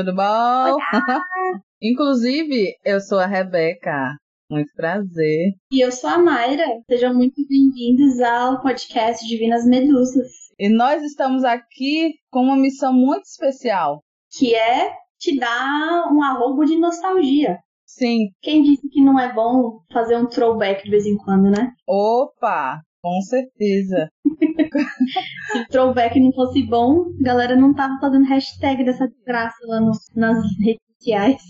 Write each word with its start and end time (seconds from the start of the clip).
Tudo 0.00 0.14
bom? 0.14 0.80
Inclusive, 1.82 2.74
eu 2.82 3.00
sou 3.02 3.18
a 3.18 3.26
Rebeca. 3.26 4.16
Muito 4.50 4.72
prazer. 4.74 5.52
E 5.70 5.84
eu 5.84 5.92
sou 5.92 6.08
a 6.08 6.18
Mayra. 6.18 6.64
Sejam 6.88 7.12
muito 7.12 7.46
bem-vindos 7.46 8.18
ao 8.20 8.62
podcast 8.62 9.26
Divinas 9.28 9.66
Medusas. 9.66 10.30
E 10.58 10.70
nós 10.70 11.02
estamos 11.02 11.44
aqui 11.44 12.14
com 12.30 12.44
uma 12.44 12.56
missão 12.56 12.94
muito 12.94 13.24
especial. 13.24 14.02
Que 14.32 14.54
é 14.54 14.90
te 15.18 15.38
dar 15.38 16.10
um 16.10 16.22
arrobo 16.22 16.64
de 16.64 16.78
nostalgia. 16.78 17.58
Sim. 17.84 18.30
Quem 18.40 18.62
disse 18.62 18.88
que 18.88 19.02
não 19.02 19.20
é 19.20 19.30
bom 19.34 19.80
fazer 19.92 20.16
um 20.16 20.26
throwback 20.26 20.82
de 20.82 20.90
vez 20.90 21.04
em 21.04 21.18
quando, 21.18 21.50
né? 21.50 21.72
Opa! 21.86 22.80
Com 23.02 23.20
certeza. 23.20 24.08
Se 25.52 25.58
o 25.58 25.68
throwback 25.68 26.18
não 26.20 26.32
fosse 26.32 26.62
bom, 26.62 27.04
a 27.20 27.22
galera 27.22 27.56
não 27.56 27.74
tava 27.74 27.98
fazendo 28.00 28.26
hashtag 28.26 28.84
dessa 28.84 29.08
desgraça 29.08 29.58
lá 29.66 29.80
no, 29.80 29.92
nas 30.14 30.38
redes 30.58 30.82
sociais. 30.96 31.42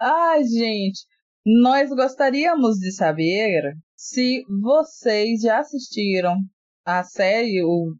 Ai, 0.00 0.44
gente, 0.44 1.00
nós 1.44 1.90
gostaríamos 1.90 2.76
de 2.78 2.92
saber 2.92 3.74
se 3.96 4.42
vocês 4.62 5.40
já 5.42 5.58
assistiram 5.58 6.36
a 6.84 7.02
série, 7.02 7.62
o, 7.62 7.94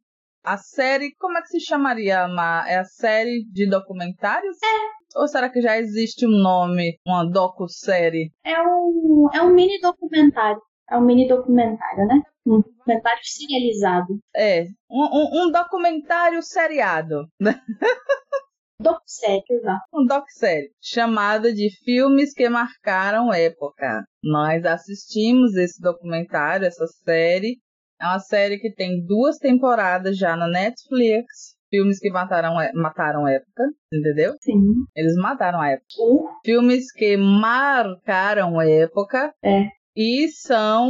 a 0.45 0.57
série, 0.57 1.15
como 1.19 1.39
é 1.39 1.43
que 1.43 1.49
se 1.49 1.61
chamaria? 1.61 2.27
É 2.67 2.79
a 2.79 2.85
série 2.85 3.45
de 3.53 3.69
documentários? 3.69 4.57
É. 4.63 5.19
Ou 5.21 5.27
será 5.27 5.51
que 5.51 5.61
já 5.61 5.77
existe 5.77 6.27
um 6.27 6.43
nome, 6.43 6.99
uma 7.05 7.25
docu-série? 7.25 8.33
É 8.45 8.61
um, 8.63 9.29
é 9.35 9.43
um 9.43 9.53
mini 9.53 9.81
documentário. 9.81 10.61
É 10.91 10.97
um 10.97 11.03
mini 11.03 11.29
documentário, 11.29 12.07
né? 12.07 12.23
Um 12.47 12.61
documentário 12.61 13.23
serializado. 13.23 14.19
É, 14.35 14.65
um, 14.91 15.05
um, 15.05 15.43
um 15.43 15.51
documentário 15.51 16.43
seriado. 16.43 17.27
Docu-série, 18.81 19.45
exato. 19.51 19.83
Um 19.93 20.07
docu-série 20.07 20.73
chamada 20.81 21.53
de 21.53 21.69
Filmes 21.85 22.33
que 22.33 22.49
Marcaram 22.49 23.33
Época. 23.33 24.05
Nós 24.25 24.65
assistimos 24.65 25.55
esse 25.55 25.79
documentário, 25.83 26.67
essa 26.67 26.87
série. 27.05 27.59
É 28.01 28.07
uma 28.07 28.19
série 28.19 28.59
que 28.59 28.73
tem 28.73 29.05
duas 29.05 29.37
temporadas 29.37 30.17
já 30.17 30.35
na 30.35 30.49
Netflix. 30.49 31.55
Filmes 31.69 32.01
que 32.01 32.11
mataram, 32.11 32.55
mataram 32.75 33.29
época, 33.29 33.65
entendeu? 33.93 34.35
Sim. 34.41 34.59
Eles 34.97 35.15
mataram 35.17 35.61
a 35.61 35.69
época. 35.69 35.87
Uh, 36.01 36.29
Filmes 36.45 36.91
que 36.91 37.17
marcaram 37.19 38.61
época. 38.61 39.33
É. 39.45 39.69
E 39.97 40.29
são. 40.29 40.89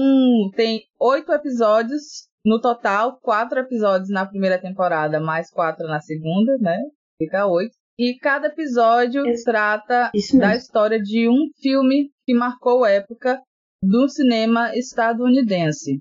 Tem 0.54 0.82
oito 0.98 1.32
episódios 1.32 2.28
no 2.44 2.60
total, 2.60 3.18
quatro 3.20 3.58
episódios 3.58 4.08
na 4.08 4.26
primeira 4.26 4.60
temporada, 4.60 5.20
mais 5.20 5.50
quatro 5.50 5.86
na 5.86 6.00
segunda, 6.00 6.56
né? 6.58 6.78
Fica 7.18 7.46
oito. 7.46 7.74
E 7.98 8.16
cada 8.18 8.46
episódio 8.46 9.26
Isso. 9.26 9.44
trata 9.44 10.10
isso 10.14 10.38
da 10.38 10.56
história 10.56 10.98
de 10.98 11.28
um 11.28 11.50
filme 11.60 12.10
que 12.24 12.32
marcou 12.32 12.86
época 12.86 13.42
do 13.82 14.08
cinema 14.08 14.74
estadunidense. 14.74 16.00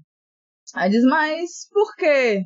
Aí 0.73 0.89
diz, 0.89 1.03
mas 1.03 1.67
por 1.71 1.95
quê? 1.95 2.45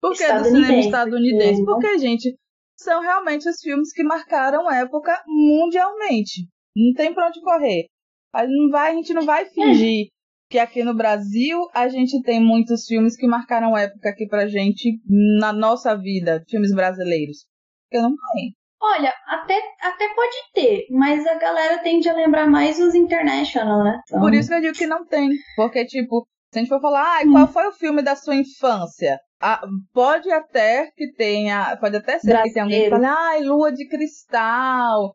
Por 0.00 0.16
que 0.16 0.32
do 0.32 0.44
cinema 0.44 0.80
Estadunidense, 0.80 1.64
Porque, 1.64 1.98
gente, 1.98 2.34
são 2.76 3.02
realmente 3.02 3.48
os 3.48 3.60
filmes 3.60 3.92
que 3.92 4.02
marcaram 4.02 4.70
época 4.70 5.22
mundialmente. 5.26 6.48
Não 6.74 6.94
tem 6.94 7.12
pra 7.12 7.28
onde 7.28 7.40
correr. 7.42 7.86
A 8.32 8.46
gente 8.46 8.56
não 8.56 8.70
vai, 8.70 8.90
a 8.90 8.94
gente 8.94 9.14
não 9.14 9.24
vai 9.26 9.44
fingir 9.46 10.06
que 10.48 10.58
aqui 10.58 10.82
no 10.82 10.94
Brasil 10.94 11.68
a 11.74 11.88
gente 11.88 12.20
tem 12.22 12.40
muitos 12.44 12.84
filmes 12.86 13.16
que 13.16 13.26
marcaram 13.26 13.76
época 13.76 14.08
aqui 14.10 14.26
pra 14.26 14.46
gente 14.48 14.98
na 15.38 15.52
nossa 15.52 15.96
vida, 15.96 16.42
filmes 16.48 16.74
brasileiros. 16.74 17.46
Porque 17.88 18.02
não 18.02 18.10
tem. 18.32 18.54
Olha, 18.82 19.12
até, 19.28 19.60
até 19.82 20.08
pode 20.14 20.36
ter, 20.54 20.86
mas 20.90 21.26
a 21.26 21.34
galera 21.34 21.78
tende 21.82 22.08
a 22.08 22.14
lembrar 22.14 22.46
mais 22.48 22.80
os 22.80 22.94
international, 22.94 23.84
né? 23.84 24.00
Então, 24.08 24.20
Por 24.20 24.32
isso 24.32 24.48
que 24.48 24.54
eu 24.54 24.60
digo 24.60 24.74
que 24.78 24.86
não 24.86 25.04
tem. 25.06 25.28
Porque, 25.54 25.84
tipo, 25.84 26.26
se 26.52 26.58
a 26.58 26.62
gente 26.62 26.68
for 26.68 26.80
falar, 26.80 27.18
ah, 27.20 27.22
Hum. 27.26 27.32
qual 27.32 27.46
foi 27.48 27.66
o 27.68 27.72
filme 27.72 28.02
da 28.02 28.16
sua 28.16 28.34
infância? 28.34 29.20
Ah, 29.40 29.60
pode 29.92 30.30
até 30.32 30.90
que 30.96 31.12
tenha, 31.12 31.76
pode 31.78 31.96
até 31.96 32.18
ser 32.18 32.42
que 32.42 32.52
tenha 32.52 32.64
alguém 32.64 32.82
que 32.84 32.88
Brasileiro. 32.90 32.90
fale, 32.90 33.06
ai, 33.06 33.42
Lua 33.44 33.70
de 33.72 33.86
Cristal, 33.86 35.14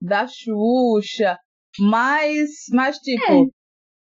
da 0.00 0.26
Xuxa, 0.26 1.38
mas, 1.78 2.50
mas 2.72 2.98
tipo, 2.98 3.50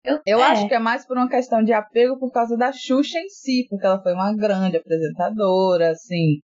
eu, 0.03 0.19
eu 0.25 0.39
é, 0.39 0.43
acho 0.43 0.67
que 0.67 0.73
é 0.73 0.79
mais 0.79 1.05
por 1.05 1.17
uma 1.17 1.29
questão 1.29 1.63
de 1.63 1.71
apego 1.71 2.19
por 2.19 2.31
causa 2.31 2.57
da 2.57 2.71
Xuxa 2.71 3.17
em 3.19 3.29
si, 3.29 3.65
porque 3.69 3.85
ela 3.85 4.01
foi 4.01 4.13
uma 4.13 4.35
grande 4.35 4.77
apresentadora, 4.77 5.91
assim. 5.91 6.39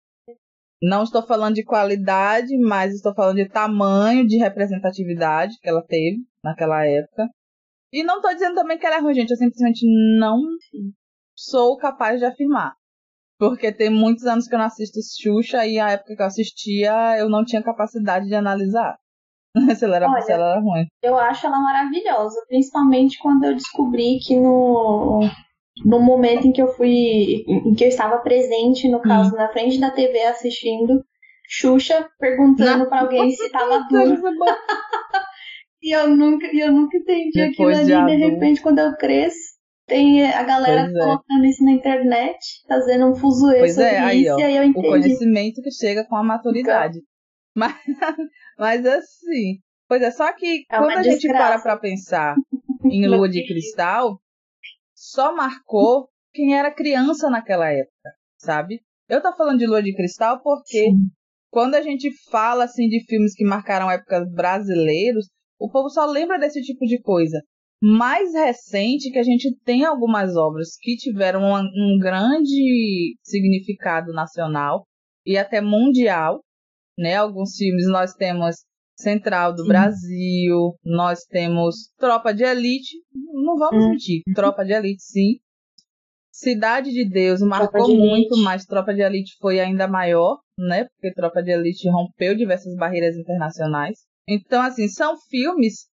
Não 0.83 1.03
estou 1.03 1.23
falando 1.23 1.55
de 1.55 1.65
qualidade, 1.65 2.57
mas 2.59 2.93
estou 2.93 3.15
falando 3.15 3.37
de 3.37 3.49
tamanho 3.49 4.27
de 4.27 4.37
representatividade 4.37 5.59
que 5.61 5.69
ela 5.69 5.83
teve 5.83 6.19
naquela 6.45 6.85
época. 6.85 7.29
E 7.91 8.05
não 8.05 8.17
estou 8.17 8.35
dizendo 8.35 8.57
também 8.57 8.79
que 8.79 8.85
ela 8.85 8.97
é 8.97 9.01
ruim, 9.01 9.15
gente. 9.15 9.31
Eu 9.31 9.39
simplesmente 9.39 9.87
não 10.19 10.39
sou 11.35 11.79
capaz 11.79 12.19
de 12.19 12.27
afirmar. 12.27 12.75
Porque 13.39 13.73
tem 13.73 13.89
muitos 13.89 14.25
anos 14.27 14.47
que 14.47 14.55
eu 14.55 14.59
não 14.59 14.67
assisto 14.67 14.99
Xuxa 15.23 15.67
e 15.67 15.79
a 15.79 15.93
época 15.93 16.15
que 16.15 16.23
eu 16.23 16.27
assistia 16.27 17.19
eu 17.19 17.29
não 17.29 17.45
tinha 17.45 17.63
capacidade 17.63 18.27
de 18.27 18.35
analisar 18.35 18.99
se 19.75 19.85
ela 19.85 19.97
era, 19.97 20.09
Olha, 20.11 20.23
se 20.23 20.33
ela 20.33 20.53
era 20.53 20.61
ruim. 20.61 20.85
eu 21.03 21.17
acho 21.19 21.47
ela 21.47 21.59
maravilhosa, 21.61 22.37
principalmente 22.49 23.19
quando 23.19 23.45
eu 23.45 23.55
descobri 23.55 24.19
que 24.19 24.37
no, 24.37 25.21
no 25.85 26.01
momento 26.01 26.47
em 26.47 26.53
que 26.53 26.61
eu 26.63 26.69
fui, 26.69 27.45
em 27.47 27.75
que 27.75 27.85
eu 27.85 27.89
estava 27.89 28.19
presente, 28.19 28.89
no 28.89 29.01
caso, 29.01 29.35
Hum. 29.35 29.39
na 29.39 29.49
frente 29.49 29.79
da 29.81 29.91
TV 29.91 30.23
assistindo, 30.25 31.03
Xuxa 31.49 32.09
perguntando 32.19 32.89
pra 32.89 33.01
alguém 33.03 33.31
se 33.31 33.49
tava 33.51 33.81
duro. 33.91 34.21
E 35.83 35.95
eu 35.95 36.09
nunca, 36.09 36.47
eu 36.53 36.73
nunca 36.73 36.97
entendi 36.97 37.31
Depois 37.35 37.79
aquilo 37.79 37.87
de 37.87 37.93
ali, 37.93 38.17
de 38.17 38.23
adulto. 38.25 38.35
repente, 38.41 38.63
quando 38.63 38.79
eu 38.81 38.97
cresço, 38.97 39.55
tem 39.87 40.27
a 40.29 40.43
galera 40.43 40.83
Pois 40.85 40.95
é. 40.97 40.99
colocando 40.99 41.45
isso 41.45 41.65
na 41.65 41.71
internet, 41.73 42.39
fazendo 42.67 43.07
um 43.07 43.15
fuzuê 43.15 43.59
Pois 43.59 43.75
sobre 43.75 43.91
é, 43.91 43.99
aí, 44.01 44.23
isso, 44.23 44.35
ó, 44.35 44.39
e 44.41 44.43
aí 44.43 44.57
eu 44.57 44.63
o 44.63 44.67
entendi. 44.67 44.89
conhecimento 44.89 45.63
que 45.63 45.71
chega 45.71 46.05
com 46.05 46.17
a 46.17 46.25
maturidade. 46.25 46.99
Mas, 47.57 47.75
mas 48.59 48.87
assim, 48.87 49.59
pois 49.89 50.03
é, 50.03 50.11
só 50.11 50.33
que 50.35 50.65
É 50.71 50.77
quando 50.77 50.91
a 50.99 51.03
gente 51.03 51.21
desgraça. 51.23 51.45
para 51.55 51.63
pra 51.63 51.79
pensar 51.79 52.37
em 52.85 53.07
Lua 53.09 53.29
de 53.29 53.47
Cristal, 53.47 54.21
só 54.95 55.35
marcou 55.35 56.09
quem 56.33 56.55
era 56.57 56.71
criança 56.75 57.31
naquela 57.31 57.71
época, 57.71 58.11
sabe? 58.39 58.81
Eu 59.09 59.23
tô 59.23 59.35
falando 59.35 59.59
de 59.59 59.67
Lua 59.67 59.83
de 59.83 59.95
Cristal 59.95 60.41
porque 60.43 60.91
Sim. 60.91 61.09
quando 61.51 61.75
a 61.77 61.83
gente 61.83 62.11
fala 62.31 62.65
assim 62.65 62.89
de 62.89 63.05
filmes 63.07 63.35
que 63.35 63.45
marcaram 63.45 63.91
épocas 63.91 64.31
brasileiros, 64.33 65.27
o 65.59 65.71
povo 65.71 65.89
só 65.89 66.05
lembra 66.05 66.39
desse 66.39 66.61
tipo 66.61 66.85
de 66.85 67.01
coisa. 67.01 67.41
Mais 67.83 68.35
recente 68.35 69.11
que 69.11 69.19
a 69.19 69.23
gente 69.23 69.55
tem 69.65 69.85
algumas 69.85 70.37
obras 70.37 70.77
que 70.81 70.97
tiveram 70.97 71.41
uma- 71.41 71.61
um 71.63 71.99
grande 72.01 73.17
significado 73.23 74.13
nacional 74.13 74.85
e 75.25 75.37
até 75.39 75.61
mundial, 75.61 76.41
né? 76.99 77.17
Alguns 77.17 77.57
filmes 77.57 77.87
nós 77.89 78.13
temos 78.15 78.57
Central 78.99 79.55
do 79.55 79.63
Sim. 79.63 79.69
Brasil, 79.69 80.75
nós 80.85 81.21
temos 81.25 81.91
Tropa 81.99 82.33
de 82.33 82.45
Elite, 82.45 82.97
não 83.33 83.57
vamos 83.59 83.85
Hum. 83.85 83.91
mentir, 83.91 84.23
Tropa 84.35 84.65
de 84.65 84.73
Elite 84.73 85.03
sim. 85.03 85.35
Cidade 86.33 86.91
de 86.93 87.09
Deus 87.09 87.41
marcou 87.41 87.87
de 87.87 87.93
Elite. 87.93 88.07
muito, 88.09 88.37
mas 88.43 88.65
Tropa 88.67 88.93
de 88.95 89.01
Elite 89.03 89.37
foi 89.41 89.59
ainda 89.59 89.89
maior, 89.89 90.39
né? 90.59 90.85
Porque 90.85 91.15
Tropa 91.15 91.43
de 91.43 91.51
Elite 91.51 91.89
rompeu 91.89 92.35
diversas 92.37 92.75
barreiras 92.77 93.17
internacionais. 93.17 93.99
Então, 94.29 94.61
assim, 94.63 94.87
são 94.89 95.17
filmes 95.31 95.87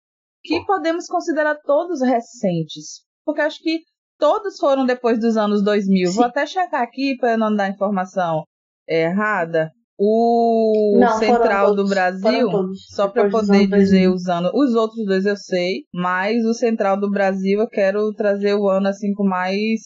que 0.44 0.66
podemos 0.66 1.06
considerar 1.08 1.56
todos 1.64 2.02
recentes. 2.02 3.04
Porque 3.26 3.40
acho 3.40 3.60
que 3.62 3.80
todos 4.20 4.58
foram 4.58 4.86
depois 4.86 5.18
dos 5.18 5.38
anos 5.38 5.64
2000. 5.64 6.08
Sim. 6.10 6.16
Vou 6.16 6.26
até 6.26 6.46
checar 6.46 6.82
aqui 6.82 7.16
para 7.18 7.38
não 7.38 7.56
dar 7.56 7.70
informação 7.70 8.44
errada. 8.88 9.72
O 10.06 10.98
Não, 11.00 11.18
Central 11.18 11.70
do 11.70 11.78
todos, 11.78 11.90
Brasil, 11.90 12.24
foram 12.24 12.52
todos, 12.52 12.86
só 12.90 13.08
para 13.08 13.30
poder 13.30 13.68
dizer 13.68 13.70
2000. 13.70 14.14
usando. 14.14 14.52
Os 14.54 14.76
outros 14.76 15.06
dois 15.06 15.26
eu 15.26 15.38
sei, 15.38 15.84
mas 15.94 16.44
o 16.46 16.54
Central 16.54 17.00
do 17.00 17.10
Brasil 17.10 17.62
eu 17.62 17.70
quero 17.70 18.12
trazer 18.14 18.54
o 18.54 18.68
ano 18.68 18.90
assim 18.90 19.14
com 19.14 19.24
mais 19.24 19.80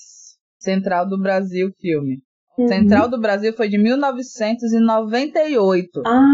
Central 0.59 1.07
do 1.07 1.21
Brasil 1.21 1.69
filme. 1.79 2.17
Uhum. 2.57 2.67
Central 2.67 3.07
do 3.07 3.21
Brasil 3.21 3.53
foi 3.53 3.69
de 3.69 3.77
1998. 3.77 6.01
Ah, 6.03 6.25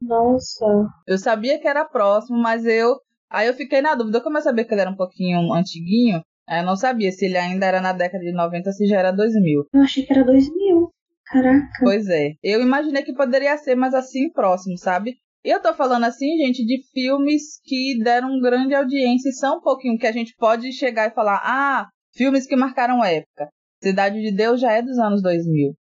nossa. 0.00 0.64
Eu 1.06 1.18
sabia 1.18 1.60
que 1.60 1.68
era 1.68 1.84
próximo, 1.84 2.38
mas 2.38 2.64
eu. 2.64 2.96
Aí 3.30 3.48
eu 3.48 3.54
fiquei 3.54 3.82
na 3.82 3.94
dúvida. 3.94 4.22
Como 4.22 4.38
eu 4.38 4.42
sabia 4.42 4.64
que 4.64 4.72
ele 4.72 4.80
era 4.80 4.90
um 4.90 4.96
pouquinho 4.96 5.52
antiguinho, 5.52 6.22
aí 6.48 6.62
eu 6.62 6.66
não 6.66 6.76
sabia 6.76 7.12
se 7.12 7.26
ele 7.26 7.36
ainda 7.36 7.66
era 7.66 7.82
na 7.82 7.92
década 7.92 8.24
de 8.24 8.32
90 8.32 8.72
se 8.72 8.86
já 8.86 8.98
era 8.98 9.12
2000. 9.12 9.66
Eu 9.74 9.82
achei 9.82 10.06
que 10.06 10.12
era 10.14 10.24
2000. 10.24 10.90
Caraca. 11.26 11.68
Pois 11.80 12.08
é. 12.08 12.32
Eu 12.42 12.60
imaginei 12.60 13.02
que 13.02 13.14
poderia 13.14 13.56
ser 13.58 13.74
mais 13.74 13.94
assim 13.94 14.30
próximo, 14.30 14.78
sabe? 14.78 15.16
E 15.44 15.50
eu 15.50 15.60
tô 15.60 15.72
falando 15.74 16.04
assim, 16.04 16.36
gente, 16.38 16.64
de 16.64 16.82
filmes 16.92 17.60
que 17.64 17.98
deram 18.02 18.40
grande 18.40 18.74
audiência 18.74 19.28
e 19.28 19.32
são 19.32 19.58
um 19.58 19.60
pouquinho 19.60 19.98
que 19.98 20.06
a 20.06 20.12
gente 20.12 20.34
pode 20.36 20.72
chegar 20.72 21.08
e 21.08 21.14
falar: 21.14 21.40
ah, 21.44 21.88
filmes 22.14 22.46
que 22.46 22.56
marcaram 22.56 23.04
época. 23.04 23.48
Cidade 23.82 24.20
de 24.20 24.32
Deus 24.34 24.60
já 24.60 24.72
é 24.72 24.82
dos 24.82 24.98
anos 24.98 25.22
2000. 25.22 25.72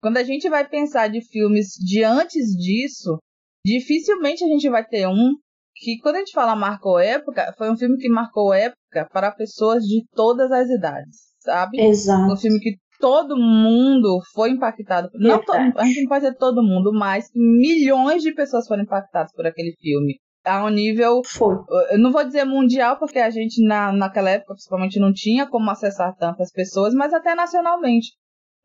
Quando 0.00 0.16
a 0.16 0.24
gente 0.24 0.48
vai 0.48 0.68
pensar 0.68 1.08
de 1.08 1.20
filmes 1.20 1.68
de 1.78 2.02
antes 2.02 2.46
disso, 2.56 3.18
dificilmente 3.64 4.44
a 4.44 4.48
gente 4.48 4.68
vai 4.68 4.84
ter 4.84 5.06
um 5.06 5.34
que, 5.76 5.98
quando 5.98 6.16
a 6.16 6.18
gente 6.18 6.32
fala 6.32 6.54
marcou 6.54 6.98
época, 6.98 7.52
foi 7.58 7.70
um 7.70 7.76
filme 7.76 7.96
que 7.98 8.08
marcou 8.08 8.52
época 8.52 9.08
para 9.12 9.32
pessoas 9.32 9.82
de 9.84 10.04
todas 10.12 10.50
as 10.52 10.68
idades, 10.68 11.16
sabe? 11.40 11.80
Exato. 11.80 12.32
Um 12.32 12.36
filme 12.36 12.60
que 12.60 12.76
todo 13.04 13.36
mundo 13.36 14.22
foi 14.32 14.48
impactado. 14.48 15.10
Não 15.12 15.38
to, 15.44 15.52
a 15.52 15.84
gente 15.84 16.00
não 16.00 16.08
pode 16.08 16.24
dizer 16.24 16.38
todo 16.38 16.62
mundo, 16.62 16.90
mas 16.90 17.28
milhões 17.34 18.22
de 18.22 18.32
pessoas 18.32 18.66
foram 18.66 18.82
impactadas 18.82 19.30
por 19.34 19.46
aquele 19.46 19.74
filme. 19.78 20.18
A 20.42 20.64
um 20.64 20.70
nível. 20.70 21.20
Foi. 21.22 21.54
Eu 21.90 21.98
não 21.98 22.10
vou 22.10 22.24
dizer 22.24 22.44
mundial, 22.44 22.98
porque 22.98 23.18
a 23.18 23.28
gente 23.28 23.62
na, 23.62 23.92
naquela 23.92 24.30
época, 24.30 24.54
principalmente, 24.54 24.98
não 24.98 25.12
tinha 25.12 25.46
como 25.46 25.70
acessar 25.70 26.16
tantas 26.16 26.50
pessoas, 26.50 26.94
mas 26.94 27.12
até 27.12 27.34
nacionalmente 27.34 28.12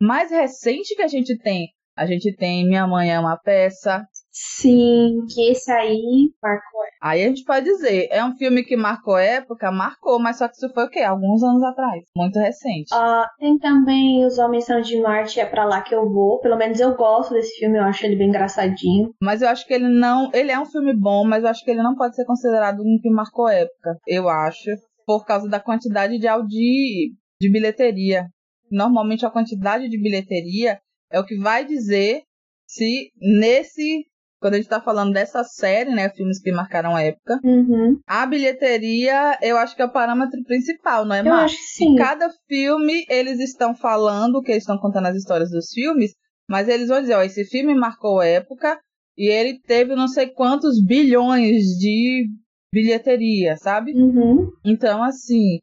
mais 0.02 0.32
recente 0.32 0.96
que 0.96 1.02
a 1.02 1.08
gente 1.08 1.38
tem. 1.38 1.68
A 1.98 2.06
gente 2.06 2.34
tem 2.34 2.66
Minha 2.66 2.88
Mãe 2.88 3.12
é 3.12 3.20
uma 3.20 3.38
Peça. 3.38 4.06
Sim, 4.42 5.26
que 5.34 5.52
esse 5.52 5.70
aí 5.70 6.32
marcou 6.42 6.84
época. 6.84 6.98
Aí 7.02 7.24
a 7.24 7.28
gente 7.28 7.44
pode 7.44 7.66
dizer, 7.66 8.08
é 8.10 8.24
um 8.24 8.38
filme 8.38 8.64
que 8.64 8.78
marcou 8.78 9.18
época, 9.18 9.70
marcou, 9.70 10.18
mas 10.18 10.38
só 10.38 10.48
que 10.48 10.56
isso 10.56 10.74
foi 10.74 10.86
o 10.86 10.90
quê? 10.90 11.02
Alguns 11.02 11.44
anos 11.44 11.62
atrás, 11.62 12.04
muito 12.16 12.40
recente. 12.40 12.94
Uh, 12.94 13.26
tem 13.38 13.58
também 13.60 14.26
Os 14.26 14.38
Homens 14.38 14.66
São 14.66 14.80
de 14.80 15.00
Marte, 15.02 15.42
é 15.42 15.46
pra 15.46 15.66
lá 15.66 15.82
que 15.82 15.94
eu 15.94 16.10
vou. 16.10 16.40
Pelo 16.40 16.58
menos 16.58 16.80
eu 16.80 16.96
gosto 16.96 17.34
desse 17.34 17.60
filme, 17.60 17.78
eu 17.78 17.84
acho 17.84 18.06
ele 18.06 18.16
bem 18.16 18.30
engraçadinho. 18.30 19.14
Mas 19.22 19.42
eu 19.42 19.50
acho 19.50 19.68
que 19.68 19.74
ele 19.74 19.90
não. 19.90 20.30
Ele 20.34 20.52
é 20.52 20.60
um 20.60 20.66
filme 20.66 20.94
bom, 20.96 21.26
mas 21.26 21.44
eu 21.44 21.50
acho 21.50 21.64
que 21.64 21.72
ele 21.72 21.84
não 21.84 21.96
pode 21.96 22.16
ser 22.16 22.26
considerado 22.26 22.80
um 22.80 22.98
que 23.02 23.10
marcou 23.10 23.50
época. 23.50 23.98
Eu 24.08 24.30
acho. 24.30 24.70
Por 25.06 25.26
causa 25.26 25.50
da 25.50 25.60
quantidade 25.60 26.18
de, 26.18 26.28
de, 26.48 27.14
de 27.42 27.52
bilheteria 27.52 28.28
normalmente 28.72 29.26
a 29.26 29.32
quantidade 29.32 29.90
de 29.90 30.02
bilheteria 30.02 30.80
é 31.12 31.20
o 31.20 31.26
que 31.26 31.38
vai 31.38 31.66
dizer 31.66 32.24
se 32.68 33.12
nesse. 33.20 34.06
Quando 34.40 34.54
a 34.54 34.58
gente 34.58 34.70
tá 34.70 34.80
falando 34.80 35.12
dessa 35.12 35.44
série, 35.44 35.90
né? 35.90 36.10
Filmes 36.10 36.42
que 36.42 36.52
marcaram 36.52 36.96
a 36.96 37.02
época. 37.02 37.40
Uhum. 37.44 38.00
A 38.08 38.26
bilheteria, 38.26 39.38
eu 39.42 39.58
acho 39.58 39.76
que 39.76 39.82
é 39.82 39.86
o 39.86 39.92
parâmetro 39.92 40.42
principal, 40.46 41.04
não 41.04 41.16
é, 41.16 41.22
Eu 41.22 41.34
acho 41.34 41.58
que 41.58 41.64
sim. 41.64 41.94
Em 41.94 41.96
cada 41.96 42.30
filme, 42.48 43.04
eles 43.10 43.40
estão 43.40 43.76
falando, 43.76 44.42
que 44.42 44.52
eles 44.52 44.64
estão 44.64 44.78
contando 44.78 45.08
as 45.08 45.16
histórias 45.16 45.50
dos 45.52 45.70
filmes, 45.74 46.14
mas 46.50 46.70
eles 46.70 46.88
vão 46.88 47.02
dizer, 47.02 47.16
ó, 47.16 47.22
esse 47.22 47.44
filme 47.46 47.76
marcou 47.76 48.22
época 48.22 48.80
e 49.18 49.28
ele 49.30 49.60
teve 49.60 49.94
não 49.94 50.08
sei 50.08 50.28
quantos 50.28 50.82
bilhões 50.82 51.64
de 51.78 52.26
bilheteria, 52.74 53.58
sabe? 53.58 53.92
Uhum. 53.94 54.50
Então, 54.64 55.04
assim, 55.04 55.60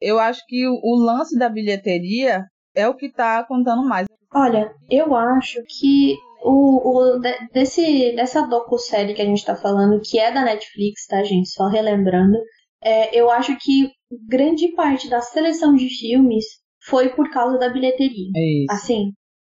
eu 0.00 0.18
acho 0.20 0.42
que 0.46 0.66
o, 0.68 0.80
o 0.82 0.96
lance 0.96 1.36
da 1.36 1.48
bilheteria 1.48 2.44
é 2.74 2.88
o 2.88 2.94
que 2.94 3.10
tá 3.10 3.44
contando 3.44 3.84
mais. 3.84 4.06
Olha, 4.32 4.72
eu 4.88 5.14
acho 5.16 5.60
que 5.68 6.14
o, 6.42 7.16
o 7.16 7.20
desse, 7.52 8.14
dessa 8.14 8.42
docu-série 8.42 9.14
que 9.14 9.22
a 9.22 9.26
gente 9.26 9.44
tá 9.44 9.54
falando, 9.54 10.00
que 10.00 10.18
é 10.18 10.32
da 10.32 10.44
Netflix, 10.44 11.06
tá, 11.06 11.22
gente? 11.22 11.50
Só 11.50 11.68
relembrando. 11.68 12.38
É, 12.82 13.18
eu 13.18 13.30
acho 13.30 13.56
que 13.58 13.90
grande 14.28 14.72
parte 14.72 15.08
da 15.08 15.20
seleção 15.20 15.74
de 15.74 15.88
filmes 15.88 16.44
foi 16.84 17.10
por 17.10 17.30
causa 17.30 17.58
da 17.58 17.68
bilheteria. 17.68 18.30
É 18.34 18.72
assim, 18.72 19.12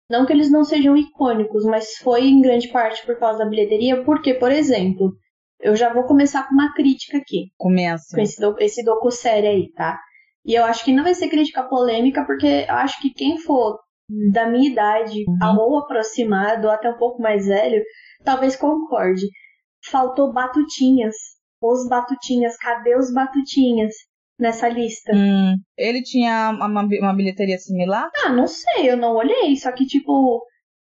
não 0.10 0.26
que 0.26 0.34
eles 0.34 0.52
não 0.52 0.64
sejam 0.64 0.96
icônicos, 0.96 1.66
mas 1.66 1.96
foi 1.98 2.28
em 2.28 2.42
grande 2.42 2.68
parte 2.70 3.06
por 3.06 3.18
causa 3.18 3.40
da 3.40 3.50
bilheteria, 3.50 4.04
porque, 4.04 4.36
por 4.36 4.52
exemplo, 4.52 5.12
eu 5.60 5.76
já 5.76 5.92
vou 5.92 6.04
começar 6.04 6.48
com 6.48 6.54
uma 6.54 6.74
crítica 6.74 7.18
aqui. 7.18 7.52
Começa. 7.58 8.16
Com 8.16 8.22
esse, 8.22 8.40
do, 8.40 8.56
esse 8.60 8.84
docu-série 8.84 9.48
aí, 9.48 9.72
tá? 9.72 10.00
E 10.46 10.54
eu 10.54 10.64
acho 10.64 10.86
que 10.86 10.94
não 10.94 11.04
vai 11.04 11.16
ser 11.16 11.28
crítica 11.28 11.64
polêmica, 11.64 12.24
porque 12.24 12.66
eu 12.68 12.76
acho 12.76 13.02
que 13.02 13.10
quem 13.10 13.40
for 13.40 13.80
da 14.32 14.48
minha 14.48 14.70
idade, 14.70 15.24
uhum. 15.28 15.60
ou 15.60 15.80
aproximado, 15.80 16.68
ou 16.68 16.74
até 16.74 16.90
um 16.90 16.98
pouco 16.98 17.22
mais 17.22 17.48
velho, 17.48 17.84
talvez 18.24 18.56
concorde. 18.56 19.26
Faltou 19.90 20.34
batutinhas. 20.34 21.16
Os 21.62 21.88
batutinhas, 21.88 22.58
cadê 22.58 22.96
os 22.96 23.12
batutinhas 23.14 23.94
nessa 24.40 24.68
lista? 24.68 25.14
Hum, 25.16 25.56
ele 25.78 26.02
tinha 26.04 26.52
uma, 26.52 26.82
uma 26.82 27.16
bilheteria 27.16 27.58
similar? 27.58 28.10
Ah, 28.24 28.30
não 28.30 28.48
sei, 28.48 28.90
eu 28.90 28.98
não 28.98 29.16
olhei, 29.16 29.56
só 29.56 29.72
que 29.72 29.86
tipo. 29.86 30.44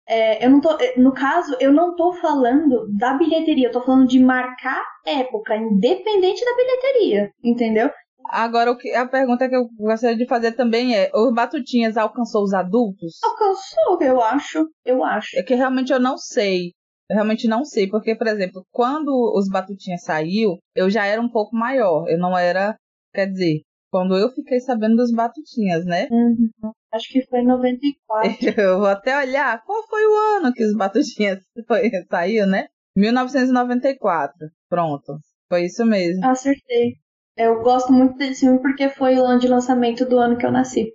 É, 0.09 0.45
eu 0.45 0.51
não 0.51 0.61
tô, 0.61 0.77
no 0.97 1.13
caso, 1.13 1.57
eu 1.61 1.73
não 1.73 1.95
tô 1.95 2.13
falando 2.15 2.89
da 2.99 3.15
bilheteria, 3.15 3.69
eu 3.69 3.73
tô 3.73 3.81
falando 3.81 4.09
de 4.09 4.19
marcar 4.19 4.83
época, 5.07 5.57
independente 5.57 6.45
da 6.45 6.57
bilheteria, 6.57 7.31
entendeu? 7.45 7.91
Agora, 8.32 8.71
o 8.71 8.77
que, 8.77 8.93
a 8.94 9.06
pergunta 9.06 9.49
que 9.49 9.56
eu 9.56 9.69
gostaria 9.79 10.17
de 10.17 10.27
fazer 10.27 10.53
também 10.53 10.97
é: 10.97 11.11
o 11.15 11.32
Batutinhas 11.32 11.97
alcançou 11.97 12.43
os 12.43 12.55
adultos? 12.55 13.19
Alcançou, 13.23 14.03
eu 14.03 14.23
acho. 14.23 14.69
Eu 14.85 15.05
acho. 15.05 15.38
É 15.38 15.43
que 15.43 15.55
realmente 15.55 15.93
eu 15.93 16.00
não 16.00 16.17
sei. 16.17 16.73
Eu 17.09 17.17
realmente 17.17 17.49
não 17.49 17.65
sei, 17.65 17.88
porque, 17.88 18.15
por 18.15 18.29
exemplo, 18.29 18.65
quando 18.71 19.11
os 19.37 19.49
Batutinhas 19.49 20.05
saiu, 20.05 20.59
eu 20.77 20.88
já 20.88 21.05
era 21.05 21.21
um 21.21 21.29
pouco 21.29 21.56
maior. 21.56 22.09
Eu 22.09 22.19
não 22.19 22.38
era, 22.38 22.77
quer 23.12 23.27
dizer, 23.27 23.62
quando 23.91 24.17
eu 24.17 24.31
fiquei 24.31 24.61
sabendo 24.61 24.97
dos 24.97 25.12
Batutinhas, 25.12 25.85
né? 25.85 26.06
Uhum. 26.11 26.73
Acho 26.93 27.09
que 27.09 27.26
foi 27.26 27.41
em 27.41 27.47
94. 27.47 28.31
Eu 28.61 28.79
vou 28.79 28.87
até 28.87 29.19
olhar 29.19 29.62
qual 29.65 29.87
foi 29.88 30.06
o 30.06 30.17
ano 30.38 30.53
que 30.53 30.65
os 30.65 30.76
Batutinhas 30.76 31.41
foi, 31.67 31.91
saiu, 32.09 32.47
né? 32.47 32.69
1994. 32.97 34.49
Pronto. 34.69 35.19
Foi 35.49 35.65
isso 35.65 35.85
mesmo. 35.85 36.25
Acertei. 36.25 36.94
Eu 37.37 37.62
gosto 37.62 37.93
muito 37.93 38.17
desse 38.17 38.41
filme 38.41 38.61
porque 38.61 38.88
foi 38.88 39.17
o 39.17 39.25
ano 39.25 39.41
de 39.41 39.49
lançamento 39.49 40.05
do 40.05 40.19
ano 40.19 40.37
que 40.37 40.44
eu 40.44 40.53
nasci. 40.53 40.93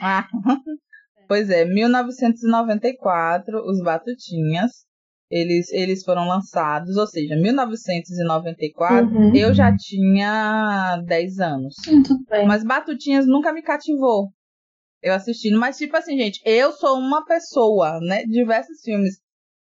ah, 0.00 0.26
pois 1.28 1.50
é, 1.50 1.64
1994, 1.64 3.58
os 3.64 3.82
Batutinhas, 3.82 4.86
eles, 5.30 5.70
eles 5.72 6.04
foram 6.04 6.26
lançados, 6.26 6.96
ou 6.96 7.06
seja, 7.06 7.36
1994, 7.36 9.06
uhum. 9.06 9.34
eu 9.34 9.52
já 9.52 9.74
tinha 9.76 11.02
10 11.06 11.38
anos. 11.40 11.74
Sim, 11.84 12.02
tudo 12.02 12.24
bem. 12.28 12.46
Mas 12.46 12.64
Batutinhas 12.64 13.26
nunca 13.26 13.52
me 13.52 13.62
cativou. 13.62 14.28
Eu 15.02 15.14
assistindo, 15.14 15.58
mas 15.58 15.76
tipo 15.76 15.96
assim, 15.96 16.16
gente, 16.18 16.40
eu 16.44 16.72
sou 16.72 16.98
uma 16.98 17.24
pessoa, 17.24 18.00
né? 18.00 18.24
Diversos 18.24 18.80
filmes 18.82 19.20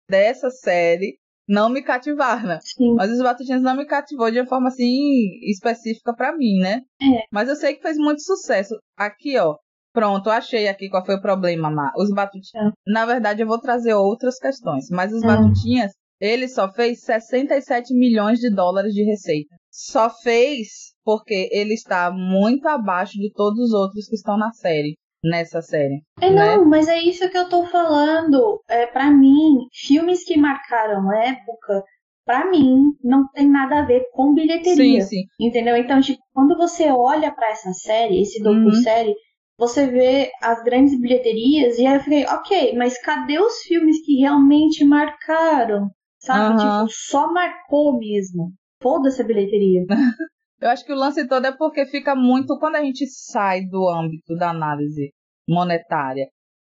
dessa 0.08 0.50
série 0.50 1.19
não 1.49 1.69
me 1.69 1.83
cativaram. 1.83 2.59
Sim. 2.61 2.95
Mas 2.95 3.11
os 3.11 3.23
Batutinhas 3.23 3.62
não 3.62 3.76
me 3.76 3.87
cativou 3.87 4.31
de 4.31 4.40
uma 4.40 4.47
forma 4.47 4.69
assim 4.69 5.40
específica 5.50 6.14
para 6.14 6.37
mim, 6.37 6.59
né? 6.59 6.81
É. 7.00 7.25
Mas 7.33 7.49
eu 7.49 7.57
sei 7.57 7.75
que 7.75 7.83
fez 7.83 7.97
muito 7.97 8.23
sucesso. 8.23 8.76
Aqui, 8.97 9.37
ó. 9.38 9.57
Pronto, 9.93 10.31
achei 10.31 10.69
aqui 10.69 10.88
qual 10.88 11.05
foi 11.05 11.16
o 11.16 11.21
problema, 11.21 11.71
Má. 11.71 11.93
Os 11.97 12.11
Batutinhas. 12.11 12.69
É. 12.69 12.90
Na 12.93 13.05
verdade, 13.05 13.43
eu 13.43 13.47
vou 13.47 13.61
trazer 13.61 13.95
outras 13.95 14.38
questões. 14.38 14.88
Mas 14.90 15.12
os 15.12 15.23
é. 15.23 15.26
Batutinhas, 15.26 15.93
ele 16.21 16.49
só 16.49 16.73
fez 16.73 17.00
67 17.00 17.95
milhões 17.95 18.38
de 18.38 18.50
dólares 18.55 18.95
de 18.95 19.02
receita. 19.05 19.55
Só 19.71 20.09
fez 20.09 20.93
porque 21.05 21.49
ele 21.52 21.75
está 21.75 22.11
muito 22.11 22.66
abaixo 22.69 23.14
de 23.14 23.33
todos 23.33 23.59
os 23.59 23.73
outros 23.73 24.07
que 24.07 24.14
estão 24.14 24.38
na 24.38 24.52
série 24.52 24.97
nessa 25.23 25.62
série. 25.62 26.02
É, 26.21 26.31
né? 26.31 26.57
não, 26.57 26.64
mas 26.64 26.88
é 26.88 26.99
isso 26.99 27.29
que 27.31 27.38
eu 27.38 27.49
tô 27.49 27.64
falando. 27.67 28.61
É, 28.69 28.87
para 28.87 29.11
mim, 29.11 29.67
filmes 29.73 30.25
que 30.25 30.37
marcaram 30.37 31.12
época, 31.12 31.85
para 32.25 32.50
mim, 32.50 32.93
não 33.02 33.29
tem 33.33 33.49
nada 33.49 33.81
a 33.81 33.87
ver 33.87 34.05
com 34.12 34.35
bilheteria. 34.35 35.00
Sim, 35.02 35.09
sim. 35.09 35.23
Entendeu? 35.41 35.76
Então, 35.76 36.00
tipo, 36.00 36.21
quando 36.33 36.57
você 36.57 36.91
olha 36.91 37.33
para 37.33 37.50
essa 37.50 37.73
série, 37.73 38.21
esse 38.21 38.43
docu-série, 38.43 39.11
uhum. 39.11 39.14
você 39.59 39.87
vê 39.87 40.31
as 40.41 40.62
grandes 40.62 40.99
bilheterias 41.00 41.79
e 41.79 41.87
aí 41.87 41.95
eu 41.95 42.00
fiquei, 42.00 42.26
ok, 42.26 42.76
mas 42.76 43.00
cadê 43.00 43.38
os 43.38 43.59
filmes 43.62 44.05
que 44.05 44.21
realmente 44.21 44.85
marcaram? 44.85 45.88
Sabe? 46.19 46.55
Uhum. 46.55 46.87
Tipo, 46.87 46.87
só 46.91 47.33
marcou 47.33 47.99
mesmo. 47.99 48.52
Foda-se 48.81 49.23
a 49.23 49.25
bilheteria. 49.25 49.85
Eu 50.62 50.71
acho 50.71 50.85
que 50.85 50.92
o 50.92 50.97
lance 50.97 51.26
todo 51.26 51.45
é 51.45 51.50
porque 51.50 51.85
fica 51.87 52.14
muito. 52.14 52.57
Quando 52.59 52.76
a 52.76 52.83
gente 52.83 53.04
sai 53.09 53.62
do 53.62 53.88
âmbito 53.88 54.37
da 54.37 54.50
análise 54.50 55.11
monetária 55.49 56.28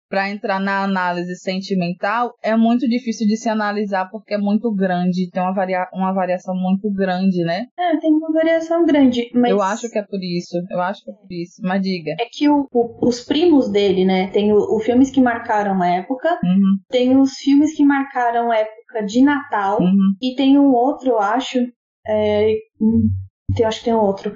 para 0.09 0.29
entrar 0.29 0.59
na 0.59 0.83
análise 0.83 1.35
sentimental, 1.37 2.33
é 2.43 2.55
muito 2.55 2.87
difícil 2.87 3.25
de 3.27 3.37
se 3.37 3.47
analisar 3.49 4.09
porque 4.09 4.33
é 4.33 4.37
muito 4.37 4.73
grande, 4.73 5.29
tem 5.31 5.41
uma, 5.41 5.53
varia 5.53 5.85
uma 5.93 6.13
variação 6.13 6.53
muito 6.55 6.89
grande, 6.93 7.43
né? 7.43 7.65
É, 7.77 7.97
tem 7.97 8.11
uma 8.11 8.31
variação 8.31 8.85
grande, 8.85 9.29
mas... 9.33 9.51
Eu 9.51 9.61
acho 9.61 9.89
que 9.89 9.97
é 9.97 10.03
por 10.03 10.19
isso, 10.21 10.57
eu 10.69 10.81
acho 10.81 11.03
que 11.03 11.11
é 11.11 11.13
por 11.13 11.27
isso, 11.29 11.61
mas 11.61 11.81
diga. 11.81 12.11
É 12.19 12.27
que 12.31 12.47
o, 12.49 12.67
o, 12.71 13.07
os 13.07 13.23
primos 13.25 13.69
dele, 13.69 14.05
né, 14.05 14.27
tem 14.31 14.53
os 14.53 14.83
filmes 14.83 15.11
que 15.11 15.19
marcaram 15.19 15.81
a 15.81 15.87
época, 15.87 16.39
uhum. 16.41 16.77
tem 16.89 17.17
os 17.17 17.33
filmes 17.33 17.75
que 17.75 17.83
marcaram 17.83 18.49
a 18.49 18.57
época 18.57 19.05
de 19.05 19.21
Natal, 19.21 19.81
uhum. 19.81 20.13
e 20.21 20.35
tem 20.35 20.57
um 20.57 20.71
outro, 20.71 21.09
eu 21.09 21.19
acho, 21.19 21.59
é, 22.07 22.53
tem, 23.57 23.65
acho 23.65 23.79
que 23.79 23.85
tem 23.85 23.93
outro. 23.93 24.33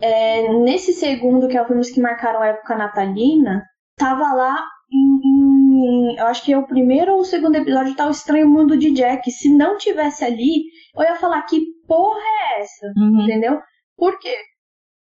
É, 0.00 0.52
nesse 0.60 0.92
segundo, 0.92 1.48
que 1.48 1.56
é 1.56 1.62
o 1.62 1.66
filmes 1.66 1.90
que 1.90 2.00
marcaram 2.00 2.40
a 2.40 2.48
época 2.48 2.76
natalina, 2.76 3.64
tava 3.96 4.32
lá 4.32 4.56
em, 4.92 6.12
em, 6.12 6.16
Eu 6.18 6.26
acho 6.26 6.44
que 6.44 6.52
é 6.52 6.58
o 6.58 6.66
primeiro 6.66 7.12
ou 7.14 7.20
o 7.20 7.24
segundo 7.24 7.56
episódio, 7.56 7.96
tá 7.96 8.06
o 8.06 8.10
Estranho 8.10 8.48
Mundo 8.48 8.76
de 8.78 8.92
Jack. 8.92 9.30
Se 9.30 9.50
não 9.50 9.76
tivesse 9.76 10.24
ali, 10.24 10.64
eu 10.96 11.02
ia 11.02 11.16
falar 11.16 11.42
que 11.42 11.60
porra 11.86 12.20
é 12.20 12.60
essa? 12.60 12.86
Uhum. 12.96 13.22
Entendeu? 13.22 13.60
Por 13.96 14.18
quê? 14.18 14.36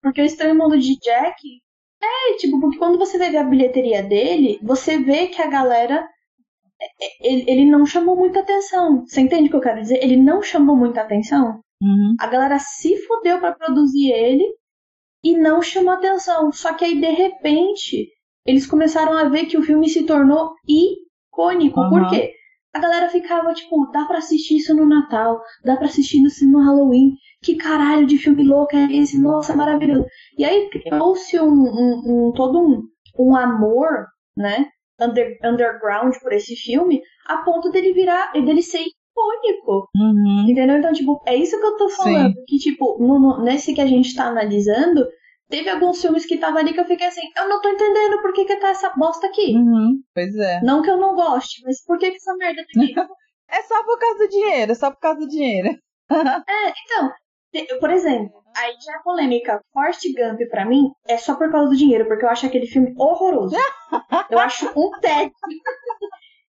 Porque 0.01 0.21
o 0.21 0.25
Estranho 0.25 0.55
Mundo 0.55 0.77
de 0.77 0.97
Jack 0.99 1.41
é, 2.01 2.35
tipo, 2.37 2.59
porque 2.59 2.77
quando 2.77 2.97
você 2.97 3.17
vê 3.17 3.37
a 3.37 3.43
bilheteria 3.43 4.03
dele, 4.03 4.59
você 4.61 4.97
vê 4.97 5.27
que 5.27 5.41
a 5.41 5.47
galera 5.49 6.05
ele, 7.21 7.45
ele 7.47 7.65
não 7.65 7.85
chamou 7.85 8.15
muita 8.15 8.41
atenção. 8.41 9.05
Você 9.05 9.21
entende 9.21 9.47
o 9.47 9.49
que 9.49 9.55
eu 9.55 9.61
quero 9.61 9.81
dizer? 9.81 10.03
Ele 10.03 10.17
não 10.17 10.41
chamou 10.41 10.75
muita 10.75 11.01
atenção. 11.01 11.62
Uhum. 11.83 12.15
A 12.17 12.27
galera 12.27 12.57
se 12.59 12.95
fudeu 13.05 13.39
pra 13.39 13.51
produzir 13.51 14.09
ele 14.11 14.45
e 15.23 15.37
não 15.37 15.61
chamou 15.61 15.93
atenção. 15.93 16.51
Só 16.51 16.73
que 16.73 16.85
aí, 16.85 16.99
de 16.99 17.11
repente, 17.11 18.09
eles 18.45 18.65
começaram 18.65 19.17
a 19.17 19.25
ver 19.25 19.45
que 19.47 19.57
o 19.57 19.63
filme 19.63 19.89
se 19.89 20.05
tornou 20.05 20.53
icônico. 20.67 21.79
Uhum. 21.81 21.89
Por 21.89 22.09
quê? 22.09 22.33
A 22.73 22.79
galera 22.79 23.09
ficava 23.09 23.53
tipo, 23.53 23.91
dá 23.91 24.05
pra 24.05 24.17
assistir 24.17 24.57
isso 24.57 24.73
no 24.73 24.85
Natal, 24.85 25.39
dá 25.63 25.75
pra 25.75 25.85
assistir 25.85 26.23
isso 26.23 26.49
no 26.49 26.59
Halloween. 26.59 27.15
Que 27.43 27.55
caralho 27.55 28.07
de 28.07 28.17
filme 28.17 28.43
louco 28.43 28.75
é 28.75 28.91
esse? 28.91 29.21
Nossa, 29.21 29.55
maravilhoso. 29.55 30.05
E 30.37 30.43
aí 30.43 30.69
criou-se 30.69 31.39
um, 31.39 31.51
um, 31.51 32.29
um, 32.29 32.31
todo 32.31 32.59
um, 32.59 32.81
um 33.19 33.35
amor, 33.35 34.07
né? 34.35 34.69
Under, 34.99 35.37
underground 35.43 36.15
por 36.21 36.31
esse 36.31 36.55
filme, 36.55 37.01
a 37.27 37.37
ponto 37.39 37.69
dele 37.69 37.93
virar, 37.93 38.31
dele 38.31 38.61
ser 38.61 38.85
icônico. 39.13 39.89
Uhum. 39.95 40.45
Entendeu? 40.49 40.77
Então, 40.77 40.91
tipo, 40.91 41.21
é 41.25 41.35
isso 41.35 41.59
que 41.59 41.65
eu 41.65 41.77
tô 41.77 41.89
falando. 41.89 42.33
Que, 42.47 42.57
tipo, 42.57 42.97
no, 42.99 43.43
nesse 43.43 43.73
que 43.73 43.81
a 43.81 43.85
gente 43.85 44.15
tá 44.15 44.25
analisando, 44.25 45.05
teve 45.49 45.69
alguns 45.69 46.01
filmes 46.01 46.25
que 46.25 46.37
tava 46.37 46.59
ali 46.59 46.73
que 46.73 46.79
eu 46.79 46.85
fiquei 46.85 47.07
assim, 47.07 47.21
eu 47.37 47.47
não 47.47 47.61
tô 47.61 47.69
entendendo 47.69 48.21
por 48.21 48.33
que, 48.33 48.45
que 48.45 48.55
tá 48.57 48.69
essa 48.69 48.89
bosta 48.95 49.27
aqui. 49.27 49.55
Uhum. 49.55 50.01
Pois 50.13 50.35
é. 50.35 50.61
Não 50.61 50.81
que 50.81 50.89
eu 50.89 50.97
não 50.97 51.15
goste, 51.15 51.61
mas 51.63 51.83
por 51.85 51.97
que, 51.97 52.09
que 52.09 52.17
essa 52.17 52.35
merda 52.35 52.63
tá 52.73 52.81
aqui? 52.81 52.93
É 53.49 53.61
só 53.61 53.83
por 53.83 53.99
causa 53.99 54.17
do 54.17 54.29
dinheiro, 54.29 54.71
é 54.71 54.75
só 54.75 54.89
por 54.89 54.99
causa 54.99 55.19
do 55.19 55.27
dinheiro. 55.27 55.77
é, 56.09 56.73
então, 56.87 57.79
por 57.79 57.91
exemplo, 57.91 58.43
aí 58.57 58.73
já 58.83 58.95
a 58.95 59.03
polêmica 59.03 59.61
Forrest 59.71 60.01
Gump 60.15 60.39
pra 60.49 60.65
mim 60.65 60.89
é 61.07 61.17
só 61.17 61.35
por 61.35 61.51
causa 61.51 61.69
do 61.69 61.75
dinheiro, 61.75 62.07
porque 62.07 62.25
eu 62.25 62.29
acho 62.29 62.47
aquele 62.47 62.65
filme 62.65 62.95
horroroso. 62.97 63.55
eu 64.31 64.39
acho 64.39 64.67
um 64.75 64.89
tédio. 64.99 65.33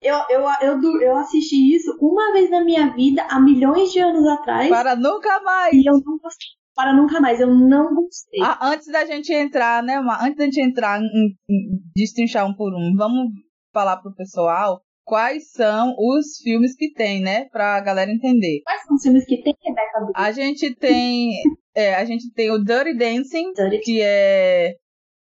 Eu, 0.04 0.16
eu, 0.28 0.46
eu, 0.60 1.00
eu 1.00 1.16
assisti 1.16 1.74
isso 1.74 1.96
uma 1.98 2.32
vez 2.32 2.50
na 2.50 2.62
minha 2.62 2.94
vida, 2.94 3.26
há 3.30 3.40
milhões 3.40 3.90
de 3.90 4.00
anos 4.00 4.26
atrás, 4.26 4.68
Para 4.68 4.94
nunca 4.94 5.40
mais. 5.40 5.72
e 5.74 5.88
eu 5.88 5.94
não 5.94 6.18
gostei. 6.18 6.48
Para 6.74 6.92
nunca 6.92 7.20
mais, 7.20 7.40
eu 7.40 7.46
não 7.46 7.94
gostei. 7.94 8.42
Ah, 8.42 8.58
antes 8.68 8.88
da 8.88 9.06
gente 9.06 9.32
entrar, 9.32 9.82
né? 9.82 9.96
Antes 10.20 10.36
da 10.36 10.44
gente 10.44 10.60
entrar 10.60 11.00
em, 11.00 11.36
em 11.48 11.80
destrinchar 11.96 12.46
um 12.46 12.54
por 12.54 12.74
um, 12.74 12.94
vamos 12.96 13.30
falar 13.72 13.96
pro 13.96 14.14
pessoal 14.14 14.82
quais 15.04 15.50
são 15.52 15.94
os 15.98 16.38
filmes 16.42 16.74
que 16.74 16.92
tem, 16.92 17.20
né? 17.22 17.46
Pra 17.50 17.80
galera 17.80 18.10
entender. 18.10 18.60
Quais 18.64 18.82
são 18.82 18.96
os 18.96 19.02
filmes 19.02 19.24
que 19.24 19.42
tem 19.42 19.54
Rebecca 19.62 20.00
Blue? 20.00 20.12
A 20.16 20.32
gente 20.32 20.74
tem. 20.74 21.30
é, 21.74 21.94
a 21.94 22.04
gente 22.04 22.32
tem 22.32 22.50
o 22.50 22.58
Dirty 22.58 22.96
Dancing, 22.96 23.52
Dirty. 23.52 23.80
que 23.80 24.00
é. 24.02 24.74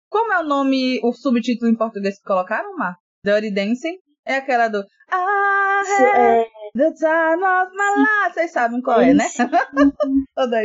Como 0.10 0.34
é 0.34 0.40
o 0.40 0.44
nome, 0.44 1.00
o 1.04 1.14
subtítulo 1.14 1.70
em 1.72 1.76
português 1.76 2.18
que 2.18 2.24
colocaram, 2.24 2.76
Mar? 2.78 2.96
Dirty 3.24 3.52
Dancing. 3.52 3.98
É 4.28 4.36
aquela 4.36 4.68
do. 4.68 4.84
Ah, 5.10 5.82
Isso, 5.84 6.04
é, 6.04 6.44
the 6.76 6.92
time 6.94 7.44
of 7.44 7.72
my 7.74 8.02
life. 8.02 8.34
Vocês 8.34 8.52
sabem 8.52 8.82
qual 8.82 9.00
é, 9.00 9.14
né? 9.14 9.26
isso. 9.26 9.38
Toda. 10.36 10.62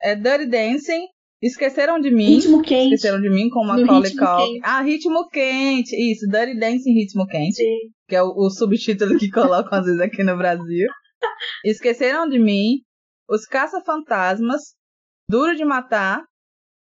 É 0.00 0.14
Dirty 0.14 0.46
Dancing. 0.46 1.06
Esqueceram 1.42 1.98
de 2.00 2.10
mim. 2.10 2.36
Ritmo 2.36 2.62
quente. 2.62 2.94
Esqueceram 2.94 3.20
de 3.20 3.28
mim 3.28 3.50
com 3.50 3.64
Macaulay 3.64 4.10
Ritmo 4.10 4.26
Culkin. 4.26 4.52
Quente. 4.52 4.60
Ah, 4.64 4.80
Ritmo 4.80 5.28
Quente. 5.28 6.12
Isso, 6.12 6.26
Dirty 6.28 6.58
Dancing 6.58 6.94
Ritmo 6.94 7.26
Quente. 7.26 7.56
Sim. 7.56 7.78
Que 8.08 8.16
é 8.16 8.22
o, 8.22 8.28
o 8.28 8.48
subtítulo 8.48 9.18
que 9.18 9.28
colocam 9.30 9.78
às 9.78 9.84
vezes 9.84 10.00
aqui 10.00 10.22
no 10.22 10.36
Brasil. 10.38 10.86
Esqueceram 11.64 12.28
de 12.28 12.38
mim. 12.38 12.80
Os 13.28 13.44
Caça-Fantasmas. 13.44 14.74
Duro 15.28 15.56
de 15.56 15.64
Matar. 15.64 16.22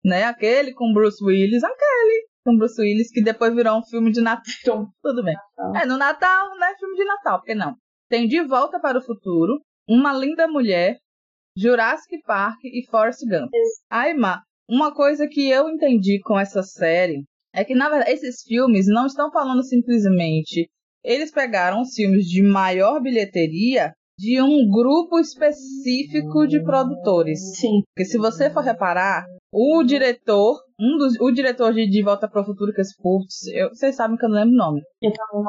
Né? 0.04 0.24
Aquele 0.24 0.74
com 0.74 0.92
Bruce 0.92 1.24
Willis. 1.24 1.64
Aquele 1.64 2.29
com 2.50 2.58
Bruce 2.58 2.82
Willis 2.82 3.12
que 3.12 3.22
depois 3.22 3.54
virou 3.54 3.78
um 3.78 3.84
filme 3.84 4.12
de 4.12 4.22
Natal. 4.22 4.88
Tudo 5.04 5.24
bem. 5.24 5.36
É, 5.76 5.86
no 5.86 5.98
Natal, 5.98 6.58
né? 6.58 6.74
Filme 6.80 6.96
de 6.96 7.06
Natal, 7.06 7.40
por 7.40 7.46
que 7.46 7.54
não? 7.54 7.76
Tem 8.10 8.28
De 8.28 8.42
Volta 8.44 8.80
para 8.80 8.98
o 8.98 9.02
Futuro. 9.02 9.62
Uma 9.88 10.14
Linda 10.14 10.48
Mulher. 10.48 10.98
Jurassic 11.56 12.22
Park 12.26 12.60
e 12.64 12.86
Forrest 12.90 13.20
Gump. 13.28 13.52
Ai, 13.90 14.14
Ma, 14.14 14.42
uma 14.68 14.94
coisa 14.94 15.28
que 15.28 15.50
eu 15.50 15.68
entendi 15.70 16.20
com 16.22 16.40
essa 16.40 16.64
série 16.64 17.24
é 17.54 17.64
que, 17.66 17.76
na 17.76 17.90
verdade, 17.90 18.12
esses 18.12 18.44
filmes 18.44 18.88
não 18.88 19.06
estão 19.06 19.32
falando 19.32 19.64
simplesmente. 19.64 20.70
Eles 21.04 21.32
pegaram 21.32 21.82
os 21.82 21.94
filmes 21.94 22.26
de 22.26 22.42
maior 22.42 23.02
bilheteria 23.02 23.92
de 24.18 24.42
um 24.42 24.70
grupo 24.70 25.20
específico 25.20 26.48
de 26.48 26.62
produtores. 26.64 27.40
Sim. 27.58 27.82
Porque 27.94 28.06
se 28.06 28.18
você 28.18 28.50
for 28.50 28.64
reparar, 28.64 29.26
o 29.52 29.84
diretor, 29.84 30.60
um 30.80 30.98
dos, 30.98 31.20
o 31.20 31.32
diretor 31.32 31.74
de 31.74 31.90
De 31.90 32.02
Volta 32.02 32.28
para 32.28 32.42
o 32.42 32.46
Futuro, 32.46 32.74
que 32.74 32.82
é 32.82 32.84
eu, 33.62 33.70
vocês 33.70 33.96
sabem 33.96 34.18
que 34.18 34.26
eu 34.26 34.30
não 34.30 34.38
lembro 34.38 34.54
o 34.54 34.58
nome. 34.58 34.82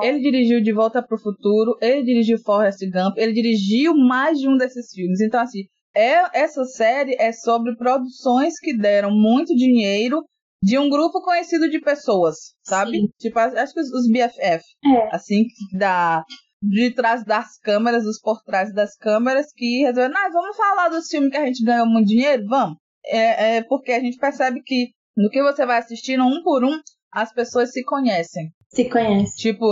Ele 0.03 0.21
dirigiu 0.21 0.63
De 0.63 0.73
Volta 0.73 1.03
para 1.03 1.15
o 1.15 1.21
Futuro, 1.21 1.77
ele 1.81 2.03
dirigiu 2.03 2.39
Forrest 2.39 2.81
Gump, 2.91 3.17
ele 3.17 3.33
dirigiu 3.33 3.95
mais 3.97 4.39
de 4.39 4.49
um 4.49 4.57
desses 4.57 4.91
filmes. 4.93 5.21
Então, 5.21 5.41
assim, 5.41 5.61
é, 5.95 6.39
essa 6.39 6.65
série 6.65 7.17
é 7.19 7.33
sobre 7.33 7.77
produções 7.77 8.59
que 8.59 8.77
deram 8.77 9.11
muito 9.11 9.55
dinheiro 9.55 10.25
de 10.63 10.79
um 10.79 10.91
grupo 10.91 11.23
conhecido 11.23 11.71
de 11.71 11.81
pessoas, 11.81 12.37
sabe? 12.63 12.99
Sim. 12.99 13.09
Tipo, 13.19 13.39
acho 13.39 13.73
que 13.73 13.81
os, 13.81 13.91
os 13.93 14.11
BFF, 14.11 14.65
é. 14.85 15.15
assim, 15.15 15.45
que 15.45 15.79
da 15.79 16.23
de 16.63 16.91
trás 16.91 17.25
das 17.25 17.59
câmeras, 17.59 18.05
os 18.05 18.21
por 18.21 18.43
trás 18.43 18.73
das 18.75 18.95
câmeras, 18.97 19.47
que 19.55 19.81
resolveram, 19.81 20.15
ah, 20.15 20.29
vamos 20.31 20.57
falar 20.57 20.89
dos 20.91 21.09
filmes 21.09 21.31
que 21.31 21.37
a 21.39 21.47
gente 21.47 21.65
ganhou 21.65 21.87
muito 21.87 22.09
dinheiro? 22.09 22.45
Vamos. 22.47 22.77
É, 23.07 23.57
é 23.57 23.63
porque 23.63 23.93
a 23.93 24.01
gente 24.01 24.19
percebe 24.19 24.61
que 24.63 24.91
no 25.17 25.29
que 25.31 25.43
você 25.43 25.65
vai 25.67 25.79
assistindo, 25.79 26.25
um 26.25 26.43
por 26.43 26.65
um, 26.65 26.79
as 27.13 27.33
pessoas 27.33 27.73
se 27.73 27.83
conhecem. 27.85 28.51
Se 28.69 28.89
conhece. 28.89 29.37
Tipo, 29.37 29.65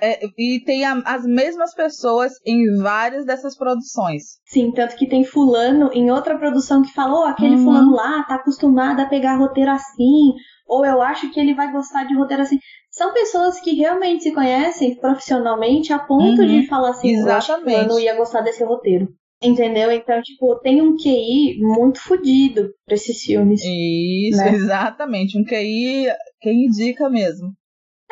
é, 0.00 0.20
e 0.38 0.62
tem 0.64 0.84
a- 0.84 1.02
as 1.04 1.24
mesmas 1.24 1.74
pessoas 1.74 2.32
em 2.46 2.76
várias 2.80 3.24
dessas 3.26 3.56
produções. 3.56 4.22
Sim, 4.46 4.70
tanto 4.72 4.94
que 4.96 5.08
tem 5.08 5.24
fulano 5.24 5.90
em 5.92 6.10
outra 6.10 6.38
produção 6.38 6.82
que 6.82 6.92
falou, 6.92 7.24
aquele 7.24 7.56
Uhum. 7.56 7.64
fulano 7.64 7.92
lá 7.92 8.22
tá 8.24 8.36
acostumado 8.36 9.00
a 9.00 9.06
pegar 9.06 9.36
roteiro 9.36 9.70
assim, 9.70 10.34
ou 10.68 10.84
eu 10.86 11.02
acho 11.02 11.30
que 11.32 11.40
ele 11.40 11.54
vai 11.54 11.72
gostar 11.72 12.04
de 12.04 12.14
roteiro 12.14 12.42
assim. 12.42 12.58
São 12.90 13.12
pessoas 13.12 13.58
que 13.60 13.72
realmente 13.74 14.22
se 14.24 14.32
conhecem 14.32 14.94
profissionalmente 15.00 15.92
a 15.92 15.98
ponto 15.98 16.42
Uhum. 16.42 16.46
de 16.46 16.66
falar 16.68 16.90
assim, 16.90 17.08
eu 17.16 17.32
acho 17.32 17.46
que 17.46 17.52
Exatamente. 17.52 17.84
fulano 17.88 18.00
ia 18.00 18.14
gostar 18.14 18.42
desse 18.42 18.62
roteiro. 18.62 19.08
Entendeu? 19.42 19.90
Então, 19.90 20.22
tipo, 20.22 20.58
tem 20.60 20.80
um 20.80 20.96
QI 20.96 21.58
muito 21.58 22.00
fodido 22.00 22.70
pra 22.86 22.94
esses 22.94 23.20
filmes. 23.22 23.60
Isso, 23.64 24.38
Né? 24.38 24.50
exatamente. 24.54 25.38
Um 25.38 25.44
QI, 25.44 26.06
quem 26.40 26.66
indica 26.66 27.10
mesmo. 27.10 27.48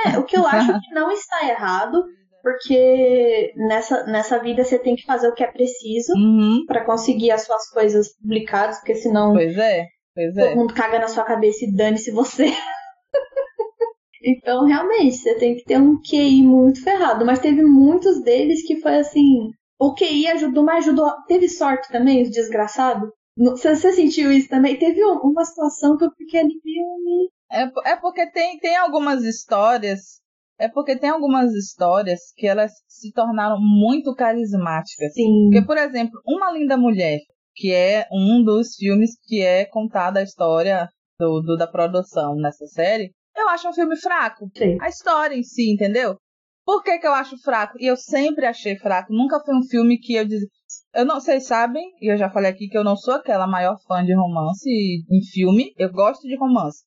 É, 0.04 0.18
o 0.18 0.25
que 0.25 0.37
eu 0.37 0.46
acho 0.46 0.66
que 0.80 0.94
não 0.94 1.10
está 1.12 1.46
errado, 1.49 2.02
porque 2.42 3.52
nessa, 3.68 4.04
nessa 4.06 4.38
vida 4.38 4.64
você 4.64 4.78
tem 4.78 4.96
que 4.96 5.04
fazer 5.04 5.28
o 5.28 5.34
que 5.34 5.44
é 5.44 5.46
preciso 5.52 6.12
Uhum. 6.16 6.64
pra 6.66 6.84
conseguir 6.84 7.30
as 7.30 7.42
suas 7.44 7.68
coisas 7.70 8.08
publicadas, 8.16 8.78
porque 8.78 8.94
senão 8.94 9.34
Pois 9.34 9.56
é, 9.58 9.87
pois 10.14 10.34
todo 10.34 10.44
é. 10.46 10.54
mundo 10.54 10.75
caga 10.75 10.99
na 10.99 11.06
sua 11.08 11.22
cabeça 11.25 11.64
e 11.64 11.72
dane-se 11.72 12.10
você. 12.10 12.46
então, 14.22 14.64
realmente, 14.66 15.16
você 15.16 15.34
tem 15.37 15.54
que 15.56 15.64
ter 15.64 15.78
um 15.78 16.00
QI 16.00 16.42
muito 16.42 16.82
ferrado. 16.82 17.25
Mas 17.25 17.38
teve 17.38 17.62
muitos 17.62 18.22
deles 18.22 18.66
que 18.66 18.80
foi 18.80 18.96
assim. 18.96 19.50
O 19.80 19.94
QI 19.94 20.26
ajudou, 20.28 20.62
mas 20.64 20.84
ajudou. 20.87 21.10
Teve 21.26 21.49
sorte 21.49 21.88
também, 21.90 22.22
os 22.22 22.30
desgraçados. 22.30 23.08
Você, 23.38 23.75
você 23.75 23.92
sentiu 23.92 24.30
isso 24.30 24.49
também? 24.49 24.78
Teve 24.78 25.02
um- 25.04 25.18
uma 25.20 25.44
situação 25.44 25.96
que 25.96 26.04
eu 26.04 26.10
fiquei 26.16 26.40
ali 26.40 26.60
meio. 26.64 27.30
É, 27.50 27.92
é 27.92 27.96
porque 27.96 28.30
tem, 28.30 28.58
tem 28.58 28.76
algumas 28.76 29.25
histórias. 29.25 30.20
É 30.58 30.68
porque 30.68 30.94
tem 30.96 31.08
algumas 31.08 31.52
histórias 31.54 32.20
que 32.37 32.46
elas 32.46 32.70
se 32.87 33.10
tornaram 33.12 33.56
muito 33.58 34.14
carismáticas. 34.14 35.08
Assim, 35.12 35.49
Porque, 35.50 35.66
por 35.66 35.78
exemplo, 35.78 36.20
Uma 36.26 36.50
Linda 36.52 36.76
Mulher, 36.76 37.18
que 37.56 37.72
é 37.72 38.06
um 38.12 38.44
dos 38.44 38.75
filmes 38.76 39.12
que 39.22 39.40
é 39.40 39.64
contada 39.64 40.20
a 40.20 40.22
história 40.22 40.87
do, 41.18 41.40
do- 41.40 41.56
da 41.56 41.66
produção 41.66 42.34
nessa 42.37 42.66
série, 42.66 43.10
eu 43.34 43.49
acho 43.49 43.68
um 43.68 43.72
filme 43.72 43.96
fraco. 43.99 44.50
sei. 44.54 44.76
A 44.82 44.88
história 44.88 45.34
em 45.34 45.42
si, 45.42 45.72
entendeu? 45.72 46.16
Por 46.64 46.83
que, 46.83 46.99
que 46.99 47.07
eu 47.07 47.12
acho 47.14 47.37
fraco? 47.43 47.76
E 47.81 47.87
eu 47.87 47.97
sempre 47.97 48.47
achei 48.47 48.76
fraco. 48.76 49.12
Nunca 49.12 49.40
foi 49.45 49.55
um 49.57 49.62
filme 49.62 49.99
que 49.99 50.14
eu 50.14 50.25
dizia. 50.25 50.49
Eu 50.95 51.05
não, 51.05 51.21
vocês 51.21 51.47
sabem, 51.47 51.83
e 52.00 52.12
eu 52.12 52.17
já 52.17 52.31
falei 52.31 52.50
aqui 52.50 52.69
que 52.69 52.76
eu 52.76 52.85
não 52.85 52.97
sou 52.97 53.14
aquela 53.14 53.47
maior 53.47 53.76
fã 53.87 54.05
de 54.05 54.14
romance 54.14 54.69
em 54.69 55.23
filme. 55.33 55.73
Eu 55.76 55.90
gosto 55.90 56.23
de 56.29 56.37
romance. 56.37 56.85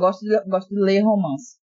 Gosto 0.00 0.20
de, 0.24 0.40
gosto 0.48 0.68
de 0.74 0.80
ler 0.80 1.00
romance. 1.02 1.56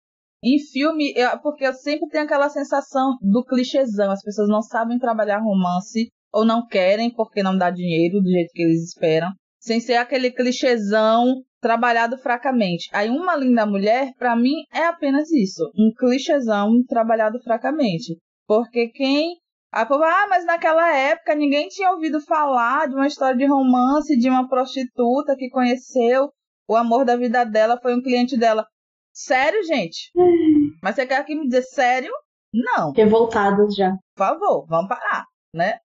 Em 0.45 0.59
filme, 0.59 1.13
eu- 1.17 1.39
porque 1.41 1.67
eu 1.67 1.73
sempre 1.73 2.09
tenho 2.09 2.25
aquela 2.25 2.49
sensação 2.49 3.17
do 3.21 3.45
clichêzão. 3.45 4.11
As 4.11 4.23
pessoas 4.23 4.49
não 4.49 4.63
sabem 4.63 4.99
trabalhar 4.99 5.39
romance 5.41 6.09
ou 6.33 6.45
não 6.45 6.67
querem 6.67 7.11
porque 7.13 7.43
não 7.43 7.57
dá 7.57 7.71
dinheiro 7.71 8.21
do 8.21 8.29
jeito 8.31 8.51
que 8.53 8.63
eles 8.63 8.83
esperam. 8.85 9.31
Sem 9.59 9.81
ser 9.81 9.95
aquele 9.95 10.31
clichêzão 10.31 11.43
trabalhado 11.61 12.19
fracamente. 12.19 12.89
Aí 12.93 13.09
uma 13.09 13.37
linda 13.37 13.67
mulher, 13.67 14.13
pra 14.19 14.37
mim, 14.37 14.65
é 14.73 14.87
apenas 14.87 15.31
isso, 15.31 15.71
um 15.79 15.93
clichêzão 15.97 16.83
trabalhado 16.89 17.41
fracamente. 17.43 18.17
Porque 18.47 18.89
quem 18.89 19.37
Aí 19.73 19.85
o 19.85 19.89
povo, 19.89 20.05
ah, 20.05 20.27
mas 20.29 20.47
naquela 20.47 20.91
época 20.97 21.35
ninguém 21.35 21.69
tinha 21.69 21.91
ouvido 21.91 22.21
falar 22.21 22.89
de 22.89 22.95
uma 22.95 23.07
história 23.07 23.37
de 23.37 23.45
romance 23.45 24.17
de 24.17 24.29
uma 24.29 24.49
prostituta 24.49 25.37
que 25.37 25.51
conheceu 25.51 26.31
o 26.69 26.77
amor 26.77 27.05
da 27.05 27.17
vida 27.17 27.45
dela, 27.45 27.79
foi 27.81 27.95
um 27.95 28.03
cliente 28.03 28.39
dela. 28.39 28.67
Sério, 29.13 29.63
gente? 29.65 30.11
Mas 30.83 30.95
você 30.95 31.07
quer 31.07 31.17
aqui 31.17 31.35
me 31.35 31.47
dizer 31.47 31.63
sério? 31.63 32.13
Não. 32.53 32.93
Revoltadas 32.93 33.75
já. 33.75 33.93
Por 34.15 34.27
favor, 34.27 34.67
vamos 34.69 34.89
parar, 34.89 35.25
né? 35.55 35.79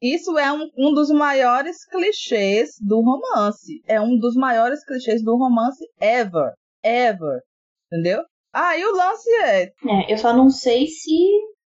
Isso 0.00 0.38
é 0.38 0.52
um, 0.52 0.68
um 0.76 0.92
dos 0.92 1.10
maiores 1.10 1.84
clichês 1.86 2.70
do 2.80 3.00
romance. 3.00 3.82
É 3.86 4.00
um 4.00 4.18
dos 4.18 4.34
maiores 4.34 4.84
clichês 4.84 5.22
do 5.22 5.36
romance 5.36 5.82
ever. 6.00 6.52
Ever. 6.84 7.40
Entendeu? 7.90 8.22
Ah, 8.52 8.76
e 8.76 8.84
o 8.84 8.94
lance 8.94 9.30
é. 9.42 9.62
É, 9.64 10.12
eu 10.12 10.18
só 10.18 10.34
não 10.34 10.50
sei 10.50 10.86
se 10.86 11.16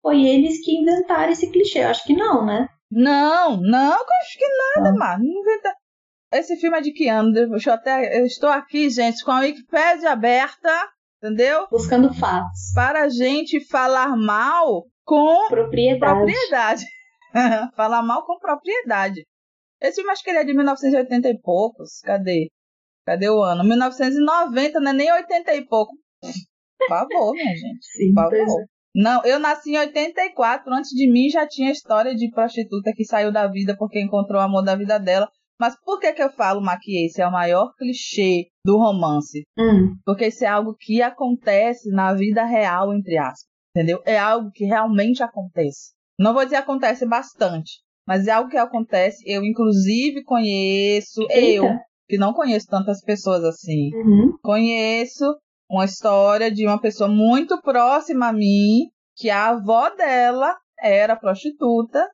foi 0.02 0.24
eles 0.24 0.64
que 0.64 0.76
inventaram 0.78 1.32
esse 1.32 1.50
clichê. 1.50 1.80
Eu 1.80 1.90
acho 1.90 2.04
que 2.04 2.14
não, 2.14 2.46
né? 2.46 2.68
Não, 2.92 3.58
não, 3.62 3.94
eu 3.94 4.06
acho 4.22 4.38
que 4.38 4.48
nada, 4.76 4.94
mano. 4.94 5.24
Não 5.24 5.42
inventa... 5.42 5.74
Esse 6.32 6.58
filme 6.58 6.78
é 6.78 6.82
de 6.82 6.92
que 6.92 7.08
ano? 7.08 7.32
Deixa 7.32 7.72
eu 7.72 7.74
até. 7.74 8.20
Eu 8.20 8.26
estou 8.26 8.50
aqui, 8.50 8.90
gente, 8.90 9.24
com 9.24 9.32
a 9.32 9.40
Wikipédia 9.40 10.12
aberta, 10.12 10.70
entendeu? 11.18 11.68
Buscando 11.72 12.14
fatos. 12.14 12.72
Para 12.76 13.04
a 13.04 13.10
gente 13.10 13.66
falar 13.68 14.16
mal 14.16 14.86
com 15.04 15.48
Propriedade. 15.48 16.00
propriedade. 16.00 16.86
falar 17.76 18.02
mal 18.02 18.26
com 18.26 18.40
propriedade. 18.40 19.26
Esse 19.82 19.96
filme 19.96 20.12
acho 20.12 20.24
que 20.24 20.30
ele 20.30 20.40
é 20.40 20.44
de 20.44 20.54
1980 20.54 21.30
e 21.30 21.40
poucos. 21.40 22.00
Cadê? 22.04 22.50
Cadê 23.06 23.30
o 23.30 23.42
ano? 23.44 23.64
1990, 23.64 24.80
não 24.80 24.92
é 24.92 24.94
nem 24.94 25.12
80 25.12 25.56
e 25.56 25.66
pouco. 25.66 25.94
Por 26.22 26.88
favor, 26.88 27.34
minha 27.34 27.56
gente. 27.56 27.86
Sim, 27.86 28.14
Por 28.14 28.30
favor. 28.30 28.66
Não, 28.96 29.24
eu 29.24 29.40
nasci 29.40 29.72
em 29.72 29.78
84. 29.78 30.74
Antes 30.74 30.90
de 30.92 31.10
mim 31.12 31.30
já 31.30 31.48
tinha 31.48 31.72
história 31.72 32.14
de 32.16 32.30
prostituta 32.32 32.92
que 32.94 33.06
saiu 33.06 33.32
da 33.32 33.48
vida 33.48 33.76
porque 33.78 34.02
encontrou 34.02 34.42
o 34.42 34.44
amor 34.44 34.64
da 34.64 34.76
vida 34.76 35.00
dela. 35.00 35.28
Mas 35.60 35.76
por 35.84 36.00
que 36.00 36.14
que 36.14 36.24
eu 36.24 36.30
falo, 36.32 36.62
Ma, 36.62 36.78
que 36.80 37.06
esse 37.06 37.22
é 37.22 37.28
o 37.28 37.32
maior 37.32 37.74
clichê 37.78 38.48
do 38.66 38.78
romance? 38.78 39.44
Hum, 39.58 39.94
Porque 40.06 40.28
isso 40.28 40.46
é 40.46 40.48
algo 40.48 40.74
que 40.80 41.02
acontece 41.02 41.92
na 41.92 42.14
vida 42.14 42.46
real, 42.46 42.94
entre 42.94 43.18
aspas. 43.18 43.50
Entendeu? 43.76 44.02
É 44.06 44.18
algo 44.18 44.50
que 44.52 44.64
realmente 44.66 45.22
acontece. 45.22 45.92
Não 46.20 46.34
vou 46.34 46.44
dizer 46.44 46.58
acontece 46.58 47.08
bastante, 47.08 47.80
mas 48.06 48.28
é 48.28 48.32
algo 48.32 48.50
que 48.50 48.58
acontece. 48.58 49.24
Eu, 49.26 49.44
inclusive, 49.44 50.24
conheço. 50.24 51.26
Eu, 51.30 51.64
Eita. 51.64 51.80
que 52.08 52.18
não 52.18 52.34
conheço 52.34 52.68
tantas 52.68 53.02
pessoas 53.02 53.44
assim. 53.44 53.90
uhum. 53.96 54.38
Conheço 54.44 55.26
uma 55.70 55.86
história 55.86 56.52
de 56.52 56.66
uma 56.68 56.82
pessoa 56.82 57.10
muito 57.10 57.62
próxima 57.62 58.28
a 58.28 58.34
mim, 58.34 58.90
que 59.16 59.30
a 59.30 59.50
avó 59.50 59.90
dela 59.92 60.58
era 60.82 61.16
prostituta 61.16 62.06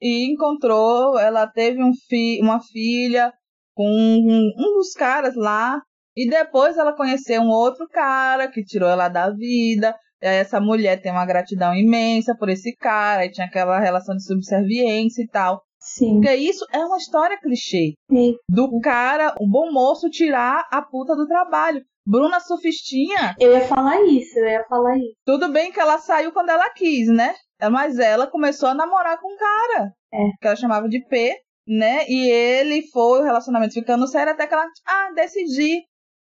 e 0.00 0.32
encontrou, 0.32 1.18
ela 1.18 1.46
teve 1.46 1.82
um 1.82 1.92
fi, 2.08 2.40
uma 2.42 2.60
filha 2.60 3.32
com 3.74 3.86
um, 3.86 4.52
um 4.56 4.76
dos 4.76 4.92
caras 4.92 5.34
lá 5.34 5.80
e 6.16 6.28
depois 6.28 6.76
ela 6.76 6.96
conheceu 6.96 7.42
um 7.42 7.50
outro 7.50 7.88
cara 7.88 8.48
que 8.50 8.64
tirou 8.64 8.88
ela 8.88 9.08
da 9.08 9.30
vida. 9.30 9.94
Aí 10.24 10.36
essa 10.36 10.58
mulher 10.60 11.00
tem 11.00 11.12
uma 11.12 11.26
gratidão 11.26 11.74
imensa 11.74 12.34
por 12.38 12.48
esse 12.48 12.74
cara, 12.76 13.26
e 13.26 13.30
tinha 13.30 13.46
aquela 13.46 13.78
relação 13.78 14.16
de 14.16 14.24
subserviência 14.24 15.22
e 15.22 15.28
tal. 15.28 15.60
Sim. 15.78 16.14
Porque 16.14 16.34
isso 16.34 16.64
é 16.72 16.78
uma 16.78 16.96
história 16.96 17.38
clichê 17.38 17.92
Sim. 18.10 18.34
do 18.48 18.80
cara, 18.80 19.34
o 19.38 19.46
bom 19.46 19.70
moço, 19.70 20.08
tirar 20.08 20.66
a 20.72 20.80
puta 20.80 21.14
do 21.14 21.26
trabalho. 21.26 21.82
Bruna 22.06 22.38
Sufistinha, 22.40 23.34
Eu 23.40 23.52
ia 23.52 23.62
falar 23.62 24.02
isso, 24.04 24.38
eu 24.38 24.46
ia 24.46 24.64
falar 24.68 24.96
isso. 24.98 25.14
tudo 25.26 25.50
bem 25.50 25.72
que 25.72 25.80
ela 25.80 25.98
saiu 25.98 26.32
quando 26.32 26.50
ela 26.50 26.68
quis, 26.70 27.08
né? 27.08 27.34
Mas 27.70 27.98
ela 27.98 28.26
começou 28.26 28.68
a 28.68 28.74
namorar 28.74 29.18
com 29.18 29.32
um 29.32 29.36
cara. 29.36 29.92
É. 30.12 30.18
Que 30.40 30.46
ela 30.46 30.56
chamava 30.56 30.88
de 30.88 31.02
P, 31.06 31.34
né? 31.66 32.04
E 32.08 32.28
ele 32.28 32.82
foi 32.92 33.20
o 33.20 33.24
relacionamento 33.24 33.72
ficando 33.74 34.06
sério 34.06 34.32
até 34.32 34.46
que 34.46 34.52
ela, 34.54 34.66
ah, 34.86 35.12
decidi 35.14 35.82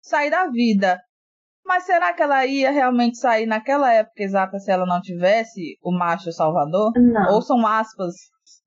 sair 0.02 0.30
da 0.30 0.48
vida. 0.48 0.98
Mas 1.68 1.84
será 1.84 2.14
que 2.14 2.24
ela 2.24 2.46
ia 2.46 2.72
realmente 2.72 3.18
sair 3.18 3.46
naquela 3.46 3.94
época 3.94 4.24
exata 4.24 4.58
se 4.58 4.72
ela 4.72 4.86
não 4.86 5.02
tivesse 5.02 5.78
o 5.84 5.92
macho 5.92 6.32
salvador? 6.32 6.94
Não. 6.96 7.34
Ou 7.36 7.42
são 7.42 7.68
aspas 7.68 8.14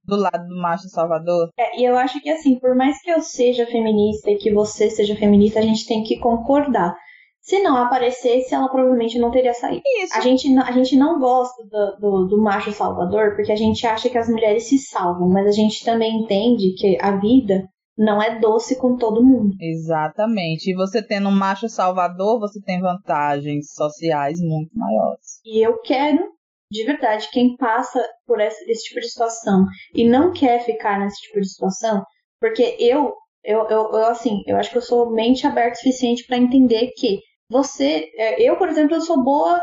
do 0.05 0.17
lado 0.17 0.47
do 0.47 0.61
macho 0.61 0.89
salvador? 0.89 1.49
É, 1.59 1.81
e 1.81 1.85
eu 1.85 1.97
acho 1.97 2.21
que 2.21 2.29
assim, 2.31 2.59
por 2.59 2.75
mais 2.77 3.01
que 3.03 3.11
eu 3.11 3.21
seja 3.23 3.65
feminista 3.67 4.31
e 4.31 4.37
que 4.37 4.53
você 4.53 4.91
seja 4.91 5.17
feminista, 5.17 5.59
a 5.61 5.63
gente 5.63 5.87
tem 5.87 6.03
que 6.03 6.19
concordar. 6.19 6.95
Se 7.41 7.63
não 7.63 7.75
aparecesse, 7.79 8.55
ela 8.55 8.69
provavelmente 8.69 9.19
não 9.19 9.31
teria 9.31 9.55
saído. 9.55 9.81
Isso. 10.05 10.17
A 10.17 10.21
gente, 10.21 10.49
não- 10.53 10.63
a 10.63 10.73
gente 10.73 10.95
não 10.95 11.19
gosta 11.19 11.65
do, 11.65 11.97
do, 11.99 12.27
do 12.27 12.43
macho 12.43 12.71
salvador 12.71 13.35
porque 13.35 13.51
a 13.51 13.57
gente 13.57 13.87
acha 13.87 14.11
que 14.11 14.19
as 14.19 14.29
mulheres 14.29 14.65
se 14.69 14.79
salvam, 14.79 15.27
mas 15.29 15.47
a 15.47 15.51
gente 15.53 15.83
também 15.85 16.19
entende 16.23 16.75
que 16.77 16.99
a 17.01 17.17
vida 17.17 17.65
não 18.01 18.21
é 18.23 18.39
doce 18.41 18.79
com 18.79 18.97
todo 18.97 19.23
mundo. 19.23 19.55
Exatamente. 19.61 20.71
E 20.71 20.75
você 20.75 21.03
tendo 21.03 21.29
um 21.29 21.37
macho 21.37 21.69
salvador, 21.69 22.41
você 22.41 22.59
tem 22.63 22.81
vantagens 22.81 23.75
sociais 23.75 24.41
muito 24.41 24.71
maiores. 24.75 25.39
E 25.45 25.61
eu 25.65 25.79
quero, 25.83 26.25
de 26.73 26.85
verdade, 26.85 27.29
quem 27.31 27.57
passa 27.59 28.03
por 28.27 28.41
esse, 28.41 28.65
esse 28.71 28.85
tipo 28.85 29.01
de 29.01 29.09
situação 29.11 29.67
e 29.95 30.09
não 30.09 30.33
quer 30.33 30.65
ficar 30.65 30.99
nesse 30.99 31.21
tipo 31.21 31.41
de 31.43 31.49
situação, 31.51 32.03
porque 32.41 32.75
eu, 32.81 33.13
eu, 33.45 33.69
eu, 33.69 33.93
eu, 33.93 34.07
assim, 34.07 34.41
eu 34.47 34.57
acho 34.57 34.71
que 34.71 34.79
eu 34.79 34.83
sou 34.83 35.13
mente 35.13 35.47
aberta 35.47 35.75
o 35.75 35.77
suficiente 35.77 36.25
pra 36.27 36.39
entender 36.39 36.93
que 36.97 37.19
você, 37.51 38.11
é, 38.17 38.41
eu, 38.43 38.57
por 38.57 38.71
exemplo, 38.71 38.97
eu 38.97 39.03
sou 39.03 39.23
boa 39.23 39.63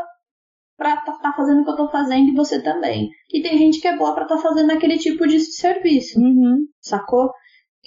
pra 0.76 0.94
estar 0.94 1.18
tá 1.18 1.32
fazendo 1.36 1.62
o 1.62 1.64
que 1.64 1.70
eu 1.72 1.76
tô 1.76 1.88
fazendo 1.88 2.28
e 2.28 2.36
você 2.36 2.62
também. 2.62 3.08
E 3.32 3.42
tem 3.42 3.58
gente 3.58 3.80
que 3.80 3.88
é 3.88 3.96
boa 3.96 4.14
pra 4.14 4.22
estar 4.22 4.38
fazendo 4.38 4.70
aquele 4.70 4.96
tipo 4.96 5.26
de 5.26 5.40
serviço, 5.40 6.20
Uhum. 6.20 6.66
sacou? 6.80 7.32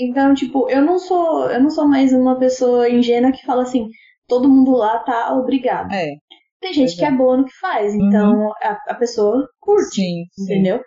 Então, 0.04 0.34
tipo, 0.34 0.70
eu 0.70 0.82
não 0.82 0.98
sou, 0.98 1.50
eu 1.52 1.62
não 1.62 1.70
sou 1.70 1.88
mais 1.88 2.12
uma 2.14 2.38
pessoa 2.40 2.90
ingênua 2.90 3.32
que 3.32 3.46
fala 3.46 3.64
assim, 3.64 3.88
todo 4.28 4.50
mundo 4.50 4.72
lá 4.72 5.00
tá 5.00 5.34
obrigado. 5.38 5.92
É, 5.94 6.08
Tem 6.60 6.74
gente 6.74 6.96
que 6.96 7.04
é. 7.06 7.10
é 7.10 7.12
boa 7.12 7.38
no 7.38 7.46
que 7.46 7.54
faz, 7.60 7.94
então 7.94 8.52
a, 8.64 8.78
a 8.90 8.96
pessoa 8.96 9.48
curte, 9.60 9.96
sim, 9.96 10.24
sim. 10.32 10.44
entendeu? 10.44 10.82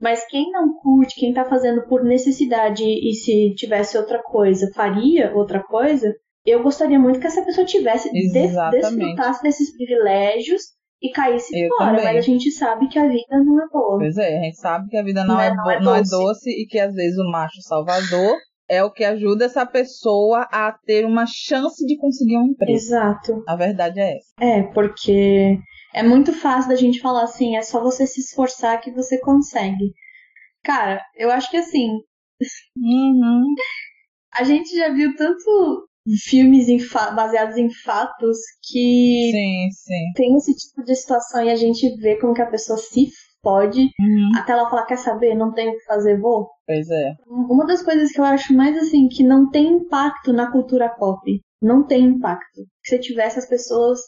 Mas 0.00 0.24
quem 0.28 0.50
não 0.50 0.72
curte, 0.80 1.18
quem 1.18 1.32
tá 1.34 1.44
fazendo 1.44 1.82
por 1.86 2.02
necessidade 2.04 2.84
e 2.84 3.12
se 3.14 3.54
tivesse 3.54 3.98
outra 3.98 4.22
coisa, 4.22 4.70
faria 4.74 5.32
outra 5.34 5.62
coisa, 5.62 6.12
eu 6.46 6.62
gostaria 6.62 6.98
muito 6.98 7.20
que 7.20 7.26
essa 7.26 7.44
pessoa 7.44 7.66
tivesse, 7.66 8.10
des- 8.10 8.32
desfrutasse 8.70 9.42
desses 9.42 9.76
privilégios 9.76 10.62
e 11.02 11.10
caísse 11.10 11.54
Eu 11.58 11.68
fora. 11.76 11.90
também. 11.96 12.04
Mas 12.04 12.16
a 12.16 12.20
gente 12.20 12.50
sabe 12.50 12.88
que 12.88 12.98
a 12.98 13.06
vida 13.08 13.42
não 13.44 13.62
é 13.62 13.68
boa. 13.68 13.98
Pois 13.98 14.16
é, 14.16 14.38
a 14.38 14.42
gente 14.44 14.56
sabe 14.56 14.88
que 14.88 14.96
a 14.96 15.02
vida 15.02 15.22
não, 15.24 15.34
Não 15.34 15.40
é, 15.40 15.48
é- 15.48 15.54
não 15.54 15.70
é 15.70 15.80
não 15.80 15.94
é 15.94 15.98
doce. 15.98 16.10
doce 16.10 16.50
e 16.50 16.66
que 16.66 16.78
às 16.78 16.94
vezes 16.94 17.18
o 17.18 17.30
macho 17.30 17.60
salvador 17.62 18.36
é 18.70 18.84
o 18.84 18.90
que 18.90 19.02
ajuda 19.02 19.46
essa 19.46 19.66
pessoa 19.66 20.46
a 20.52 20.70
ter 20.72 21.04
uma 21.04 21.26
chance 21.26 21.84
de 21.84 21.98
conseguir 21.98 22.38
um 22.38 22.46
emprego. 22.46 22.72
Exato. 22.72 23.42
A 23.48 23.56
verdade 23.56 23.98
é 23.98 24.16
essa. 24.16 24.32
É, 24.40 24.62
porque 24.72 25.58
é 25.92 26.02
muito 26.04 26.32
fácil 26.32 26.70
da 26.70 26.76
gente 26.76 27.00
falar 27.00 27.24
assim, 27.24 27.56
é 27.56 27.62
só 27.62 27.82
você 27.82 28.06
se 28.06 28.20
esforçar 28.20 28.80
que 28.80 28.92
você 28.92 29.18
consegue. 29.18 29.92
Cara, 30.62 31.02
eu 31.16 31.30
acho 31.30 31.50
que 31.50 31.56
assim, 31.56 31.88
Uhum. 32.76 33.44
A 34.32 34.44
gente 34.44 34.74
já 34.76 34.88
viu 34.90 35.14
tanto 35.16 35.88
filmes 36.28 36.68
em 36.68 36.78
baseados 37.14 37.56
em 37.56 37.68
fatos 37.68 38.38
que 38.62 39.30
Sim, 39.32 39.68
sim. 39.72 40.12
tem 40.14 40.36
esse 40.36 40.54
tipo 40.54 40.84
de 40.84 40.94
situação 40.94 41.44
e 41.44 41.50
a 41.50 41.56
gente 41.56 41.96
vê 41.96 42.16
como 42.18 42.32
que 42.32 42.40
a 42.40 42.50
pessoa 42.50 42.78
se 42.78 43.08
fode 43.42 43.80
Uhum. 43.80 44.38
até 44.38 44.52
ela 44.52 44.68
falar, 44.68 44.84
quer 44.86 44.98
saber, 44.98 45.34
não 45.34 45.52
tem 45.52 45.68
o 45.68 45.72
que 45.72 45.84
fazer, 45.84 46.18
vou. 46.18 46.48
Pois 46.66 46.88
é. 46.90 47.14
Uma 47.26 47.66
das 47.66 47.82
coisas 47.82 48.10
que 48.12 48.20
eu 48.20 48.24
acho 48.24 48.54
mais 48.54 48.76
assim, 48.76 49.08
que 49.08 49.22
não 49.22 49.50
tem 49.50 49.66
impacto 49.68 50.32
na 50.32 50.50
cultura 50.50 50.88
pop. 50.88 51.20
Não 51.62 51.86
tem 51.86 52.04
impacto. 52.04 52.62
Se 52.84 52.98
tivesse, 52.98 53.38
as 53.38 53.48
pessoas 53.48 53.98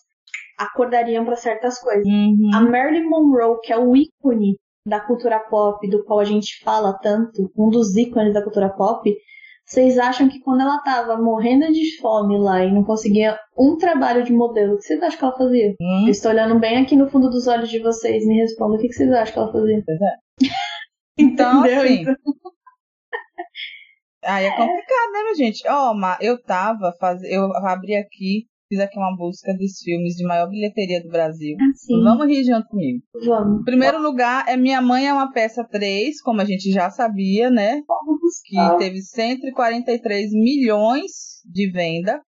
acordariam 0.59 1.25
para 1.25 1.37
certas 1.37 1.79
coisas. 1.79 2.07
Uhum. 2.07 2.51
A 2.55 2.61
Marilyn 2.61 3.09
Monroe, 3.09 3.59
que 3.63 3.73
é 3.73 3.79
o 3.79 3.95
ícone 3.97 4.57
da 4.87 5.01
cultura 5.01 5.39
pop, 5.39 5.89
do 5.89 6.05
qual 6.05 6.21
a 6.21 6.25
gente 6.25 6.63
fala 6.65 6.93
tanto, 6.99 7.51
um 7.57 7.69
dos 7.69 7.97
ícones 7.97 8.35
da 8.35 8.43
cultura 8.43 8.69
pop, 8.71 9.15
vocês 9.73 9.99
acham 9.99 10.29
que 10.29 10.39
quando 10.41 10.61
ela 10.61 10.79
tava 10.83 11.17
morrendo 11.17 11.73
de 11.73 11.99
fome 11.99 12.39
lá 12.39 12.63
e 12.63 12.71
não 12.71 12.85
conseguia 12.85 13.39
um 13.57 13.79
trabalho 13.79 14.23
de 14.23 14.31
modelo, 14.31 14.75
o 14.75 14.77
que 14.77 14.83
vocês 14.83 15.03
acham 15.03 15.19
que 15.19 15.25
ela 15.25 15.37
fazia? 15.37 15.75
Hum, 15.81 16.05
Eu 16.05 16.11
estou 16.11 16.31
olhando 16.31 16.59
bem 16.59 16.83
aqui 16.83 16.95
no 16.95 17.09
fundo 17.09 17.31
dos 17.31 17.47
olhos 17.47 17.71
de 17.71 17.79
vocês, 17.79 18.27
me 18.27 18.39
respondam 18.39 18.77
o 18.77 18.79
que 18.79 18.93
vocês 18.93 19.11
acham 19.11 19.33
que 19.33 19.39
ela 19.39 19.53
fazia. 19.53 19.83
Pois 19.87 20.01
é. 20.01 20.15
Então, 21.19 21.63
assim, 21.63 22.01
Então, 22.03 22.15
Aí 24.25 24.45
é 24.45 24.51
complicado, 24.51 25.13
né, 25.13 25.23
minha 25.23 25.35
gente? 25.35 25.67
Ó, 25.67 25.95
Ma, 25.95 26.17
eu 26.21 26.41
tava 26.41 26.93
fazendo. 27.01 27.33
Eu 27.33 27.67
abri 27.67 27.97
aqui, 27.97 28.47
fiz 28.73 28.81
aqui 28.81 28.99
uma 28.99 29.15
busca 29.15 29.53
dos 29.53 29.79
filmes 29.83 30.15
de 30.15 30.25
maior 30.25 30.49
bilheteria 30.49 31.03
do 31.03 31.11
Brasil. 31.11 31.57
assim, 31.71 32.03
Vamos 32.03 32.27
rir 32.27 32.43
junto 32.43 32.67
comigo. 32.69 33.03
vamos. 33.27 33.61
Em 33.61 33.65
primeiro 33.65 34.01
lugar, 34.01 34.49
é 34.49 34.57
Minha 34.57 34.81
Mãe 34.81 35.07
é 35.07 35.13
uma 35.13 35.31
Peça 35.31 35.63
3, 35.71 36.23
como 36.23 36.41
a 36.41 36.45
gente 36.47 36.71
já 36.73 36.89
sabia, 36.89 37.51
né? 37.51 37.83
Vamos. 37.87 38.41
Que 38.45 38.79
teve 38.79 39.03
143 39.03 40.31
milhões 40.33 41.43
de 41.45 41.71
venda. 41.71 42.23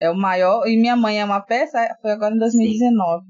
É 0.00 0.08
o 0.08 0.14
maior. 0.14 0.68
E 0.68 0.76
Minha 0.76 0.94
Mãe 0.94 1.20
é 1.20 1.24
uma 1.24 1.40
Peça 1.40 1.78
foi 2.00 2.12
agora 2.12 2.32
em 2.32 2.38
2019. 2.38 3.26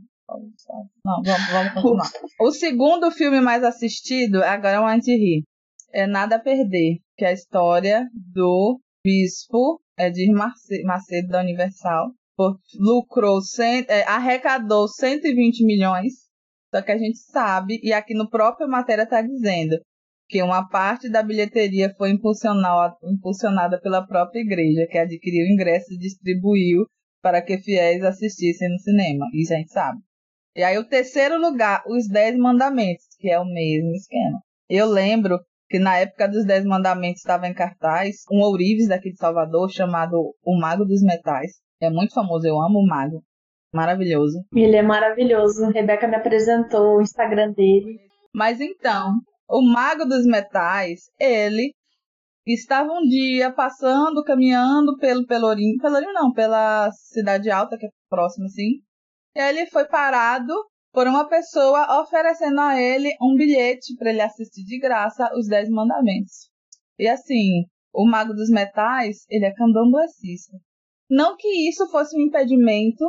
Não, 1.02 1.22
vamos, 1.22 1.50
vamos 1.50 1.72
continuar. 1.72 2.10
O 2.38 2.50
segundo 2.52 3.10
filme 3.10 3.40
mais 3.40 3.64
assistido, 3.64 4.42
agora 4.44 4.76
é 4.76 4.80
um 4.80 4.86
anti-rir, 4.86 5.42
é 5.90 6.06
Nada 6.06 6.36
a 6.36 6.38
Perder, 6.38 6.98
que 7.16 7.24
é 7.24 7.28
a 7.28 7.32
história 7.32 8.06
do 8.12 8.78
bispo 9.02 9.80
Edir 9.98 10.30
Macedo 10.84 11.28
da 11.28 11.40
Universal. 11.40 12.10
Por- 12.38 12.60
lucrou, 12.78 13.40
é, 13.88 14.04
arrecadou 14.04 14.86
120 14.86 15.64
milhões 15.66 16.12
Só 16.72 16.80
que 16.80 16.92
a 16.92 16.96
gente 16.96 17.18
sabe, 17.18 17.80
e 17.82 17.92
aqui 17.92 18.14
no 18.14 18.30
próprio 18.30 18.68
matéria 18.68 19.02
está 19.02 19.20
dizendo, 19.20 19.76
que 20.28 20.40
uma 20.40 20.68
parte 20.68 21.10
da 21.10 21.20
bilheteria 21.20 21.92
foi 21.98 22.10
impulsionada 22.12 23.80
pela 23.82 24.06
própria 24.06 24.38
igreja, 24.40 24.86
que 24.88 24.98
adquiriu 24.98 25.46
ingressos 25.48 25.90
e 25.90 25.98
distribuiu 25.98 26.86
para 27.20 27.42
que 27.42 27.58
fiéis 27.58 28.04
assistissem 28.04 28.68
no 28.68 28.78
cinema. 28.78 29.26
Isso 29.34 29.52
a 29.52 29.56
gente 29.56 29.72
sabe. 29.72 29.98
E 30.54 30.62
aí, 30.62 30.78
o 30.78 30.88
terceiro 30.88 31.40
lugar, 31.40 31.82
os 31.88 32.06
Dez 32.06 32.36
Mandamentos, 32.36 33.06
que 33.18 33.30
é 33.30 33.40
o 33.40 33.44
mesmo 33.44 33.90
esquema. 33.96 34.40
Eu 34.68 34.86
lembro 34.86 35.40
que 35.68 35.80
na 35.80 35.98
época 35.98 36.28
dos 36.28 36.44
Dez 36.44 36.64
Mandamentos 36.64 37.20
estava 37.20 37.48
em 37.48 37.54
cartaz 37.54 38.22
um 38.30 38.40
ourives 38.42 38.86
daqui 38.86 39.10
de 39.10 39.16
Salvador 39.16 39.70
chamado 39.70 40.34
O 40.44 40.56
Mago 40.60 40.84
dos 40.84 41.02
Metais. 41.02 41.52
É 41.80 41.90
muito 41.90 42.12
famoso, 42.12 42.46
eu 42.46 42.60
amo 42.60 42.80
o 42.80 42.86
Mago. 42.86 43.22
Maravilhoso. 43.72 44.38
Ele 44.54 44.76
é 44.76 44.82
maravilhoso. 44.82 45.64
A 45.66 45.70
Rebeca 45.70 46.08
me 46.08 46.16
apresentou 46.16 46.96
o 46.96 47.02
Instagram 47.02 47.52
dele. 47.52 47.98
Mas 48.34 48.60
então, 48.60 49.12
o 49.48 49.62
Mago 49.62 50.04
dos 50.04 50.24
Metais, 50.26 51.00
ele 51.20 51.72
estava 52.46 52.90
um 52.92 53.02
dia 53.02 53.52
passando, 53.52 54.24
caminhando 54.24 54.96
pelo 54.98 55.26
Pelourinho, 55.26 55.78
Pelourinho 55.80 56.12
não, 56.12 56.32
pela 56.32 56.90
Cidade 56.92 57.50
Alta, 57.50 57.76
que 57.76 57.86
é 57.86 57.90
próximo 58.08 58.46
assim. 58.46 58.80
E 59.36 59.40
aí 59.40 59.56
ele 59.56 59.66
foi 59.66 59.86
parado 59.86 60.52
por 60.92 61.06
uma 61.06 61.28
pessoa 61.28 62.00
oferecendo 62.00 62.60
a 62.60 62.80
ele 62.80 63.14
um 63.20 63.36
bilhete 63.36 63.94
para 63.96 64.10
ele 64.10 64.22
assistir 64.22 64.64
de 64.64 64.78
graça 64.78 65.30
os 65.36 65.46
Dez 65.46 65.68
Mandamentos. 65.68 66.50
E 66.98 67.06
assim, 67.06 67.64
o 67.92 68.08
Mago 68.08 68.32
dos 68.32 68.50
Metais, 68.50 69.18
ele 69.28 69.44
é 69.44 69.54
candomblessista. 69.54 70.56
Não 71.10 71.36
que 71.36 71.68
isso 71.68 71.88
fosse 71.88 72.16
um 72.16 72.20
impedimento 72.20 73.04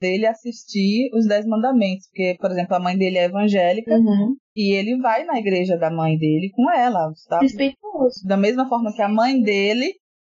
dele 0.00 0.26
assistir 0.26 1.10
os 1.14 1.26
Dez 1.26 1.46
Mandamentos, 1.46 2.06
porque, 2.08 2.36
por 2.40 2.50
exemplo, 2.50 2.74
a 2.74 2.80
mãe 2.80 2.96
dele 2.96 3.18
é 3.18 3.24
evangélica 3.24 3.94
uhum. 3.94 4.34
e 4.56 4.74
ele 4.74 4.96
vai 4.98 5.24
na 5.24 5.38
igreja 5.38 5.76
da 5.76 5.90
mãe 5.90 6.16
dele 6.16 6.50
com 6.54 6.70
ela, 6.70 7.12
tá? 7.28 7.38
Respeitoso. 7.40 8.26
Da 8.26 8.36
mesma 8.36 8.68
forma 8.68 8.94
que 8.94 9.02
a 9.02 9.08
mãe 9.08 9.40
dele 9.42 9.92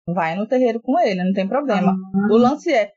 vai 0.09 0.35
no 0.35 0.47
terreiro 0.47 0.81
com 0.81 0.99
ele, 0.99 1.23
não 1.23 1.33
tem 1.33 1.47
problema. 1.47 1.93
Uhum. 1.93 2.35
O 2.35 2.39
lance 2.39 2.73
é, 2.73 2.91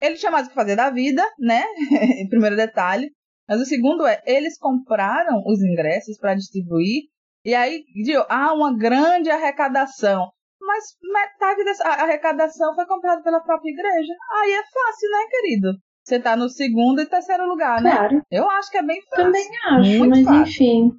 ele 0.00 0.16
tinha 0.16 0.32
mais 0.32 0.46
o 0.46 0.48
que 0.48 0.54
fazer 0.54 0.76
da 0.76 0.90
vida, 0.90 1.22
né? 1.38 1.62
Primeiro 2.30 2.56
detalhe. 2.56 3.10
Mas 3.46 3.60
o 3.60 3.66
segundo 3.66 4.06
é, 4.06 4.22
eles 4.26 4.58
compraram 4.58 5.42
os 5.46 5.62
ingressos 5.62 6.18
para 6.18 6.34
distribuir 6.34 7.04
e 7.44 7.54
aí 7.54 7.82
há 8.28 8.52
uma 8.52 8.76
grande 8.76 9.30
arrecadação. 9.30 10.30
Mas 10.60 10.84
metade 11.02 11.64
dessa 11.64 11.84
arrecadação 11.88 12.74
foi 12.74 12.86
comprada 12.86 13.22
pela 13.22 13.40
própria 13.40 13.70
igreja. 13.70 14.12
Aí 14.42 14.52
é 14.52 14.62
fácil, 14.62 15.10
né, 15.10 15.26
querido? 15.30 15.68
Você 16.04 16.18
tá 16.18 16.36
no 16.36 16.48
segundo 16.48 17.00
e 17.00 17.06
terceiro 17.06 17.46
lugar, 17.46 17.80
né? 17.82 17.90
Claro. 17.90 18.22
Eu 18.30 18.50
acho 18.50 18.70
que 18.70 18.78
é 18.78 18.82
bem 18.82 19.00
fácil. 19.10 19.24
Também 19.24 19.46
acho, 19.70 19.98
Muito 19.98 20.10
mas 20.10 20.24
fácil. 20.24 20.42
enfim. 20.42 20.90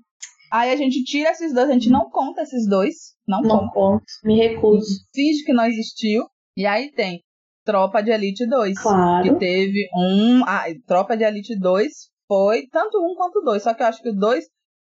Aí 0.52 0.72
a 0.72 0.76
gente 0.76 1.04
tira 1.04 1.32
esses 1.32 1.54
dois, 1.54 1.70
a 1.70 1.74
gente 1.74 1.90
não 1.90 2.10
conta 2.10 2.42
esses 2.42 2.68
dois. 2.68 2.96
Não, 3.28 3.42
Não 3.42 3.60
conta. 3.60 3.74
conto. 3.74 4.04
Me 4.24 4.36
recuso. 4.38 4.88
Finge 5.14 5.44
que 5.44 5.54
não 5.54 5.66
existiu. 5.66 6.26
E 6.58 6.66
aí 6.66 6.92
tem 6.92 7.22
Tropa 7.66 8.02
de 8.02 8.12
Elite 8.12 8.48
2. 8.48 8.76
Que 8.78 8.84
Claro. 8.84 9.38
teve 9.38 9.88
um. 9.96 10.44
Ah, 10.46 10.66
Tropa 10.88 11.16
de 11.18 11.24
Elite 11.24 11.58
2 11.60 11.88
foi 12.28 12.68
tanto 12.72 12.98
um 13.00 13.14
quanto 13.16 13.42
dois. 13.42 13.62
Só 13.64 13.74
que 13.74 13.84
eu 13.84 13.88
acho 13.88 14.02
que 14.02 14.10
o 14.10 14.16
2 14.16 14.44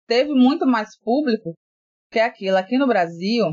teve 0.07 0.33
muito 0.33 0.67
mais 0.67 0.91
público 1.03 1.55
que 2.11 2.19
aquilo. 2.19 2.57
Aqui 2.57 2.77
no 2.77 2.87
Brasil, 2.87 3.47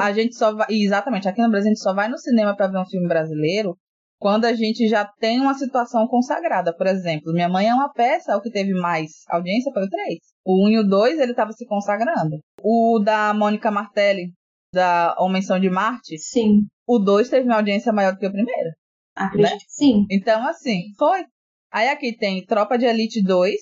a 0.00 0.12
gente 0.12 0.34
só 0.34 0.54
vai. 0.54 0.66
Exatamente, 0.70 1.28
aqui 1.28 1.40
no 1.40 1.50
Brasil 1.50 1.70
a 1.70 1.74
gente 1.74 1.82
só 1.82 1.94
vai 1.94 2.08
no 2.08 2.18
cinema 2.18 2.56
para 2.56 2.68
ver 2.68 2.78
um 2.78 2.86
filme 2.86 3.06
brasileiro 3.08 3.76
quando 4.18 4.46
a 4.46 4.54
gente 4.54 4.88
já 4.88 5.04
tem 5.04 5.40
uma 5.40 5.54
situação 5.54 6.06
consagrada. 6.06 6.74
Por 6.74 6.86
exemplo, 6.86 7.32
Minha 7.32 7.48
Mãe 7.48 7.68
é 7.68 7.74
uma 7.74 7.92
peça, 7.92 8.36
o 8.36 8.40
que 8.40 8.50
teve 8.50 8.72
mais 8.72 9.10
audiência 9.28 9.70
foi 9.72 9.84
o 9.84 9.88
3. 9.88 10.18
O 10.44 10.66
1 10.66 10.70
e 10.70 10.78
o 10.78 10.88
2 10.88 11.18
ele 11.18 11.32
estava 11.32 11.52
se 11.52 11.66
consagrando. 11.66 12.38
O 12.62 12.98
da 12.98 13.34
Mônica 13.34 13.70
Martelli, 13.70 14.32
da 14.72 15.14
Homensão 15.18 15.60
de 15.60 15.68
Marte, 15.68 16.18
Sim. 16.18 16.62
o 16.86 16.98
2 16.98 17.28
teve 17.28 17.46
uma 17.46 17.56
audiência 17.56 17.92
maior 17.92 18.12
do 18.12 18.18
que 18.18 18.26
o 18.26 18.32
primeiro. 18.32 18.70
Acredito 19.14 19.52
Né? 19.52 19.58
sim. 19.68 20.06
Então, 20.10 20.46
assim, 20.48 20.82
foi. 20.98 21.24
Aí 21.70 21.88
aqui 21.88 22.16
tem 22.16 22.44
Tropa 22.44 22.78
de 22.78 22.86
Elite 22.86 23.22
2. 23.22 23.54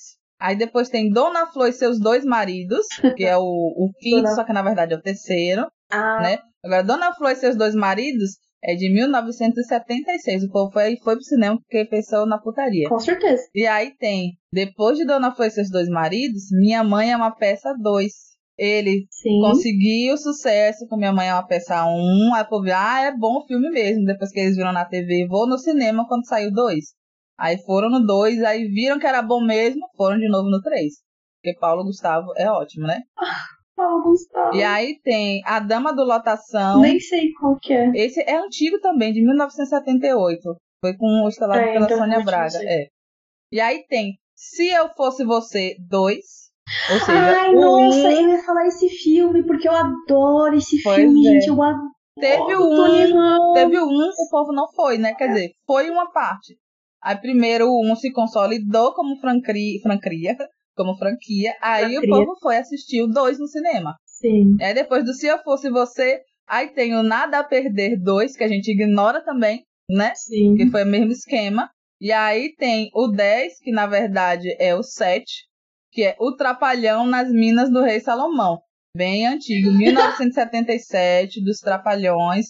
Aí 0.42 0.56
depois 0.56 0.88
tem 0.88 1.08
Dona 1.08 1.46
Flor 1.46 1.68
e 1.68 1.72
seus 1.72 2.00
dois 2.00 2.24
maridos, 2.24 2.84
que 3.16 3.24
é 3.24 3.36
o, 3.36 3.42
o 3.42 3.90
quinto, 4.00 4.28
só 4.34 4.42
que 4.44 4.52
na 4.52 4.60
verdade 4.62 4.92
é 4.92 4.96
o 4.96 5.00
terceiro, 5.00 5.66
Ah, 5.88 6.20
né? 6.20 6.38
Agora, 6.64 6.82
Dona 6.82 7.14
Flor 7.14 7.30
e 7.30 7.36
seus 7.36 7.56
dois 7.56 7.74
maridos 7.76 8.32
é 8.64 8.74
de 8.74 8.88
1976. 8.92 10.44
O 10.44 10.50
povo 10.50 10.72
foi, 10.72 10.96
foi 11.02 11.14
pro 11.14 11.22
cinema 11.24 11.56
porque 11.58 11.84
pensou 11.84 12.26
na 12.26 12.38
putaria. 12.38 12.88
com 12.88 12.98
certeza. 12.98 13.42
E 13.54 13.66
aí 13.66 13.92
tem, 13.98 14.32
depois 14.52 14.98
de 14.98 15.04
Dona 15.04 15.32
Flor 15.34 15.46
e 15.46 15.50
seus 15.50 15.70
dois 15.70 15.88
maridos, 15.88 16.42
Minha 16.52 16.82
Mãe 16.82 17.12
é 17.12 17.16
uma 17.16 17.30
peça 17.34 17.72
2. 17.80 18.12
Ele 18.58 19.06
Sim. 19.10 19.40
conseguiu 19.40 20.16
sucesso 20.16 20.86
com 20.88 20.96
Minha 20.96 21.12
Mãe 21.12 21.28
é 21.28 21.34
uma 21.34 21.46
peça 21.46 21.84
1. 21.86 22.34
Aí 22.34 22.42
o 22.42 22.48
povo, 22.48 22.66
ah, 22.74 23.00
é 23.02 23.16
bom 23.16 23.38
o 23.38 23.46
filme 23.46 23.70
mesmo. 23.70 24.04
Depois 24.04 24.30
que 24.30 24.40
eles 24.40 24.56
viram 24.56 24.72
na 24.72 24.84
TV, 24.84 25.26
vou 25.28 25.48
no 25.48 25.58
cinema 25.58 26.06
quando 26.06 26.26
saiu 26.26 26.52
2. 26.52 26.84
Aí 27.42 27.58
foram 27.64 27.90
no 27.90 28.06
2, 28.06 28.40
aí 28.44 28.68
viram 28.68 29.00
que 29.00 29.06
era 29.06 29.20
bom 29.20 29.40
mesmo, 29.44 29.80
foram 29.96 30.16
de 30.16 30.28
novo 30.28 30.48
no 30.48 30.60
3. 30.62 30.92
Porque 31.42 31.58
Paulo 31.58 31.82
Gustavo 31.82 32.28
é 32.36 32.48
ótimo, 32.48 32.86
né? 32.86 33.00
Paulo 33.74 34.00
Gustavo. 34.04 34.54
E 34.54 34.62
aí 34.62 35.00
tem 35.02 35.42
A 35.44 35.58
Dama 35.58 35.92
do 35.92 36.04
Lotação. 36.04 36.80
Nem 36.80 37.00
sei 37.00 37.32
qual 37.32 37.58
que 37.60 37.72
é. 37.72 37.90
Esse 37.96 38.20
é 38.20 38.36
antigo 38.36 38.78
também, 38.80 39.12
de 39.12 39.20
1978. 39.24 40.40
Foi 40.84 40.96
com 40.96 41.24
o 41.24 41.28
estelado 41.28 41.58
É, 41.60 41.72
pela 41.72 41.86
então 41.86 41.98
Sônia 41.98 42.22
Braga. 42.22 42.50
sei. 42.50 42.68
É. 42.68 42.86
E 43.50 43.60
aí 43.60 43.84
tem 43.88 44.12
Se 44.36 44.68
Eu 44.68 44.88
Fosse 44.90 45.24
Você 45.24 45.74
2. 45.88 46.16
Ou 46.92 46.98
seja, 47.00 47.40
Ai, 47.40 47.52
nossa, 47.54 47.96
um 48.08 48.10
eu 48.12 48.28
ia 48.28 48.42
falar 48.44 48.66
esse 48.66 48.88
filme, 48.88 49.44
porque 49.44 49.68
eu 49.68 49.74
adoro 49.74 50.54
esse 50.54 50.80
Pois 50.82 50.96
filme, 50.96 51.26
é. 51.26 51.32
gente. 51.32 51.48
Eu 51.48 51.60
adoro. 51.60 51.90
teve 52.20 52.56
um, 52.56 53.52
teve 53.54 53.78
o 53.78 53.86
um, 53.86 54.10
o 54.10 54.30
povo 54.30 54.52
não 54.52 54.70
foi, 54.72 54.96
né? 54.96 55.12
Quer 55.14 55.28
dizer, 55.28 55.50
foi 55.66 55.90
uma 55.90 56.10
parte. 56.12 56.56
Aí 57.02 57.16
primeiro 57.16 57.66
o 57.66 57.84
um 57.84 57.96
se 57.96 58.12
consolidou 58.12 58.94
como 58.94 59.16
como 60.74 60.96
franquia. 60.96 61.54
Aí 61.60 61.98
o 61.98 62.08
povo 62.08 62.36
foi 62.40 62.56
assistir 62.56 63.02
o 63.02 63.08
2 63.08 63.38
no 63.38 63.48
cinema. 63.48 63.96
Sim. 64.06 64.56
Aí 64.60 64.72
depois 64.72 65.04
do 65.04 65.12
Se 65.12 65.26
Eu 65.26 65.38
Fosse 65.42 65.68
Você, 65.70 66.20
aí 66.46 66.68
tem 66.68 66.94
o 66.94 67.02
Nada 67.02 67.38
a 67.38 67.44
Perder 67.44 68.00
2, 68.00 68.36
que 68.36 68.44
a 68.44 68.48
gente 68.48 68.70
ignora 68.70 69.22
também, 69.24 69.64
né? 69.90 70.12
Sim. 70.14 70.54
que 70.54 70.70
foi 70.70 70.84
o 70.84 70.86
mesmo 70.86 71.10
esquema. 71.10 71.68
E 72.00 72.10
aí 72.12 72.54
tem 72.56 72.90
o 72.94 73.08
10, 73.08 73.60
que 73.60 73.70
na 73.70 73.86
verdade 73.86 74.48
é 74.58 74.74
o 74.74 74.82
7, 74.82 75.24
que 75.90 76.02
é 76.02 76.16
o 76.18 76.34
Trapalhão 76.34 77.06
nas 77.06 77.30
Minas 77.30 77.70
do 77.70 77.82
Rei 77.82 78.00
Salomão. 78.00 78.58
Bem 78.96 79.26
antigo, 79.26 79.70
1977, 79.76 81.42
dos 81.44 81.58
Trapalhões. 81.58 82.46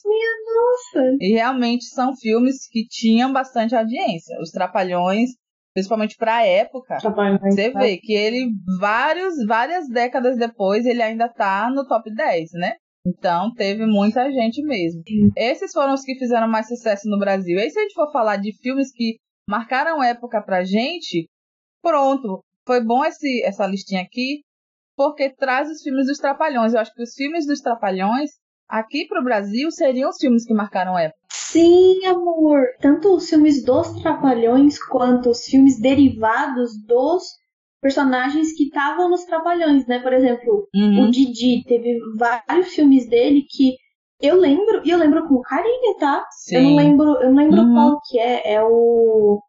Nossa. 0.54 1.16
E 1.20 1.32
realmente 1.32 1.84
são 1.86 2.14
filmes 2.16 2.68
que 2.68 2.86
tinham 2.86 3.32
bastante 3.32 3.74
audiência. 3.74 4.38
Os 4.40 4.50
Trapalhões, 4.50 5.30
principalmente 5.74 6.16
pra 6.16 6.46
época, 6.46 6.98
Trabalho 6.98 7.38
você 7.40 7.70
vê 7.70 7.96
que 7.96 8.12
ele, 8.12 8.50
vários, 8.78 9.34
várias 9.46 9.88
décadas 9.88 10.36
depois, 10.36 10.84
ele 10.86 11.02
ainda 11.02 11.28
tá 11.28 11.70
no 11.70 11.86
top 11.86 12.12
10, 12.12 12.50
né? 12.52 12.74
Então, 13.04 13.52
teve 13.54 13.84
muita 13.84 14.30
gente 14.30 14.62
mesmo. 14.62 15.02
Sim. 15.06 15.30
Esses 15.36 15.72
foram 15.72 15.94
os 15.94 16.02
que 16.02 16.16
fizeram 16.18 16.46
mais 16.46 16.68
sucesso 16.68 17.08
no 17.08 17.18
Brasil. 17.18 17.58
E 17.58 17.62
aí, 17.62 17.70
se 17.70 17.78
a 17.78 17.82
gente 17.82 17.94
for 17.94 18.12
falar 18.12 18.36
de 18.36 18.52
filmes 18.58 18.92
que 18.92 19.16
marcaram 19.48 20.02
época 20.02 20.40
pra 20.40 20.64
gente, 20.64 21.28
pronto. 21.82 22.44
Foi 22.64 22.82
bom 22.82 23.04
esse, 23.04 23.42
essa 23.44 23.66
listinha 23.66 24.02
aqui, 24.02 24.42
porque 24.96 25.34
traz 25.34 25.68
os 25.68 25.82
filmes 25.82 26.06
dos 26.06 26.18
Trapalhões. 26.18 26.74
Eu 26.74 26.80
acho 26.80 26.94
que 26.94 27.02
os 27.02 27.14
filmes 27.14 27.44
dos 27.44 27.60
Trapalhões, 27.60 28.30
aqui 28.72 29.06
pro 29.06 29.22
Brasil, 29.22 29.70
seriam 29.70 30.08
os 30.08 30.16
filmes 30.16 30.46
que 30.46 30.54
marcaram 30.54 30.98
época. 30.98 31.20
Sim, 31.30 32.04
amor. 32.06 32.64
Tanto 32.80 33.14
os 33.14 33.28
filmes 33.28 33.62
dos 33.62 33.90
Trapalhões 34.00 34.82
quanto 34.82 35.28
os 35.30 35.44
filmes 35.44 35.78
derivados 35.78 36.72
dos 36.86 37.22
personagens 37.82 38.52
que 38.56 38.64
estavam 38.64 39.10
nos 39.10 39.24
Trapalhões, 39.24 39.86
né? 39.86 39.98
Por 39.98 40.12
exemplo, 40.14 40.66
Uhum. 40.74 41.04
o 41.04 41.10
Didi 41.10 41.62
teve 41.64 41.98
vários 42.16 42.68
filmes 42.74 43.06
dele 43.08 43.44
que 43.48 43.76
eu 44.20 44.36
lembro, 44.36 44.80
e 44.84 44.90
eu 44.90 44.98
lembro 44.98 45.28
com 45.28 45.40
carinho, 45.42 45.96
tá? 45.98 46.24
Sim. 46.30 46.56
Eu 46.56 46.62
não 46.62 46.76
lembro, 46.76 47.04
eu 47.22 47.30
não 47.30 47.36
lembro 47.42 47.60
Uhum. 47.62 47.74
qual 47.74 48.00
que 48.08 48.18
é, 48.18 48.54
é 48.54 48.62
o 48.62 49.40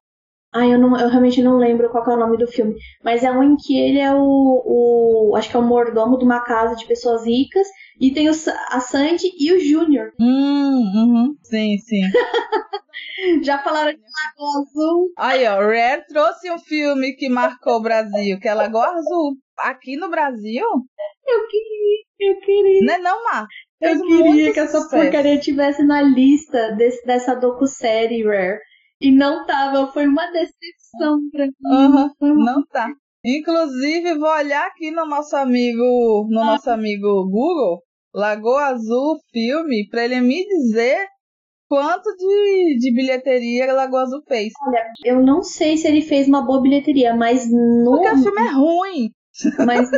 Ai, 0.56 0.72
eu, 0.72 0.78
não, 0.78 0.96
eu 1.00 1.10
realmente 1.10 1.42
não 1.42 1.58
lembro 1.58 1.90
qual 1.90 2.08
é 2.08 2.14
o 2.14 2.20
nome 2.20 2.38
do 2.38 2.46
filme. 2.48 2.76
Mas 3.04 3.24
é 3.24 3.32
um 3.32 3.42
em 3.42 3.56
que 3.56 3.76
ele 3.76 3.98
é 4.00 4.14
o, 4.14 4.22
o. 4.64 5.36
Acho 5.36 5.50
que 5.50 5.56
é 5.56 5.60
o 5.60 5.64
mordomo 5.64 6.16
de 6.20 6.24
uma 6.26 6.42
casa 6.42 6.76
de 6.76 6.86
pessoas 6.86 7.26
ricas. 7.26 7.68
E 8.00 8.12
tem 8.14 8.30
o, 8.30 8.34
a 8.70 8.80
Sandy 8.80 9.28
e 9.40 9.54
o 9.54 9.60
Júnior. 9.60 10.12
Hum, 10.20 10.92
uhum. 10.96 11.36
Sim, 11.44 11.78
sim. 11.78 12.02
Já 13.44 13.60
falaram 13.60 13.92
de 13.92 13.98
Lagoa 14.00 14.62
Azul. 14.62 15.12
Aí, 15.18 15.46
ó, 15.48 15.56
Rare 15.60 16.06
trouxe 16.08 16.52
um 16.52 16.60
filme 16.60 17.14
que 17.16 17.30
marcou 17.30 17.76
o 17.78 17.82
Brasil, 17.82 18.40
que 18.40 18.48
é 18.48 18.54
Lagoa 18.54 18.88
Azul. 18.88 19.38
Aqui 19.58 19.96
no 19.96 20.10
Brasil, 20.10 20.66
Eu 21.28 21.48
queria, 21.48 22.04
eu 22.20 22.40
queria. 22.42 22.86
né 22.86 22.98
não, 22.98 23.24
Mar? 23.24 23.46
Eu 23.80 24.02
queria 24.02 24.52
que 24.54 24.60
essa 24.60 24.80
sucesso. 24.82 25.02
porcaria 25.04 25.40
tivesse 25.40 25.84
na 25.84 26.02
lista 26.02 26.72
desse, 26.72 27.06
dessa 27.06 27.36
docu-série 27.36 28.24
Rare. 28.24 28.60
E 29.00 29.12
não 29.12 29.46
tava, 29.46 29.92
foi 29.92 30.08
uma 30.08 30.26
decepção 30.32 31.20
pra 31.32 31.46
mim. 31.46 31.54
Uma- 31.66 32.14
não 32.22 32.66
tá. 32.66 32.88
Inclusive, 33.26 34.18
vou 34.18 34.30
olhar 34.30 34.68
aqui 34.68 34.92
no 34.92 35.06
nosso 35.06 35.36
amigo, 35.36 36.28
no 36.30 36.44
nosso 36.44 36.70
amigo 36.70 37.24
Google, 37.30 37.82
Lagoa 38.14 38.66
Azul 38.68 39.18
filme, 39.32 39.88
para 39.90 40.06
ele 40.06 40.20
me 40.20 40.46
dizer 40.46 41.08
quanto 41.70 42.16
de, 42.16 42.78
de 42.80 42.94
bilheteria 42.94 43.74
Lagoa 43.74 44.04
Azul 44.04 44.22
fez. 44.28 44.52
Olha, 44.68 44.84
eu 45.06 45.22
não 45.24 45.42
sei 45.42 45.78
se 45.78 45.88
ele 45.88 46.02
fez 46.02 46.28
uma 46.28 46.46
boa 46.46 46.62
bilheteria, 46.62 47.16
mas 47.16 47.50
no. 47.50 47.92
Porque 47.92 48.10
o 48.10 48.24
filme 48.24 48.42
é 48.42 48.52
ruim. 48.52 49.10
Mas. 49.66 49.90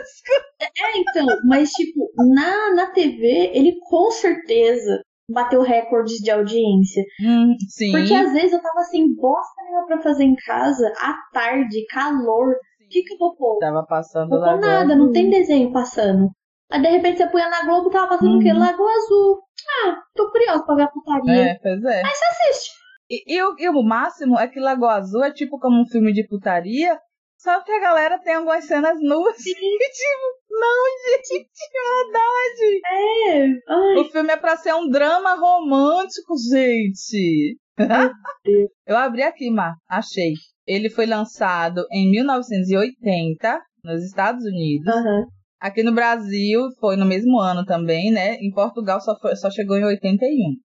é, 0.61 0.97
então, 0.97 1.25
mas 1.45 1.69
tipo, 1.71 2.09
na, 2.33 2.73
na 2.75 2.91
TV, 2.91 3.51
ele 3.53 3.75
com 3.89 4.09
certeza 4.11 5.01
bateu 5.29 5.61
recordes 5.61 6.17
de 6.17 6.31
audiência. 6.31 7.03
Hum, 7.21 7.55
sim. 7.67 7.91
Porque 7.91 8.13
às 8.13 8.31
vezes 8.31 8.53
eu 8.53 8.61
tava 8.61 8.79
assim, 8.79 9.13
bosta 9.15 9.63
nenhuma 9.63 9.87
pra 9.87 10.01
fazer 10.01 10.23
em 10.23 10.35
casa, 10.35 10.87
à 10.97 11.13
tarde, 11.33 11.85
calor. 11.89 12.55
O 12.99 13.03
que, 13.03 13.03
que 13.03 13.17
pôr? 13.17 13.59
Tava 13.59 13.85
passando 13.85 14.29
Não 14.29 14.59
nada, 14.59 14.95
não 14.95 15.11
tem 15.11 15.29
desenho 15.29 15.71
passando. 15.73 16.29
Aí 16.71 16.81
de 16.81 16.87
repente 16.87 17.17
você 17.17 17.27
punha 17.29 17.49
na 17.49 17.65
Globo, 17.65 17.89
tava 17.89 18.07
passando 18.09 18.37
o 18.37 18.39
quê? 18.41 18.51
Uhum. 18.51 18.59
Lagoa 18.59 18.91
Azul. 18.91 19.41
Ah, 19.85 19.97
tô 20.15 20.31
curioso 20.31 20.65
pra 20.65 20.75
ver 20.75 20.83
a 20.83 20.87
putaria. 20.87 21.51
É, 21.51 21.59
pois 21.61 21.83
é. 21.83 21.97
Aí 21.97 22.11
você 22.13 22.25
assiste. 22.25 22.71
E, 23.09 23.35
e 23.35 23.43
o, 23.43 23.55
e 23.59 23.69
o 23.69 23.83
máximo 23.83 24.39
é 24.39 24.47
que 24.47 24.59
Lagoa 24.59 24.93
Azul 24.95 25.23
é 25.23 25.31
tipo 25.31 25.59
como 25.59 25.81
um 25.81 25.85
filme 25.85 26.13
de 26.13 26.25
putaria, 26.27 26.97
só 27.37 27.61
que 27.61 27.71
a 27.71 27.79
galera 27.81 28.17
tem 28.19 28.35
algumas 28.35 28.65
cenas 28.65 28.97
nuas. 29.01 29.35
E 29.45 29.89
tipo, 29.89 30.25
não, 30.49 30.85
gente, 31.05 31.49
que 31.53 31.65
maldade. 32.13 32.81
É. 32.87 33.73
Ai, 33.73 33.95
O 33.97 34.05
filme 34.05 34.31
é 34.31 34.37
pra 34.37 34.55
ser 34.55 34.73
um 34.73 34.87
drama 34.89 35.35
romântico, 35.35 36.33
gente. 36.49 37.57
Eu 38.87 38.97
abri 38.97 39.21
aqui, 39.21 39.51
Mar, 39.51 39.75
achei. 39.89 40.33
Ele 40.67 40.89
foi 40.89 41.05
lançado 41.05 41.85
em 41.91 42.09
1980 42.11 43.59
nos 43.83 44.03
Estados 44.03 44.43
Unidos. 44.43 44.87
aham. 44.87 45.25
Aqui 45.61 45.81
no 45.83 45.93
Brasil 45.93 46.61
foi 46.79 46.95
no 46.95 47.05
mesmo 47.05 47.39
ano 47.39 47.65
também, 47.65 48.11
né? 48.11 48.35
Em 48.35 48.51
Portugal 48.51 48.99
só, 49.01 49.17
foi- 49.19 49.35
só 49.35 49.49
chegou 49.49 49.77
em 49.77 49.85
81. 49.85 50.55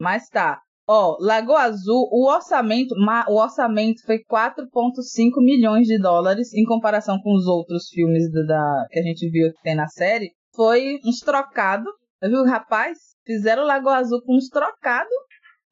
Mas 0.00 0.28
tá. 0.28 0.58
Ó, 0.88 1.16
Lagoa 1.20 1.60
Azul, 1.62 2.08
o 2.10 2.28
orçamento, 2.28 2.92
o 3.28 3.34
orçamento 3.40 4.02
foi 4.04 4.18
4,5 4.24 5.40
milhões 5.40 5.86
de 5.86 5.96
dólares 6.00 6.52
em 6.54 6.64
comparação 6.64 7.18
com 7.22 7.34
os 7.36 7.46
outros 7.46 7.88
filmes 7.88 8.24
da- 8.32 8.86
que 8.90 8.98
a 8.98 9.02
gente 9.02 9.30
viu 9.30 9.52
que 9.52 9.62
tem 9.62 9.76
na 9.76 9.86
série. 9.86 10.30
Foi 10.56 10.98
uns 11.06 11.20
trocados. 11.20 11.92
Viu, 12.20 12.44
rapaz? 12.44 12.98
Fizeram 13.24 13.64
Lagoa 13.64 13.96
Azul 13.98 14.20
com 14.24 14.34
uns 14.36 14.48
trocados. 14.48 15.12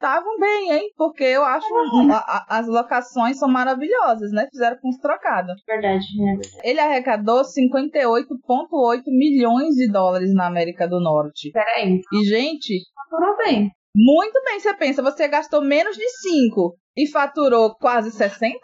Estavam 0.03 0.39
bem, 0.39 0.73
hein? 0.73 0.91
Porque 0.97 1.23
eu 1.25 1.45
acho 1.45 1.67
a- 2.11 2.17
a- 2.17 2.47
as 2.59 2.67
locações 2.67 3.39
são 3.39 3.47
maravilhosas, 3.51 4.33
né? 4.33 4.49
Fizeram 4.51 4.79
com 4.81 4.89
uns 4.89 4.97
trocados. 4.97 5.63
Verdade, 5.67 6.07
né? 6.17 6.39
Ele 6.65 6.81
arrecadou 6.81 7.45
58,8 7.45 9.03
milhões 9.11 9.75
de 9.75 9.93
dólares 9.93 10.33
na 10.33 10.47
América 10.47 10.89
do 10.89 11.01
Norte. 11.01 11.51
Peraí. 11.53 12.01
E, 12.15 12.25
gente, 12.25 12.81
Faturou 13.11 13.37
bem. 13.37 13.71
muito 13.95 14.41
bem, 14.45 14.59
você 14.59 14.73
pensa, 14.73 15.03
você 15.03 15.29
gastou 15.29 15.61
menos 15.61 15.95
de 15.97 16.09
5 16.09 16.77
e 16.97 17.07
faturou 17.07 17.75
quase 17.75 18.11
60? 18.11 18.59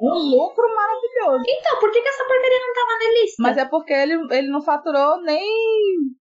Um 0.00 0.14
lucro 0.14 0.64
maravilhoso. 0.74 1.44
Então, 1.48 1.80
por 1.80 1.90
que, 1.90 2.00
que 2.00 2.08
essa 2.08 2.24
porcaria 2.24 2.58
não 2.60 2.74
tava 2.74 2.98
na 3.04 3.20
lista? 3.20 3.42
Mas 3.42 3.56
é 3.58 3.64
porque 3.66 3.92
ele, 3.92 4.14
ele 4.34 4.48
não 4.48 4.62
faturou 4.62 5.20
nem 5.22 5.44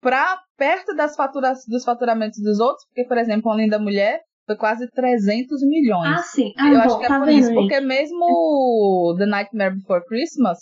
pra 0.00 0.40
perto 0.56 0.94
das 0.94 1.14
faturas, 1.16 1.64
dos 1.68 1.84
faturamentos 1.84 2.38
dos 2.40 2.60
outros, 2.60 2.86
porque, 2.86 3.04
por 3.06 3.18
exemplo, 3.18 3.50
a 3.50 3.56
Linda 3.56 3.78
Mulher 3.78 4.20
foi 4.48 4.56
quase 4.56 4.90
300 4.90 5.60
milhões. 5.62 6.20
Ah, 6.20 6.22
sim. 6.22 6.54
Ah, 6.56 6.68
Eu 6.68 6.78
bom, 6.78 6.80
acho 6.80 6.98
que 6.98 7.04
é 7.04 7.08
tá 7.08 7.20
por 7.20 7.28
isso, 7.28 7.48
gente? 7.48 7.54
porque 7.54 7.80
mesmo 7.80 8.24
o 8.24 9.14
The 9.18 9.26
Nightmare 9.26 9.74
Before 9.76 10.02
Christmas, 10.06 10.58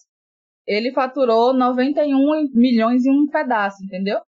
ele 0.67 0.91
faturou 0.93 1.55
91 1.55 2.49
milhões 2.53 3.07
e 3.07 3.11
um 3.11 3.29
pedaço, 3.29 3.77
entendeu? 3.85 4.19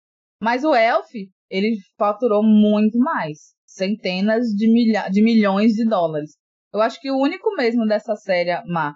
Mas 0.40 0.62
o 0.62 0.72
Elf, 0.72 1.10
ele 1.50 1.76
faturou 1.98 2.40
muito 2.44 2.98
mais, 3.00 3.52
centenas 3.66 4.46
de, 4.46 4.72
milha 4.72 5.08
de 5.08 5.20
milhões 5.20 5.72
de 5.72 5.84
dólares. 5.84 6.30
Eu 6.72 6.80
acho 6.80 7.00
que 7.00 7.10
o 7.10 7.18
único 7.18 7.52
mesmo 7.56 7.84
dessa 7.84 8.14
série, 8.14 8.62
Má, 8.64 8.94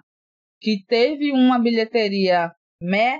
que 0.61 0.81
teve 0.87 1.33
uma 1.33 1.59
bilheteria 1.59 2.49
meh, 2.81 3.19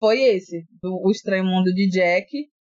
foi 0.00 0.22
esse, 0.22 0.64
do 0.82 0.98
O 1.04 1.10
Estranho 1.10 1.44
Mundo 1.44 1.70
de 1.74 1.86
Jack, 1.90 2.30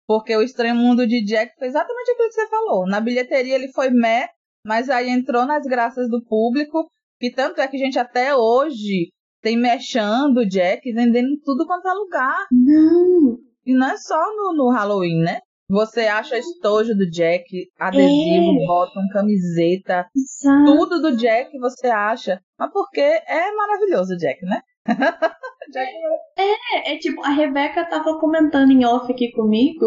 porque 0.09 0.35
o 0.35 0.41
Estranho 0.41 0.73
Mundo 0.73 1.05
de 1.05 1.23
Jack 1.23 1.53
foi 1.59 1.67
exatamente 1.67 2.09
aquilo 2.09 2.29
que 2.29 2.33
você 2.33 2.47
falou. 2.47 2.87
Na 2.87 2.99
bilheteria 2.99 3.53
ele 3.53 3.71
foi 3.71 3.91
meh, 3.91 4.27
mas 4.65 4.89
aí 4.89 5.07
entrou 5.07 5.45
nas 5.45 5.63
graças 5.67 6.09
do 6.09 6.19
público, 6.25 6.87
que 7.19 7.29
tanto 7.31 7.61
é 7.61 7.67
que 7.67 7.75
a 7.75 7.79
gente 7.79 7.99
até 7.99 8.35
hoje 8.35 9.09
tem 9.39 9.55
mexendo 9.55 10.47
Jack, 10.49 10.91
vendendo 10.93 11.27
em 11.27 11.39
tudo 11.45 11.63
quanto 11.67 11.87
é 11.87 11.93
lugar. 11.93 12.47
Não. 12.51 13.37
E 13.63 13.71
não 13.71 13.87
é 13.87 13.97
só 13.97 14.19
no, 14.35 14.53
no 14.55 14.71
Halloween, 14.71 15.21
né? 15.21 15.41
Você 15.69 16.07
acha 16.07 16.39
estojo 16.39 16.95
do 16.95 17.07
Jack, 17.07 17.45
adesivo, 17.79 18.63
É. 18.63 18.65
bottom, 18.65 19.07
camiseta, 19.13 20.07
Exato. 20.17 20.65
tudo 20.65 21.01
do 21.01 21.17
Jack 21.17 21.55
você 21.59 21.85
acha. 21.85 22.41
Mas 22.57 22.71
porque 22.73 22.99
é 22.99 23.51
maravilhoso 23.55 24.15
o 24.15 24.17
Jack, 24.17 24.43
né? 24.43 24.59
É, 26.37 26.93
é 26.93 26.97
tipo, 26.97 27.23
a 27.23 27.29
Rebeca 27.29 27.85
tava 27.85 28.19
comentando 28.19 28.71
em 28.71 28.85
off 28.85 29.11
aqui 29.11 29.31
comigo 29.31 29.85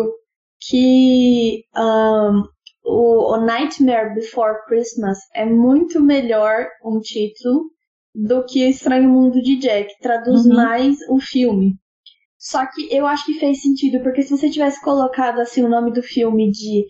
que 0.68 1.64
ahn, 1.74 2.42
o, 2.84 3.34
o 3.34 3.40
Nightmare 3.44 4.14
Before 4.14 4.54
Christmas 4.66 5.18
é 5.34 5.44
muito 5.44 6.00
melhor 6.00 6.66
um 6.84 7.00
título 7.00 7.64
do 8.14 8.44
que 8.44 8.68
Estranho 8.68 9.08
Mundo 9.08 9.40
de 9.42 9.56
Jack. 9.58 9.88
Traduz 10.00 10.44
Uhum. 10.46 10.54
mais 10.54 10.96
o 11.08 11.18
filme. 11.18 11.74
Só 12.38 12.66
que 12.66 12.94
eu 12.94 13.06
acho 13.06 13.24
que 13.24 13.38
fez 13.38 13.62
sentido, 13.62 14.02
porque 14.02 14.22
se 14.22 14.30
você 14.36 14.50
tivesse 14.50 14.80
colocado 14.82 15.40
assim 15.40 15.64
o 15.64 15.68
nome 15.68 15.92
do 15.92 16.02
filme 16.02 16.50
de 16.50 16.84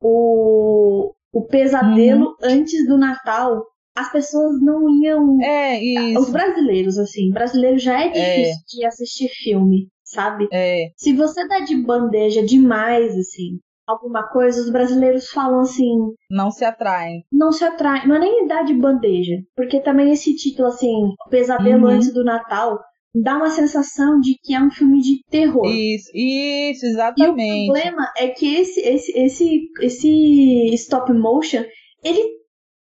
O, 0.00 1.12
o 1.32 1.46
Pesadelo 1.46 2.36
antes 2.42 2.86
do 2.86 2.96
Natal, 2.96 3.64
as 4.00 4.10
pessoas 4.12 4.60
não 4.60 4.88
iam 5.02 5.40
É, 5.42 5.76
os 6.16 6.22
isso. 6.22 6.32
brasileiros, 6.32 6.98
assim, 6.98 7.30
brasileiro 7.30 7.78
já 7.78 8.00
é 8.04 8.08
difícil 8.08 8.62
de 8.68 8.84
assistir 8.86 9.28
filme, 9.28 9.88
sabe? 10.04 10.46
É, 10.52 10.86
Se 10.96 11.12
você 11.12 11.46
dá 11.48 11.60
de 11.60 11.76
bandeja 11.76 12.42
demais, 12.44 13.16
assim, 13.16 13.58
alguma 13.86 14.28
coisa, 14.28 14.60
os 14.60 14.70
brasileiros 14.70 15.28
falam 15.30 15.60
assim, 15.60 15.94
não 16.30 16.50
se 16.50 16.64
atraem. 16.64 17.22
não 17.32 17.50
se 17.52 17.64
atrai, 17.64 18.06
não 18.06 18.16
é 18.16 18.18
nem 18.20 18.46
dar 18.46 18.62
de 18.64 18.74
bandeja, 18.74 19.36
porque 19.56 19.80
também 19.80 20.10
esse 20.10 20.34
título, 20.34 20.68
assim, 20.68 20.94
Pesadelo 21.30 21.86
Uhum. 21.86 21.92
antes 21.92 22.12
do 22.12 22.22
Natal, 22.24 22.78
dá 23.14 23.36
uma 23.36 23.50
sensação 23.50 24.20
de 24.20 24.34
que 24.42 24.54
é 24.54 24.60
um 24.60 24.70
filme 24.70 25.00
de 25.00 25.22
terror. 25.30 25.66
Isso, 25.66 26.10
isso, 26.14 26.84
E 26.86 26.90
o 26.90 26.90
exatamente. 26.92 27.66
problema 27.66 28.12
é 28.18 28.28
que 28.28 28.54
esse, 28.54 28.80
esse, 28.80 29.12
esse, 29.18 29.60
esse 29.80 30.74
stop 30.74 31.10
motion, 31.12 31.64
ele, 32.04 32.22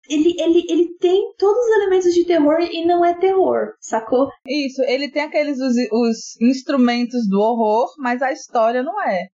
ele, 0.09 0.35
ele, 0.38 0.65
ele 0.69 0.88
tem 0.99 1.33
todos 1.38 1.59
os 1.65 1.77
elementos 1.77 2.12
de 2.12 2.25
terror 2.25 2.59
e 2.61 2.85
não 2.85 3.05
é 3.05 3.15
terror, 3.15 3.75
sacou? 3.81 4.29
Isso, 4.47 4.83
ele 4.83 5.11
tem 5.11 5.23
aqueles 5.23 5.59
os, 5.61 5.75
os 5.93 6.41
instrumentos 6.41 7.29
do 7.29 7.41
horror, 7.41 7.88
mas 7.99 8.21
a 8.23 8.33
história 8.33 8.83
não 8.83 9.01
é. 9.03 9.27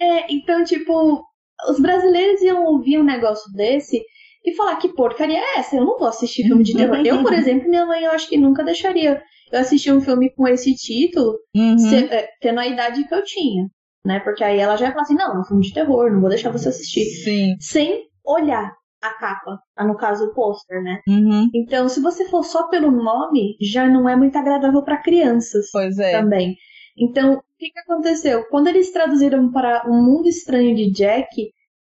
É, 0.00 0.32
então, 0.32 0.62
tipo, 0.64 1.22
os 1.68 1.80
brasileiros 1.80 2.40
iam 2.42 2.64
ouvir 2.66 2.98
um 2.98 3.04
negócio 3.04 3.52
desse 3.52 4.00
e 4.44 4.54
falar 4.54 4.76
que 4.76 4.88
porcaria 4.94 5.38
é 5.38 5.58
essa? 5.58 5.76
Eu 5.76 5.84
não 5.84 5.98
vou 5.98 6.08
assistir 6.08 6.44
filme 6.44 6.62
de 6.62 6.74
terror. 6.76 7.02
Eu, 7.04 7.22
por 7.22 7.32
exemplo, 7.32 7.68
minha 7.68 7.84
mãe, 7.84 8.04
eu 8.04 8.12
acho 8.12 8.28
que 8.28 8.36
nunca 8.38 8.62
deixaria 8.64 9.20
eu 9.52 9.58
assistir 9.58 9.92
um 9.92 10.00
filme 10.00 10.30
com 10.30 10.46
esse 10.46 10.74
título, 10.74 11.34
Uhum. 11.56 11.76
se- 11.78 11.96
é, 11.96 12.28
tendo 12.40 12.60
a 12.60 12.66
idade 12.66 13.06
que 13.06 13.14
eu 13.14 13.24
tinha, 13.24 13.64
né? 14.06 14.20
Porque 14.20 14.44
aí 14.44 14.58
ela 14.58 14.76
já 14.76 14.86
ia 14.86 14.92
falar 14.92 15.02
assim, 15.02 15.14
não, 15.14 15.34
é 15.36 15.40
um 15.40 15.44
filme 15.44 15.62
de 15.62 15.74
terror, 15.74 16.10
não 16.12 16.20
vou 16.20 16.28
deixar 16.30 16.50
você 16.52 16.68
assistir. 16.68 17.04
Sim. 17.24 17.56
Sem 17.60 18.04
olhar 18.24 18.72
a 19.00 19.10
capa, 19.14 19.60
no 19.86 19.96
caso 19.96 20.26
o 20.26 20.34
pôster, 20.34 20.82
né? 20.82 21.00
Uhum. 21.08 21.48
Então, 21.54 21.88
se 21.88 22.00
você 22.00 22.28
for 22.28 22.42
só 22.44 22.68
pelo 22.68 22.90
nome, 22.90 23.56
já 23.60 23.88
não 23.88 24.08
é 24.08 24.16
muito 24.16 24.36
agradável 24.36 24.82
para 24.82 25.00
crianças 25.02 25.68
Pois 25.72 25.98
é. 25.98 26.12
também. 26.12 26.56
Então, 26.96 27.34
o 27.34 27.40
que, 27.58 27.70
que 27.70 27.78
aconteceu? 27.78 28.44
Quando 28.50 28.66
eles 28.68 28.90
traduziram 28.90 29.50
para 29.52 29.84
Um 29.88 30.02
Mundo 30.02 30.28
Estranho 30.28 30.74
de 30.74 30.90
Jack, 30.90 31.50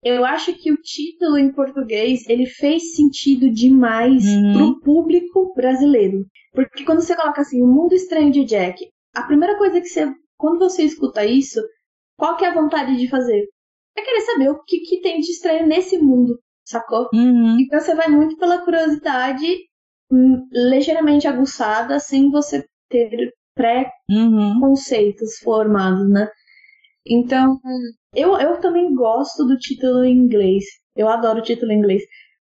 eu 0.04 0.24
acho 0.24 0.52
que 0.54 0.72
o 0.72 0.76
título 0.76 1.38
em 1.38 1.52
português 1.52 2.28
ele 2.28 2.46
fez 2.46 2.94
sentido 2.94 3.50
demais 3.50 4.24
Uhum. 4.24 4.52
pro 4.52 4.80
público 4.80 5.52
brasileiro. 5.54 6.24
Porque 6.52 6.84
quando 6.84 7.00
você 7.00 7.16
coloca 7.16 7.40
assim, 7.40 7.62
O 7.62 7.66
Mundo 7.66 7.94
Estranho 7.94 8.30
de 8.30 8.44
Jack, 8.44 8.84
a 9.14 9.22
primeira 9.22 9.56
coisa 9.58 9.80
que 9.80 9.86
você. 9.88 10.12
Quando 10.36 10.58
você 10.58 10.82
escuta 10.84 11.24
isso, 11.24 11.60
qual 12.16 12.36
que 12.36 12.44
é 12.44 12.48
a 12.48 12.54
vontade 12.54 12.96
de 12.96 13.08
fazer? 13.08 13.44
É 13.96 14.02
querer 14.02 14.20
saber 14.22 14.50
o 14.50 14.62
que, 14.64 14.80
que 14.80 15.00
tem 15.00 15.20
de 15.20 15.30
estranho 15.30 15.66
nesse 15.66 15.98
mundo, 15.98 16.38
sacou? 16.72 17.08
Uhum. 17.14 17.60
Então 17.60 17.80
você 17.80 17.94
vai 17.94 18.08
muito 18.08 18.36
pela 18.36 18.58
curiosidade 18.64 19.46
hum, 20.10 20.48
ligeiramente 20.52 21.28
aguçada, 21.28 21.98
sem 22.00 22.30
você 22.30 22.64
ter 22.90 23.32
Uhum. 24.10 24.60
pré-conceitos 24.60 25.38
formados, 25.38 26.08
né? 26.10 26.28
Então, 27.06 27.60
eu, 28.14 28.38
eu 28.38 28.60
também 28.60 28.94
gosto 28.94 29.44
do 29.46 29.58
título 29.58 30.04
em 30.04 30.16
inglês. 30.16 30.64
Eu 30.96 31.08
adoro 31.08 31.40
o 31.40 31.42
título 31.42 31.72
em 31.72 31.78
inglês. 31.78 32.02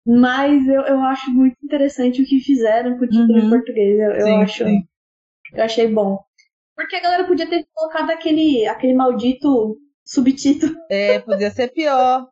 Mas 0.06 0.68
eu, 0.68 0.82
eu 0.82 1.02
acho 1.02 1.32
muito 1.32 1.56
interessante 1.64 2.22
o 2.22 2.26
que 2.26 2.40
fizeram 2.40 2.98
com 2.98 3.06
o 3.06 3.10
título 3.10 3.34
Uhum. 3.40 3.46
em 3.46 3.50
português. 3.50 4.00
Eu, 4.00 4.12
eu 4.12 4.26
Sim, 4.26 4.36
acho. 4.44 4.64
sim. 4.66 4.84
Eu 5.54 5.64
achei 5.64 5.88
bom. 5.88 6.20
Porque 6.76 6.96
a 6.98 7.02
galera 7.02 7.24
podia 7.26 7.48
ter 7.50 7.66
colocado 7.74 8.12
aquele, 8.12 8.68
aquele 8.68 8.94
maldito 8.94 9.78
subtítulo. 10.06 10.76
É, 10.90 11.20
podia 11.20 11.50
ser 11.52 11.70
pior. 11.70 12.28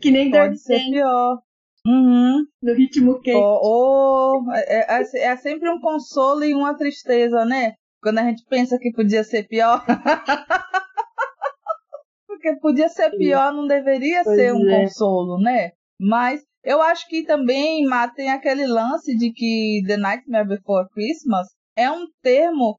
Que 0.00 0.10
nem 0.10 0.30
Pode 0.30 0.58
ser 0.58 0.78
pior. 0.90 1.38
Uhum. 1.86 2.44
No 2.62 2.74
ritmo 2.74 3.20
quente. 3.20 3.36
Oh, 3.36 4.44
oh, 4.44 4.52
é, 4.52 5.00
é, 5.00 5.18
é 5.18 5.36
sempre 5.36 5.70
um 5.70 5.80
consolo 5.80 6.44
e 6.44 6.54
uma 6.54 6.76
tristeza, 6.76 7.44
né? 7.44 7.74
Quando 8.02 8.18
a 8.18 8.24
gente 8.24 8.44
pensa 8.48 8.78
que 8.78 8.92
podia 8.92 9.24
ser 9.24 9.46
pior. 9.46 9.84
Porque 12.26 12.56
podia 12.56 12.88
ser 12.88 13.10
pior, 13.16 13.52
não 13.52 13.66
deveria 13.66 14.22
pois 14.24 14.36
ser 14.36 14.54
um 14.54 14.68
é. 14.68 14.82
consolo, 14.82 15.38
né? 15.38 15.72
Mas 15.98 16.42
eu 16.64 16.82
acho 16.82 17.08
que 17.08 17.24
também 17.24 17.86
tem 18.14 18.30
aquele 18.30 18.66
lance 18.66 19.16
de 19.16 19.32
que 19.32 19.82
The 19.86 19.96
Nightmare 19.96 20.48
Before 20.48 20.88
Christmas 20.90 21.46
é 21.76 21.90
um 21.90 22.06
termo 22.22 22.78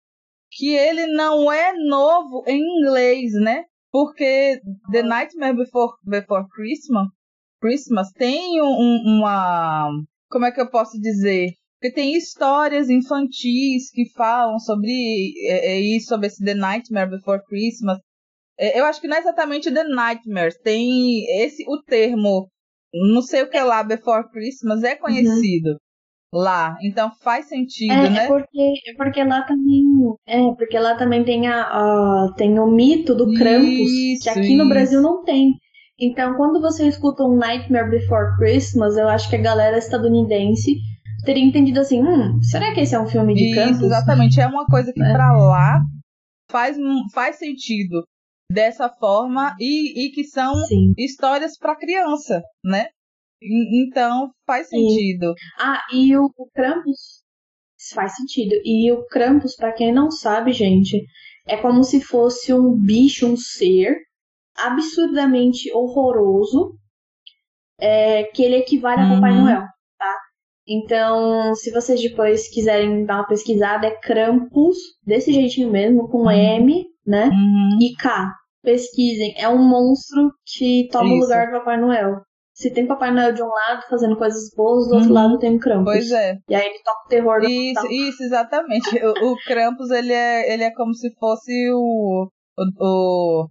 que 0.51 0.75
ele 0.75 1.07
não 1.07 1.51
é 1.51 1.73
novo 1.73 2.43
em 2.47 2.59
inglês, 2.59 3.33
né? 3.33 3.65
Porque 3.91 4.59
The 4.91 5.03
Nightmare 5.03 5.55
Before, 5.55 5.93
Before 6.05 6.45
Christmas, 6.49 7.07
Christmas 7.61 8.11
tem 8.11 8.61
um, 8.61 9.17
uma. 9.17 9.89
Como 10.29 10.45
é 10.45 10.51
que 10.51 10.61
eu 10.61 10.69
posso 10.69 10.99
dizer? 10.99 11.49
Porque 11.79 11.93
tem 11.93 12.15
histórias 12.15 12.89
infantis 12.89 13.89
que 13.91 14.09
falam 14.15 14.59
sobre 14.59 14.91
é, 15.45 15.73
é 15.73 15.79
isso, 15.79 16.07
sobre 16.07 16.27
esse 16.27 16.43
The 16.43 16.53
Nightmare 16.53 17.09
Before 17.09 17.43
Christmas. 17.45 17.97
É, 18.57 18.79
eu 18.79 18.85
acho 18.85 19.01
que 19.01 19.07
não 19.07 19.17
é 19.17 19.19
exatamente 19.19 19.73
The 19.73 19.83
Nightmare, 19.83 20.53
tem 20.63 21.25
esse 21.41 21.63
o 21.67 21.81
termo, 21.81 22.49
não 22.93 23.21
sei 23.21 23.41
o 23.41 23.49
que 23.49 23.57
é 23.57 23.63
lá, 23.63 23.83
Before 23.83 24.29
Christmas, 24.29 24.83
é 24.83 24.95
conhecido. 24.95 25.71
Uhum. 25.71 25.77
Lá, 26.33 26.77
então 26.81 27.11
faz 27.21 27.47
sentido, 27.49 27.91
é, 27.91 28.09
né? 28.09 28.23
É 28.23 28.27
porque, 28.27 28.73
é 28.87 28.93
porque 28.95 29.23
lá 29.23 29.41
também, 29.41 29.83
é, 30.25 30.39
porque 30.55 30.79
lá 30.79 30.95
também 30.95 31.25
tem 31.25 31.47
a, 31.47 31.61
a 31.61 32.33
tem 32.37 32.57
o 32.57 32.67
mito 32.67 33.13
do 33.13 33.33
Krampus, 33.33 33.91
isso, 33.91 34.23
que 34.23 34.29
aqui 34.29 34.53
isso. 34.53 34.57
no 34.57 34.69
Brasil 34.69 35.01
não 35.01 35.25
tem. 35.25 35.51
Então, 35.99 36.35
quando 36.35 36.61
você 36.61 36.87
escuta 36.87 37.23
um 37.23 37.35
Nightmare 37.35 37.89
Before 37.89 38.35
Christmas, 38.37 38.95
eu 38.95 39.09
acho 39.09 39.29
que 39.29 39.35
a 39.35 39.41
galera 39.41 39.77
estadunidense 39.77 40.77
teria 41.25 41.43
entendido 41.43 41.79
assim, 41.79 42.01
hum, 42.01 42.41
será 42.41 42.73
que 42.73 42.79
esse 42.79 42.95
é 42.95 42.99
um 42.99 43.07
filme 43.07 43.35
de 43.35 43.51
Isso, 43.51 43.85
exatamente. 43.85 44.39
É 44.39 44.47
uma 44.47 44.65
coisa 44.65 44.91
que 44.93 45.03
é. 45.03 45.11
para 45.11 45.31
lá 45.33 45.81
faz, 46.49 46.77
faz 47.13 47.37
sentido 47.37 48.03
dessa 48.51 48.89
forma 48.89 49.55
e, 49.59 50.05
e 50.05 50.11
que 50.11 50.23
são 50.23 50.55
Sim. 50.65 50.93
histórias 50.97 51.57
para 51.57 51.75
criança, 51.75 52.41
né? 52.63 52.87
Então 53.41 54.31
faz 54.45 54.69
sentido. 54.69 55.33
Ah, 55.59 55.81
e 55.91 56.15
o, 56.15 56.25
o 56.37 56.47
Krampus 56.53 57.21
faz 57.93 58.15
sentido. 58.15 58.53
E 58.63 58.91
o 58.91 59.05
Krampus, 59.07 59.55
para 59.55 59.71
quem 59.71 59.91
não 59.91 60.11
sabe, 60.11 60.53
gente, 60.53 61.03
é 61.47 61.57
como 61.57 61.83
se 61.83 62.01
fosse 62.01 62.53
um 62.53 62.73
bicho, 62.73 63.27
um 63.27 63.35
ser 63.35 63.95
absurdamente 64.55 65.71
horroroso, 65.73 66.75
é, 67.79 68.25
que 68.25 68.43
ele 68.43 68.57
equivale 68.57 69.01
a 69.01 69.15
Papai 69.15 69.31
uhum. 69.31 69.43
Noel. 69.43 69.63
Então, 70.67 71.55
se 71.55 71.71
vocês 71.71 71.99
depois 72.01 72.47
quiserem 72.47 73.03
dar 73.03 73.15
uma 73.15 73.27
pesquisada, 73.27 73.87
é 73.87 73.99
Krampus, 73.99 74.77
desse 75.05 75.33
jeitinho 75.33 75.71
mesmo, 75.71 76.07
com 76.07 76.25
uhum. 76.25 76.31
M, 76.31 76.85
né? 77.05 77.29
Uhum. 77.29 77.77
E 77.81 77.95
K. 77.95 78.31
Pesquisem. 78.61 79.33
É 79.37 79.49
um 79.49 79.57
monstro 79.57 80.31
que 80.45 80.87
toma 80.91 81.09
Isso. 81.09 81.15
o 81.15 81.19
lugar 81.21 81.47
do 81.47 81.57
Papai 81.57 81.81
Noel. 81.81 82.21
Se 82.61 82.71
tem 82.71 82.85
Papai 82.85 83.11
Noel 83.11 83.33
de 83.33 83.41
um 83.41 83.47
lado 83.47 83.81
fazendo 83.89 84.15
coisas 84.15 84.53
boas, 84.55 84.87
do 84.87 84.93
outro 84.93 85.09
uhum. 85.09 85.15
lado 85.15 85.39
tem 85.39 85.55
o 85.55 85.59
Krampus. 85.59 85.93
Pois 85.93 86.11
é. 86.11 86.37
E 86.47 86.53
aí 86.53 86.67
ele 86.67 86.83
toca 86.83 87.05
o 87.05 87.09
terror 87.09 87.41
do 87.41 87.47
Isso, 87.49 87.87
isso 87.87 88.23
exatamente. 88.23 89.03
o, 89.03 89.31
o 89.31 89.35
Krampus, 89.47 89.89
ele 89.89 90.13
é, 90.13 90.53
ele 90.53 90.63
é 90.63 90.71
como 90.71 90.93
se 90.93 91.11
fosse 91.15 91.51
o, 91.71 92.29
o, 92.79 93.47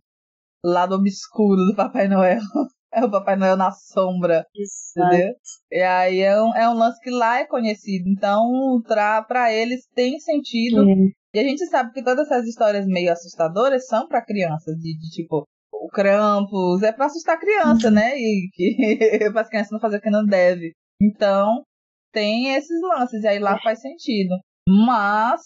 o 0.65 0.69
lado 0.69 0.95
obscuro 0.95 1.57
do 1.67 1.75
Papai 1.75 2.07
Noel. 2.07 2.39
É 2.93 3.05
o 3.05 3.11
Papai 3.11 3.37
Noel 3.37 3.57
na 3.57 3.71
sombra. 3.71 4.45
Isso. 4.53 4.99
Entendeu? 4.99 5.33
E 5.71 5.81
aí 5.81 6.19
é 6.23 6.43
um, 6.43 6.53
é 6.57 6.69
um 6.69 6.75
lance 6.75 7.01
que 7.01 7.09
lá 7.09 7.39
é 7.39 7.47
conhecido. 7.47 8.09
Então, 8.09 8.83
pra, 8.85 9.23
pra 9.23 9.53
eles 9.53 9.87
tem 9.95 10.19
sentido. 10.19 10.83
Uhum. 10.83 11.09
E 11.33 11.39
a 11.39 11.45
gente 11.45 11.65
sabe 11.67 11.93
que 11.93 12.03
todas 12.03 12.27
essas 12.27 12.49
histórias 12.49 12.85
meio 12.87 13.13
assustadoras 13.13 13.87
são 13.87 14.09
para 14.09 14.25
crianças. 14.25 14.75
De, 14.75 14.99
de, 14.99 15.09
tipo, 15.11 15.47
o 15.81 15.89
Krampus 15.89 16.83
é 16.83 16.93
para 16.93 17.07
assustar 17.07 17.37
a 17.37 17.41
criança, 17.41 17.89
uhum. 17.89 17.95
né? 17.95 18.13
E 18.17 18.51
que 18.53 18.77
as 19.35 19.49
crianças 19.49 19.73
não 19.73 19.81
fazer 19.81 19.97
o 19.97 20.01
que 20.01 20.11
não 20.11 20.25
deve. 20.25 20.73
Então, 21.01 21.65
tem 22.13 22.55
esses 22.55 22.81
lances. 22.83 23.25
E 23.25 23.29
aí 23.29 23.39
lá 23.39 23.59
faz 23.63 23.81
sentido. 23.81 24.37
Mas. 24.69 25.41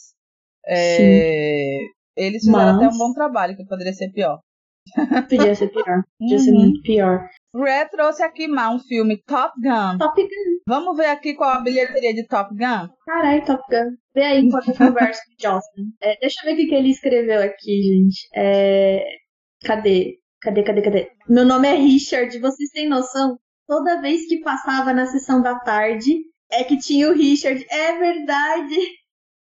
É, 0.66 1.78
eles 2.16 2.44
fizeram 2.44 2.58
Mas... 2.58 2.76
até 2.76 2.88
um 2.88 2.98
bom 2.98 3.12
trabalho, 3.12 3.56
que 3.56 3.64
poderia 3.66 3.92
ser 3.92 4.10
pior. 4.10 4.40
Podia 5.28 5.54
ser 5.54 5.68
pior. 5.68 6.02
Podia 6.18 6.38
ser 6.38 6.50
uhum. 6.50 6.60
muito 6.60 6.82
pior. 6.82 7.28
Red 7.54 7.88
trouxe 7.90 8.22
aqui 8.22 8.48
mais 8.48 8.74
um 8.74 8.78
filme, 8.80 9.22
Top 9.26 9.54
Gun. 9.62 9.98
Top 9.98 10.20
Gun. 10.20 10.58
Vamos 10.66 10.96
ver 10.96 11.06
aqui 11.06 11.34
qual 11.34 11.50
a 11.50 11.60
bilheteria 11.60 12.12
de 12.12 12.26
Top 12.26 12.50
Gun? 12.50 12.88
Caralho, 13.06 13.44
Top 13.44 13.62
Gun. 13.70 13.96
Vê 14.14 14.22
aí 14.22 14.40
enquanto 14.40 14.70
eu 14.70 14.76
converso 14.76 15.20
com 15.40 15.48
o. 15.48 15.60
É, 16.02 16.18
deixa 16.18 16.40
eu 16.42 16.54
ver 16.56 16.64
o 16.64 16.68
que 16.68 16.74
ele 16.74 16.90
escreveu 16.90 17.40
aqui, 17.42 17.82
gente. 17.82 18.28
É... 18.34 19.04
Cadê? 19.64 20.18
Cadê, 20.44 20.62
cadê, 20.62 20.82
cadê? 20.82 21.10
Meu 21.26 21.46
nome 21.46 21.66
é 21.66 21.74
Richard, 21.74 22.38
vocês 22.38 22.68
têm 22.68 22.86
noção? 22.86 23.38
Toda 23.66 24.02
vez 24.02 24.28
que 24.28 24.42
passava 24.42 24.92
na 24.92 25.06
sessão 25.06 25.40
da 25.40 25.58
tarde, 25.58 26.20
é 26.52 26.62
que 26.62 26.76
tinha 26.76 27.08
o 27.08 27.14
Richard. 27.14 27.64
É 27.70 27.98
verdade. 27.98 28.76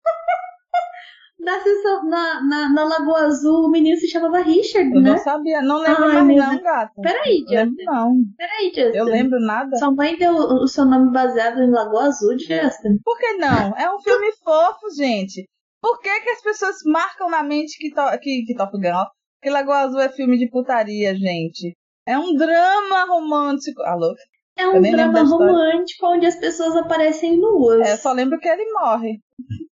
na, 1.39 1.59
sessão, 1.59 2.05
na, 2.05 2.41
na, 2.41 2.69
na, 2.69 2.85
Lagoa 2.85 3.25
Azul, 3.25 3.65
o 3.65 3.69
menino 3.69 3.97
se 3.97 4.07
chamava 4.07 4.39
Richard, 4.39 4.89
eu 4.95 5.01
né? 5.01 5.09
não 5.09 5.17
sabia, 5.17 5.61
não 5.61 5.79
lembro 5.79 6.05
Ai, 6.05 6.23
mais 6.23 6.37
não, 6.37 6.63
gata. 6.63 7.01
Peraí, 7.01 7.39
Justin. 7.39 7.83
Não. 7.83 8.13
Peraí, 8.37 8.71
Justin. 8.73 8.97
Eu 8.97 9.03
lembro 9.03 9.41
nada. 9.41 9.75
Sua 9.75 9.91
mãe 9.91 10.17
deu 10.17 10.35
o 10.35 10.67
seu 10.69 10.85
nome 10.85 11.11
baseado 11.11 11.61
em 11.61 11.69
Lagoa 11.69 12.05
Azul, 12.05 12.39
Justin? 12.39 12.97
Por 13.03 13.17
que 13.19 13.33
não? 13.33 13.75
É 13.75 13.93
um 13.93 13.99
filme 13.99 14.31
fofo, 14.41 14.89
gente. 14.95 15.49
Por 15.81 15.99
que, 15.99 16.21
que 16.21 16.29
as 16.29 16.41
pessoas 16.41 16.77
marcam 16.85 17.29
na 17.29 17.43
mente 17.43 17.77
que, 17.77 17.93
to, 17.93 18.01
que, 18.21 18.45
que 18.45 18.55
Top 18.55 18.71
Gun, 18.71 19.05
que 19.41 19.49
Lagoa 19.49 19.79
Azul 19.79 19.99
é 19.99 20.09
filme 20.09 20.37
de 20.37 20.49
putaria, 20.49 21.15
gente? 21.15 21.75
É 22.07 22.17
um 22.17 22.33
drama 22.35 23.05
romântico. 23.05 23.81
Alô? 23.83 24.13
É 24.57 24.67
um 24.67 24.81
drama 24.81 25.23
romântico 25.23 26.07
onde 26.07 26.25
as 26.25 26.35
pessoas 26.35 26.75
aparecem 26.75 27.37
nuas. 27.37 27.81
É, 27.81 27.97
só 27.97 28.11
lembro 28.11 28.39
que 28.39 28.47
ele 28.47 28.71
morre. 28.71 29.19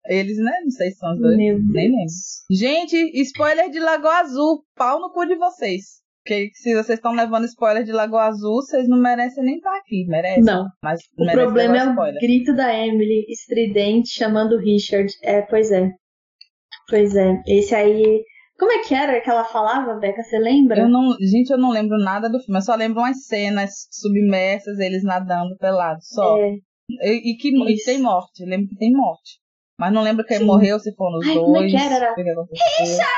Eles, 0.06 0.38
né? 0.38 0.52
Não 0.62 0.70
sei 0.70 0.90
se 0.90 0.98
são 0.98 1.12
os 1.12 1.20
dois. 1.20 1.36
Nem 1.36 1.52
lembro. 1.52 2.06
Gente, 2.50 2.96
spoiler 3.22 3.70
de 3.70 3.78
Lagoa 3.78 4.20
Azul. 4.20 4.64
Pau 4.74 4.98
no 5.00 5.12
cu 5.12 5.26
de 5.26 5.36
vocês. 5.36 6.00
Porque 6.24 6.50
se 6.54 6.74
vocês 6.74 6.98
estão 6.98 7.12
levando 7.12 7.44
spoiler 7.44 7.84
de 7.84 7.92
Lagoa 7.92 8.24
Azul, 8.24 8.56
vocês 8.56 8.88
não 8.88 8.98
merecem 8.98 9.44
nem 9.44 9.56
estar 9.56 9.76
aqui. 9.76 10.06
Merecem. 10.06 10.44
Não. 10.44 10.66
Mas 10.82 11.00
o 11.18 11.30
problema 11.30 11.76
é 11.76 11.88
o 11.88 12.20
grito 12.20 12.54
da 12.54 12.74
Emily, 12.74 13.24
estridente, 13.28 14.10
chamando 14.10 14.54
o 14.54 14.58
Richard. 14.58 15.12
É, 15.22 15.42
pois 15.42 15.70
é. 15.70 15.90
Pois 16.88 17.14
é. 17.16 17.42
Esse 17.46 17.74
aí. 17.74 18.22
Como 18.60 18.72
é 18.72 18.80
que 18.80 18.94
era 18.94 19.18
que 19.22 19.30
ela 19.30 19.42
falava, 19.42 19.94
Beca? 19.94 20.22
Você 20.22 20.38
lembra? 20.38 20.82
Eu 20.82 20.88
não, 20.90 21.16
gente, 21.18 21.50
eu 21.50 21.56
não 21.56 21.70
lembro 21.70 21.96
nada 21.96 22.28
do 22.28 22.38
filme. 22.38 22.58
Eu 22.58 22.62
só 22.62 22.74
lembro 22.74 23.00
umas 23.00 23.24
cenas 23.24 23.88
submersas, 23.90 24.78
eles 24.78 25.02
nadando 25.02 25.56
pelados, 25.56 26.06
só. 26.08 26.36
É. 26.36 26.56
E, 26.90 27.32
e 27.32 27.36
que 27.38 27.48
e 27.48 27.82
tem 27.82 28.02
morte. 28.02 28.42
Eu 28.42 28.48
lembro 28.50 28.68
que 28.68 28.76
tem 28.76 28.92
morte. 28.92 29.40
Mas 29.78 29.94
não 29.94 30.02
lembro 30.02 30.26
quem 30.26 30.36
Sim. 30.36 30.44
morreu, 30.44 30.78
se 30.78 30.94
for 30.94 31.10
nos 31.10 31.26
Ai, 31.26 31.36
dois. 31.36 31.46
Como 31.46 31.56
é 31.56 31.68
que 31.68 31.76
era? 31.76 32.14
Richard! 32.14 33.08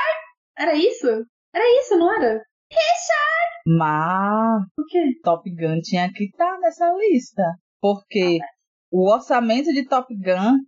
Era 0.57 0.75
isso? 0.75 1.07
Era 1.53 1.81
isso, 1.81 1.97
não 1.97 2.15
era? 2.15 2.41
Richard! 2.71 3.53
Mas 3.67 4.63
o 4.79 4.85
quê? 4.87 5.19
Top 5.25 5.49
Gun 5.49 5.81
tinha 5.81 6.09
que 6.09 6.23
estar 6.23 6.57
nessa 6.59 6.89
lista. 6.93 7.43
Porque 7.81 8.39
ah, 8.41 8.47
o 8.89 9.11
orçamento 9.11 9.73
de 9.73 9.85
Top 9.89 10.07
Gun 10.15 10.59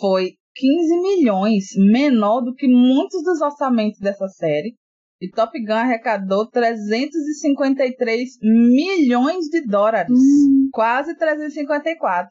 foi 0.00 0.36
15 0.56 1.00
milhões, 1.02 1.64
menor 1.76 2.40
do 2.40 2.54
que 2.54 2.66
muitos 2.66 3.22
dos 3.22 3.40
orçamentos 3.40 4.00
dessa 4.00 4.26
série. 4.28 4.74
E 5.20 5.30
Top 5.30 5.52
Gun 5.58 5.72
arrecadou 5.72 6.46
353 6.50 8.38
milhões 8.42 9.46
de 9.46 9.66
dólares. 9.66 10.10
Hum. 10.10 10.68
Quase 10.72 11.16
354. 11.16 12.30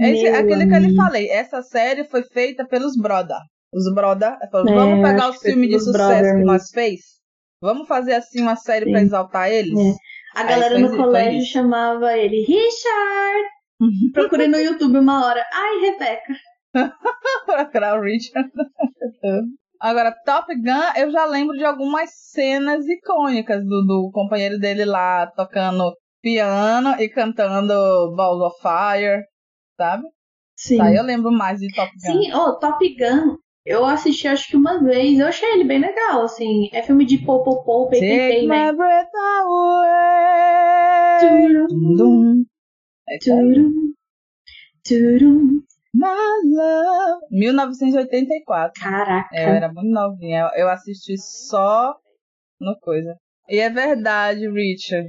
Esse, 0.00 0.26
aquele 0.28 0.66
que 0.66 0.74
eu 0.74 0.80
lhe 0.80 0.96
falei, 0.96 1.28
essa 1.28 1.62
série 1.62 2.04
foi 2.04 2.22
feita 2.24 2.66
pelos 2.66 2.96
Broda. 2.96 3.36
Os 3.72 3.92
Broda 3.94 4.38
é, 4.40 4.48
vamos 4.50 5.06
pegar 5.06 5.30
os 5.30 5.38
filmes 5.38 5.68
de 5.68 5.78
sucesso 5.78 6.36
que 6.36 6.44
nós 6.44 6.70
fez, 6.70 7.00
vamos 7.60 7.86
fazer 7.86 8.14
assim 8.14 8.40
uma 8.40 8.56
série 8.56 8.90
para 8.90 9.02
exaltar 9.02 9.50
eles. 9.50 9.78
É. 9.78 10.40
A 10.40 10.44
galera 10.44 10.78
no 10.78 10.96
colégio 10.96 11.44
chamava 11.44 12.16
ele 12.16 12.40
Richard. 12.40 13.48
Procurei 14.12 14.48
no 14.48 14.58
YouTube 14.58 14.98
uma 14.98 15.26
hora. 15.26 15.44
Ai, 15.52 15.90
Rebeca. 15.90 16.34
Procurar 17.46 17.98
o 17.98 18.02
Richard. 18.02 18.50
Agora, 19.80 20.14
Top 20.24 20.52
Gun, 20.54 20.98
eu 21.00 21.10
já 21.10 21.24
lembro 21.26 21.56
de 21.56 21.64
algumas 21.64 22.10
cenas 22.30 22.86
icônicas 22.86 23.62
do, 23.64 23.82
do 23.86 24.10
companheiro 24.12 24.58
dele 24.58 24.84
lá 24.84 25.26
tocando 25.26 25.94
piano 26.22 26.96
e 26.98 27.08
cantando 27.08 28.14
Balls 28.16 28.42
of 28.42 28.56
Fire 28.62 29.24
sabe? 29.76 30.04
Sim. 30.56 30.78
Tá, 30.78 30.92
eu 30.92 31.02
lembro 31.02 31.30
mais 31.32 31.60
de 31.60 31.72
Top 31.74 31.90
Gun. 31.92 32.12
Sim, 32.12 32.32
oh, 32.32 32.58
Top 32.58 32.78
Gun 32.96 33.36
Eu 33.66 33.84
assisti 33.84 34.28
acho 34.28 34.48
que 34.48 34.56
uma 34.56 34.82
vez, 34.82 35.18
eu 35.18 35.26
achei 35.26 35.48
ele 35.52 35.64
bem 35.64 35.80
legal, 35.80 36.22
assim. 36.22 36.68
É 36.72 36.82
filme 36.82 37.04
de 37.04 37.18
popopô, 37.18 37.86
Take 37.86 38.00
peitei, 38.00 38.46
né? 38.46 38.70
my 38.70 38.76
breath 38.76 39.14
away. 39.42 39.88
Aí. 43.08 43.18
Turum, 43.18 43.74
turum. 44.84 45.62
My 45.94 46.42
love. 46.44 47.20
1984. 47.30 48.72
Caraca. 48.82 49.28
É, 49.32 49.44
Eu 49.48 49.54
era 49.54 49.72
muito 49.72 49.90
novinha. 49.90 50.50
Eu- 50.56 50.68
assisti 50.68 51.14
só 51.18 51.94
no 52.60 52.76
coisa. 52.80 53.14
E 53.48 53.58
é 53.60 53.70
verdade, 53.70 54.40
Richard. 54.50 55.08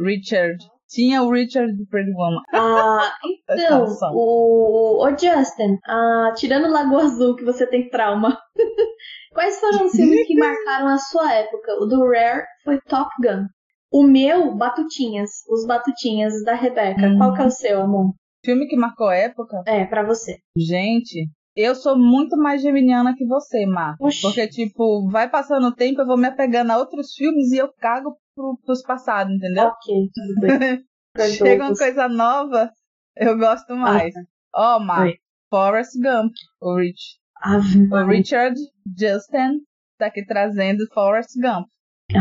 Richard. 0.00 0.56
Tinha 0.88 1.22
o 1.22 1.30
Richard 1.30 1.72
do 1.76 1.86
Pretty 1.86 2.12
Woman. 2.12 2.40
Ah, 2.52 3.12
então, 3.50 3.86
o, 4.12 5.04
o 5.04 5.10
Justin, 5.10 5.76
ah, 5.88 6.32
tirando 6.36 6.70
Lagoa 6.70 7.02
Azul, 7.04 7.34
que 7.36 7.44
você 7.44 7.66
tem 7.66 7.88
trauma, 7.88 8.38
quais 9.32 9.58
foram 9.58 9.86
os 9.86 9.92
filmes 9.92 10.26
que 10.26 10.36
marcaram 10.36 10.88
a 10.88 10.98
sua 10.98 11.32
época? 11.32 11.72
O 11.80 11.86
do 11.86 12.00
Rare 12.08 12.44
foi 12.64 12.78
Top 12.88 13.10
Gun. 13.20 13.46
O 13.92 14.04
meu, 14.04 14.54
Batutinhas, 14.56 15.30
os 15.48 15.66
Batutinhas 15.66 16.32
da 16.44 16.54
Rebeca. 16.54 17.06
Hum. 17.06 17.18
Qual 17.18 17.34
que 17.34 17.42
é 17.42 17.46
o 17.46 17.50
seu, 17.50 17.82
amor? 17.82 18.12
Filme 18.44 18.66
que 18.66 18.76
marcou 18.76 19.10
época. 19.10 19.62
É, 19.66 19.84
pra 19.86 20.04
você. 20.04 20.38
Gente, 20.56 21.28
eu 21.56 21.74
sou 21.74 21.96
muito 21.96 22.36
mais 22.36 22.60
geminiana 22.60 23.14
que 23.16 23.24
você, 23.24 23.64
Mar. 23.64 23.96
Oxi. 24.00 24.20
Porque, 24.22 24.46
tipo, 24.48 25.08
vai 25.08 25.30
passando 25.30 25.68
o 25.68 25.74
tempo, 25.74 26.00
eu 26.00 26.06
vou 26.06 26.16
me 26.16 26.26
apegando 26.26 26.70
a 26.70 26.78
outros 26.78 27.14
filmes 27.14 27.52
e 27.52 27.58
eu 27.58 27.72
cago 27.78 28.16
pro, 28.34 28.58
pros 28.64 28.82
passados, 28.82 29.34
entendeu? 29.34 29.64
Ok, 29.64 30.10
tudo 30.12 30.40
bem. 30.40 30.84
Chega 31.38 31.64
uma 31.64 31.76
coisa 31.76 32.08
nova, 32.08 32.70
eu 33.16 33.38
gosto 33.38 33.74
mais. 33.76 34.12
Ó, 34.52 34.80
Mar, 34.80 35.06
Oi. 35.06 35.14
Forrest 35.48 35.92
Gump, 36.00 36.32
o 36.60 36.76
Rich. 36.76 37.18
Ave 37.40 37.88
O. 37.92 38.06
Richard 38.06 38.58
Justin 38.98 39.60
tá 39.98 40.06
aqui 40.06 40.24
trazendo 40.26 40.84
Forrest 40.92 41.30
Gump. 41.40 41.68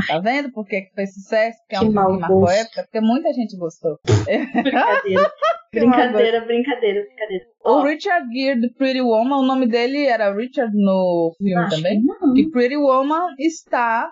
Tá 0.07 0.19
vendo 0.19 0.51
por 0.51 0.65
que 0.65 0.89
fez 0.95 1.13
sucesso? 1.13 1.57
Porque 1.59 1.75
é 1.75 1.79
um 1.79 1.91
filme 1.91 2.15
que 2.15 2.19
marcou 2.21 2.49
época, 2.49 2.83
porque 2.83 3.01
muita 3.01 3.33
gente 3.33 3.57
gostou. 3.57 3.99
Brincadeira. 4.05 5.31
Brincadeira, 5.73 6.45
brincadeira, 6.45 7.03
brincadeira. 7.03 7.45
O 7.65 7.81
Richard 7.81 8.27
Gere 8.31 8.61
do 8.61 8.71
Pretty 8.75 9.01
Woman, 9.01 9.37
o 9.37 9.45
nome 9.45 9.65
dele 9.65 10.05
era 10.05 10.31
Richard 10.31 10.71
no 10.71 11.33
filme 11.35 11.55
acho 11.55 11.75
também. 11.75 11.99
E 12.35 12.51
Pretty 12.51 12.77
Woman 12.77 13.33
está 13.39 14.11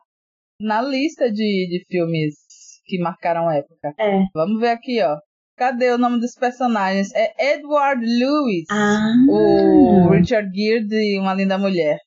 na 0.59 0.81
lista 0.81 1.31
de, 1.31 1.35
de 1.69 1.85
filmes 1.87 2.33
que 2.85 2.97
marcaram 2.97 3.51
época. 3.51 3.93
É. 3.99 4.23
Vamos 4.33 4.59
ver 4.59 4.69
aqui, 4.69 5.03
ó. 5.03 5.17
Cadê 5.55 5.91
o 5.91 5.99
nome 5.99 6.19
dos 6.19 6.33
personagens? 6.33 7.13
É 7.13 7.53
Edward 7.53 8.03
Lewis. 8.03 8.65
Ah. 8.71 9.13
O 9.29 10.09
Richard 10.09 10.49
Gere 10.51 10.87
de 10.87 11.19
Uma 11.19 11.35
Linda 11.35 11.59
Mulher. 11.59 11.99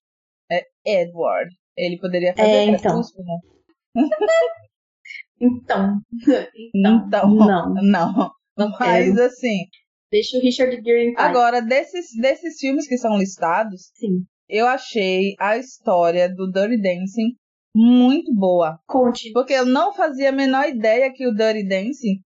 É 0.50 0.64
Edward. 0.84 1.48
Ele 1.76 1.96
poderia 1.98 2.34
fazer 2.34 2.48
É, 2.48 2.64
então. 2.64 2.80
Crepúsculo, 2.80 3.24
né? 3.24 3.53
Então. 5.40 6.00
Então. 6.14 6.46
Então, 6.74 7.30
Não. 7.34 7.74
não. 7.74 8.30
Não 8.56 8.70
Mas 8.78 9.06
quero. 9.14 9.22
assim, 9.24 9.58
Deixa 10.10 10.38
o 10.38 10.40
Richard 10.40 10.76
Gere 10.82 11.10
em 11.10 11.14
paz. 11.14 11.28
agora 11.28 11.60
desses, 11.60 12.06
desses 12.20 12.56
filmes 12.58 12.86
que 12.86 12.96
são 12.96 13.18
listados, 13.18 13.90
Sim. 13.94 14.24
eu 14.48 14.66
achei 14.66 15.34
a 15.40 15.58
história 15.58 16.28
do 16.32 16.48
Dirty 16.50 16.80
Dancing 16.80 17.34
muito 17.76 18.32
boa. 18.32 18.78
Conte. 18.86 19.32
Porque 19.32 19.52
eu 19.52 19.66
não 19.66 19.92
fazia 19.92 20.28
a 20.28 20.32
menor 20.32 20.68
ideia 20.68 21.12
que 21.12 21.26
o 21.26 21.34
Dirty 21.34 21.66
Dancing 21.66 22.20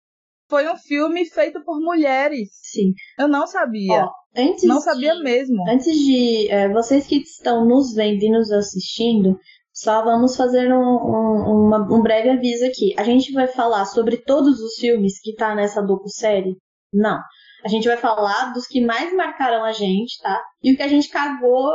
foi 0.49 0.67
um 0.67 0.77
filme 0.79 1.27
feito 1.27 1.63
por 1.63 1.79
mulheres. 1.79 2.49
Sim. 2.55 2.93
Eu 3.19 3.29
não 3.29 3.47
sabia. 3.47 4.05
Ó, 4.07 4.11
Antes 4.35 4.65
não 4.65 4.81
sabia 4.81 5.15
de, 5.15 5.23
mesmo. 5.23 5.69
Antes 5.69 5.95
de 5.95 6.49
é, 6.51 6.69
vocês 6.73 7.07
que 7.07 7.17
estão 7.19 7.67
nos 7.69 7.95
vendo 7.95 8.23
e 8.23 8.31
nos 8.31 8.51
assistindo, 8.51 9.39
só 9.75 10.05
vamos 10.05 10.37
fazer 10.37 10.73
um, 10.73 10.79
um, 10.79 11.67
uma- 11.67 11.95
um 11.95 12.01
breve 12.01 12.31
aviso 12.31 12.65
aqui. 12.65 12.95
A 12.97 13.03
gente 13.03 13.33
vai 13.33 13.49
falar 13.49 13.85
sobre 13.87 14.17
todos 14.19 14.61
os 14.61 14.75
filmes 14.77 15.21
que 15.21 15.35
tá 15.35 15.55
nessa 15.55 15.83
docu-série? 15.83 16.57
Não. 16.93 17.19
A 17.65 17.69
gente 17.69 17.89
vai 17.89 17.97
falar 17.97 18.53
dos 18.53 18.67
que 18.67 18.85
mais 18.85 19.13
marcaram 19.15 19.65
a 19.65 19.73
gente, 19.73 20.21
tá? 20.23 20.41
E 20.63 20.73
o 20.73 20.77
que 20.77 20.83
a 20.83 20.89
gente 20.89 21.09
cagou, 21.09 21.73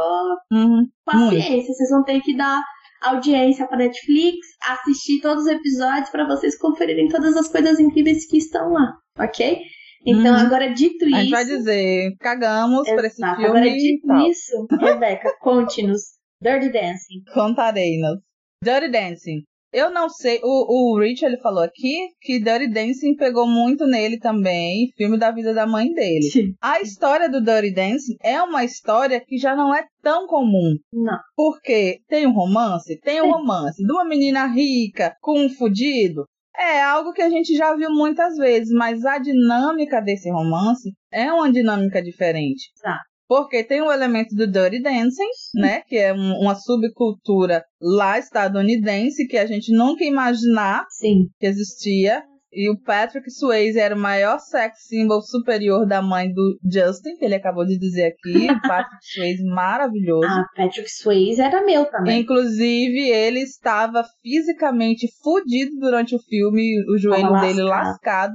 Uhum. 0.52 0.86
paciência. 1.04 1.74
Vocês 1.74 1.90
vão 1.90 2.04
ter 2.04 2.22
que 2.22 2.38
dar 2.38 2.62
audiência 3.02 3.68
pra 3.68 3.78
Netflix, 3.78 4.38
assistir 4.64 5.20
todos 5.22 5.44
os 5.46 5.50
episódios 5.50 6.10
pra 6.10 6.28
vocês 6.28 6.58
conferirem 6.58 7.08
todas 7.08 7.36
as 7.36 7.48
coisas 7.48 7.80
incríveis 7.80 8.28
que 8.28 8.38
estão 8.38 8.72
lá, 8.74 8.94
ok? 9.20 9.62
Então, 10.06 10.34
Uhum. 10.36 10.40
agora 10.42 10.72
dito 10.74 11.04
A 11.06 11.08
isso. 11.10 11.18
gente 11.22 11.32
vai 11.32 11.46
dizer, 11.46 12.16
cagamos 12.20 12.88
pra 12.90 13.08
esse 13.08 13.16
filme 13.18 13.46
Agora, 13.46 13.62
dito 13.70 14.16
isso, 14.30 14.68
Rebeca, 14.80 15.34
conte-nos. 15.42 16.19
Dirty 16.42 16.72
Dancing. 16.72 17.24
Contarei-nos. 17.34 18.20
Dirty 18.64 18.90
Dancing. 18.90 19.44
Eu 19.72 19.92
não 19.92 20.10
sei, 20.10 20.40
o, 20.42 20.94
o 20.96 21.00
Rich 21.00 21.24
ele 21.24 21.38
falou 21.38 21.62
aqui 21.62 22.08
que 22.22 22.40
Dirty 22.40 22.68
Dancing 22.68 23.16
pegou 23.16 23.46
muito 23.48 23.86
nele 23.86 24.18
também, 24.18 24.92
filme 24.98 25.18
da 25.18 25.32
vida 25.32 25.54
da 25.54 25.68
mãe 25.68 25.94
dele. 25.94 26.24
Sim. 26.24 26.54
A 26.60 26.82
história 26.82 27.30
do 27.30 27.40
Dirty 27.40 27.72
Dancing 27.72 28.16
é 28.24 28.42
uma 28.42 28.64
história 28.64 29.24
que 29.24 29.38
já 29.38 29.56
não 29.56 29.76
é 29.76 29.86
tão 30.02 30.26
comum. 30.26 30.76
Não. 30.92 31.20
Porque 31.36 32.00
tem 32.08 32.26
um 32.26 32.34
romance? 32.34 33.00
Tem 33.02 33.22
um 33.22 33.30
romance 33.30 33.84
de 33.86 33.92
uma 33.92 34.06
menina 34.06 34.48
rica 34.48 35.16
com 35.22 35.40
um 35.40 35.50
fudido. 35.50 36.26
É 36.58 36.82
algo 36.82 37.14
que 37.14 37.22
a 37.22 37.30
gente 37.30 37.56
já 37.56 37.76
viu 37.76 37.92
muitas 37.92 38.36
vezes, 38.38 38.74
mas 38.74 39.06
a 39.06 39.20
dinâmica 39.20 40.02
desse 40.02 40.32
romance 40.32 40.92
é 41.12 41.32
uma 41.32 41.52
dinâmica 41.52 42.02
diferente. 42.02 42.72
Tá. 42.82 43.00
Porque 43.30 43.64
tem 43.64 43.80
o 43.80 43.92
elemento 43.92 44.36
do 44.36 44.46
Dirty 44.52 44.82
Dancing, 44.82 45.30
né? 45.56 45.82
Que 45.88 45.98
é 45.98 46.12
um- 46.12 46.40
uma 46.42 46.56
subcultura 46.56 47.64
lá 47.80 48.18
estadunidense 48.18 49.28
que 49.28 49.38
a 49.38 49.46
gente 49.46 49.72
nunca 49.72 50.04
ia 50.04 50.10
imaginar 50.10 50.84
Sim. 50.90 51.28
que 51.40 51.46
existia. 51.46 52.24
E 52.52 52.68
o 52.72 52.82
Patrick 52.82 53.30
Swayze 53.30 53.78
era 53.78 53.96
o 53.96 54.00
maior 54.00 54.40
sex 54.40 54.74
symbol 54.88 55.22
superior 55.22 55.86
da 55.86 56.02
mãe 56.02 56.34
do 56.34 56.58
Justin, 56.66 57.16
que 57.18 57.24
ele 57.26 57.36
acabou 57.36 57.64
de 57.64 57.78
dizer 57.78 58.06
aqui. 58.08 58.48
O 58.50 58.60
Patrick 58.68 59.06
Swayze 59.14 59.44
maravilhoso. 59.44 60.26
Ah, 60.28 60.46
Patrick 60.56 60.90
Swayze 60.90 61.40
era 61.40 61.64
meu 61.64 61.86
também. 61.86 62.22
Inclusive, 62.22 63.08
ele 63.08 63.42
estava 63.42 64.04
fisicamente 64.24 65.08
fudido 65.22 65.76
durante 65.80 66.16
o 66.16 66.20
filme, 66.20 66.74
o 66.92 66.98
joelho 66.98 67.30
Tava 67.30 67.42
dele 67.42 67.62
lascado. 67.62 67.86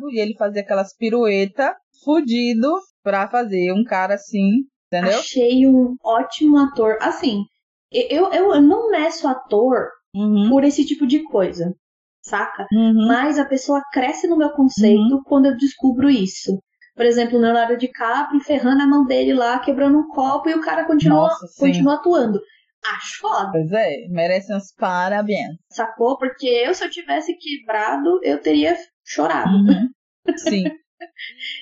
lascado, 0.05 0.11
e 0.13 0.21
ele 0.21 0.37
fazia 0.37 0.63
aquelas 0.63 0.95
piruetas 0.97 1.73
fudido 2.05 2.71
pra 3.03 3.29
fazer 3.29 3.73
um 3.73 3.83
cara 3.83 4.15
assim, 4.15 4.51
entendeu? 4.99 5.19
Achei 5.19 5.67
um 5.67 5.97
ótimo 6.03 6.59
ator. 6.59 6.97
Assim, 7.01 7.45
eu, 7.93 8.31
eu, 8.31 8.55
eu 8.55 8.63
não 8.63 8.91
meço 8.91 9.27
ator 9.29 9.89
Uhum, 10.17 10.49
por 10.49 10.63
esse 10.63 10.85
tipo 10.87 11.07
de 11.09 11.25
coisa, 11.25 11.75
saca? 12.23 12.67
uhum. 12.73 13.07
Mas 13.09 13.37
a 13.37 13.45
pessoa 13.45 13.83
cresce 13.93 14.29
no 14.29 14.37
meu 14.37 14.51
conceito 14.51 15.21
quando 15.25 15.47
eu 15.47 15.57
descubro 15.57 16.09
isso. 16.09 16.57
Por 16.95 17.05
exemplo, 17.05 17.37
o 17.37 17.41
Leonardo 17.41 17.77
DiCaprio 17.77 18.41
ferrando 18.41 18.83
a 18.83 18.87
mão 18.87 19.05
dele 19.05 19.35
lá, 19.35 19.59
quebrando 19.59 19.99
um 19.99 20.07
copo, 20.07 20.49
e 20.49 20.55
o 20.55 20.61
cara 20.61 20.85
continua, 20.85 21.23
Nossa, 21.23 21.49
continua 21.59 21.95
atuando. 21.95 22.41
Acho 22.85 23.19
foda. 23.19 23.51
Pois 23.51 23.73
é, 23.73 24.07
merece 24.09 24.55
uns 24.55 24.73
parabéns. 24.79 25.57
Sacou? 25.71 26.17
Porque 26.17 26.47
eu, 26.47 26.73
se 26.75 26.85
eu 26.85 26.91
tivesse 26.91 27.37
quebrado, 27.37 28.21
eu 28.23 28.41
teria 28.41 28.77
chorado. 29.05 29.51
Uhum. 29.51 29.89
Sim. 30.37 30.65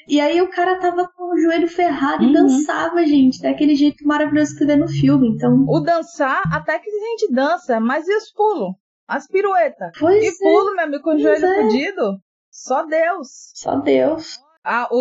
E 0.09 0.21
aí 0.21 0.41
o 0.41 0.51
cara 0.51 0.79
tava 0.79 1.09
com 1.09 1.35
o 1.35 1.39
joelho 1.41 1.69
ferrado 1.69 2.23
Uhum. 2.25 2.31
e 2.31 2.33
dançava, 2.33 3.05
gente, 3.07 3.41
daquele 3.41 3.75
jeito 3.75 4.07
maravilhoso 4.07 4.57
que 4.57 4.65
vê 4.65 4.77
no 4.77 4.89
filme. 4.89 5.29
Então, 5.29 5.65
O 5.69 5.81
dançar, 5.81 6.43
até 6.53 6.79
que 6.79 6.91
a 6.91 6.93
gente 7.11 7.33
dança, 7.33 7.81
mas 7.81 8.07
e 8.09 8.15
os 8.17 8.31
pulos? 8.33 8.75
As 9.09 9.27
piruetas? 9.27 9.91
pois 9.99 10.23
E 10.23 10.29
é, 10.29 10.33
pulo, 10.39 10.75
meu 10.75 10.85
amigo, 10.85 11.03
com 11.03 11.15
o 11.15 11.19
joelho 11.19 11.45
é. 11.45 11.63
fudido? 11.63 12.19
Só 12.51 12.85
Deus. 12.87 13.29
só 13.55 13.77
Deus. 13.77 14.39
Ah, 14.65 14.87
o, 14.93 14.97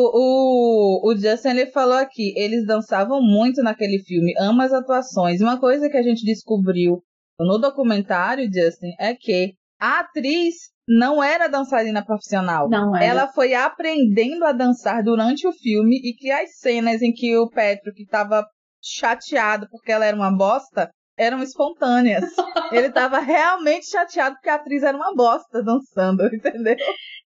o, 1.05 1.11
o 1.11 1.15
Justin 1.15 1.49
ele 1.49 1.67
falou 1.67 1.97
aqui, 1.97 2.33
eles 2.35 2.65
dançavam 2.65 3.21
muito 3.21 3.61
naquele 3.61 3.99
filme, 3.99 4.33
ama 4.39 4.65
as 4.65 4.73
atuações. 4.73 5.39
Uma 5.39 5.59
coisa 5.59 5.87
que 5.89 5.97
a 5.97 6.01
gente 6.01 6.25
descobriu 6.25 7.03
no 7.39 7.59
documentário, 7.59 8.45
Justin, 8.51 8.93
é 8.99 9.13
que 9.13 9.53
a 9.81 9.99
atriz 9.99 10.55
não 10.87 11.23
era 11.23 11.47
dançarina 11.47 12.05
profissional. 12.05 12.69
Não 12.69 12.95
é. 12.95 13.07
Ela 13.07 13.27
foi 13.27 13.53
aprendendo 13.53 14.45
a 14.45 14.51
dançar 14.51 15.03
durante 15.03 15.47
o 15.47 15.53
filme 15.53 15.99
e 16.03 16.13
que 16.13 16.29
as 16.29 16.57
cenas 16.59 17.01
em 17.01 17.11
que 17.11 17.35
o 17.37 17.49
Patrick 17.49 18.03
estava 18.03 18.45
chateado 18.81 19.67
porque 19.71 19.91
ela 19.91 20.05
era 20.05 20.15
uma 20.15 20.31
bosta 20.31 20.89
eram 21.17 21.43
espontâneas. 21.43 22.23
Ele 22.71 22.87
estava 22.87 23.19
realmente 23.19 23.89
chateado 23.89 24.35
porque 24.35 24.49
a 24.49 24.55
atriz 24.55 24.81
era 24.81 24.97
uma 24.97 25.13
bosta 25.13 25.63
dançando, 25.63 26.23
entendeu? 26.33 26.75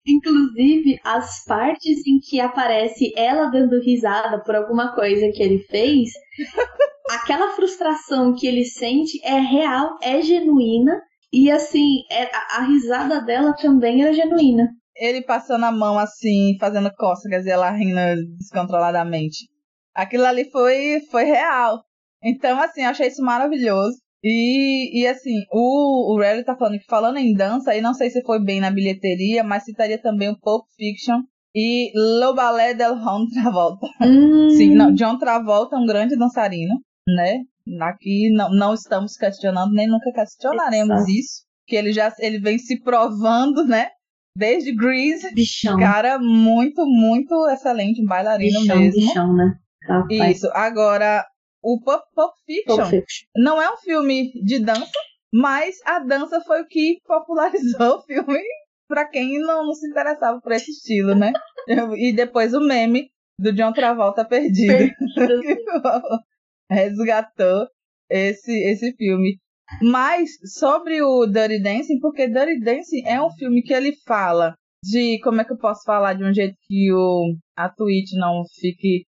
Inclusive, 0.06 1.00
as 1.04 1.44
partes 1.46 2.06
em 2.06 2.20
que 2.20 2.40
aparece 2.40 3.14
ela 3.16 3.46
dando 3.46 3.80
risada 3.80 4.42
por 4.44 4.56
alguma 4.56 4.94
coisa 4.94 5.32
que 5.32 5.42
ele 5.42 5.60
fez, 5.60 6.10
aquela 7.22 7.52
frustração 7.52 8.34
que 8.34 8.46
ele 8.48 8.66
sente 8.66 9.20
é 9.24 9.40
real, 9.40 9.98
é 10.02 10.22
genuína. 10.22 11.02
E 11.34 11.50
assim, 11.50 12.04
é- 12.12 12.30
a, 12.32 12.60
a 12.60 12.68
risada 12.68 13.20
dela 13.22 13.54
também 13.56 14.04
era 14.04 14.14
genuína. 14.14 14.70
Ele 14.96 15.24
passando 15.24 15.66
a 15.66 15.72
mão 15.72 15.98
assim, 15.98 16.56
fazendo 16.60 16.94
cócegas 16.96 17.48
e 17.48 17.50
ela 17.50 17.72
rindo 17.72 17.98
descontroladamente. 18.38 19.48
Aquilo 19.96 20.26
ali 20.26 20.50
foi, 20.52 21.02
foi 21.10 21.24
real. 21.24 21.84
Então, 22.24 22.60
assim, 22.60 22.84
achei 22.84 23.08
isso 23.08 23.24
maravilhoso. 23.24 23.98
E, 24.24 25.02
e 25.02 25.08
assim, 25.08 25.36
o, 25.52 26.14
o 26.14 26.20
Rally 26.20 26.46
tá 26.46 26.56
falando 26.56 26.80
que 26.80 26.86
falando 26.86 27.18
em 27.18 27.34
dança, 27.34 27.72
aí 27.72 27.82
não 27.82 27.94
sei 27.94 28.10
se 28.10 28.24
foi 28.24 28.42
bem 28.42 28.62
na 28.62 28.72
bilheteria, 28.72 29.44
mas 29.44 29.66
citaria 29.66 30.02
também 30.02 30.30
o 30.30 30.40
Pulp 30.40 30.66
Fiction 30.78 31.20
e 31.54 31.92
Le 31.94 32.34
Ballet 32.34 32.76
del 32.76 32.96
John 33.00 33.28
Travolta. 33.28 33.88
Hum. 34.02 34.50
Sim, 34.52 34.76
não, 34.76 34.94
John 34.94 35.18
Travolta 35.18 35.76
é 35.76 35.80
um 35.80 35.86
grande 35.86 36.16
dançarino, 36.16 36.76
né? 37.08 37.40
Aqui 37.82 38.30
não, 38.32 38.50
não 38.50 38.74
estamos 38.74 39.16
questionando, 39.16 39.72
nem 39.72 39.88
nunca 39.88 40.12
questionaremos 40.12 40.98
Exato. 40.98 41.12
isso. 41.12 41.44
Que 41.66 41.76
ele 41.76 41.94
já 41.94 42.14
ele 42.20 42.40
vem 42.40 42.58
se 42.58 42.82
provando, 42.82 43.66
né? 43.66 43.90
Desde 44.38 44.76
Grease. 44.76 45.34
Bichão. 45.34 45.80
Cara, 45.80 46.20
muito, 46.20 46.86
muito 46.86 47.48
excelente, 47.50 48.02
um 48.02 48.06
bailarino 48.06 48.60
bichão, 48.60 48.78
mesmo. 48.78 49.02
bichão, 49.02 49.34
né? 49.34 49.54
Rapaz. 49.88 50.38
Isso. 50.38 50.50
Agora, 50.54 51.26
o 51.62 51.80
Pulp, 51.80 52.02
Pulp 52.14 52.34
Fiction 52.46 52.76
Pulp 52.76 52.90
Fiction. 52.90 53.28
não 53.38 53.62
é 53.62 53.72
um 53.72 53.78
filme 53.78 54.32
de 54.44 54.60
dança, 54.60 54.92
mas 55.34 55.76
a 55.86 56.00
dança 56.00 56.42
foi 56.42 56.62
o 56.62 56.68
que 56.68 56.98
popularizou 57.06 57.98
o 57.98 58.02
filme 58.04 58.42
pra 58.88 59.08
quem 59.08 59.40
não, 59.40 59.66
não 59.66 59.74
se 59.74 59.88
interessava 59.88 60.42
por 60.42 60.52
esse 60.52 60.72
estilo, 60.72 61.16
né? 61.16 61.32
e 61.98 62.14
depois 62.14 62.54
o 62.54 62.60
meme 62.60 63.10
do 63.40 63.54
John 63.54 63.72
Travolta 63.72 64.26
perdido. 64.26 64.94
resgatou 66.70 67.68
esse, 68.10 68.52
esse 68.52 68.94
filme. 68.96 69.38
Mas 69.82 70.30
sobre 70.54 71.02
o 71.02 71.26
Dirty 71.26 71.62
Dancing, 71.62 72.00
porque 72.00 72.28
Dirty 72.28 72.60
Dancing 72.60 73.06
é 73.08 73.22
um 73.22 73.32
filme 73.32 73.62
que 73.64 73.74
ele 73.74 73.94
fala 74.06 74.54
de 74.84 75.20
como 75.24 75.42
é 75.42 75.46
que 75.46 75.54
eu 75.54 75.58
posso 75.58 75.84
falar 75.86 76.14
de 76.14 76.24
um 76.24 76.34
jeito 76.34 76.56
que 76.64 76.92
o, 76.94 77.36
a 77.56 77.70
tweet 77.70 78.16
não 78.18 78.44
fique 78.60 79.06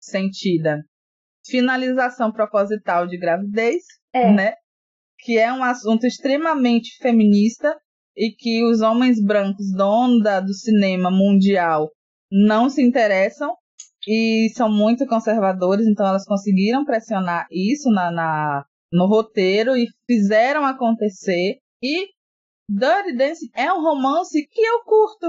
sentida. 0.00 0.78
Finalização 1.46 2.32
proposital 2.32 3.06
de 3.06 3.18
gravidez, 3.18 3.82
É. 4.12 4.30
né? 4.32 4.54
Que 5.18 5.38
é 5.38 5.52
um 5.52 5.62
assunto 5.64 6.06
extremamente 6.06 6.96
feminista 7.00 7.76
e 8.16 8.30
que 8.30 8.64
os 8.64 8.80
homens 8.80 9.22
brancos, 9.22 9.72
donos 9.76 10.22
da- 10.22 10.40
do 10.40 10.54
cinema 10.54 11.10
mundial, 11.10 11.90
não 12.30 12.68
se 12.70 12.82
interessam 12.82 13.54
e 14.06 14.48
são 14.54 14.70
muito 14.70 15.06
conservadores, 15.06 15.86
então 15.86 16.06
elas 16.06 16.24
conseguiram 16.24 16.84
pressionar 16.84 17.46
isso 17.50 17.90
na, 17.90 18.10
na- 18.10 18.64
no 18.92 19.06
roteiro 19.06 19.76
e 19.76 19.86
fizeram 20.06 20.64
acontecer. 20.64 21.58
E 21.82 22.06
Dirty 22.70 23.16
Dancing 23.16 23.50
é 23.54 23.72
um 23.72 23.82
romance 23.82 24.46
que 24.48 24.60
eu 24.60 24.82
curto 24.84 25.26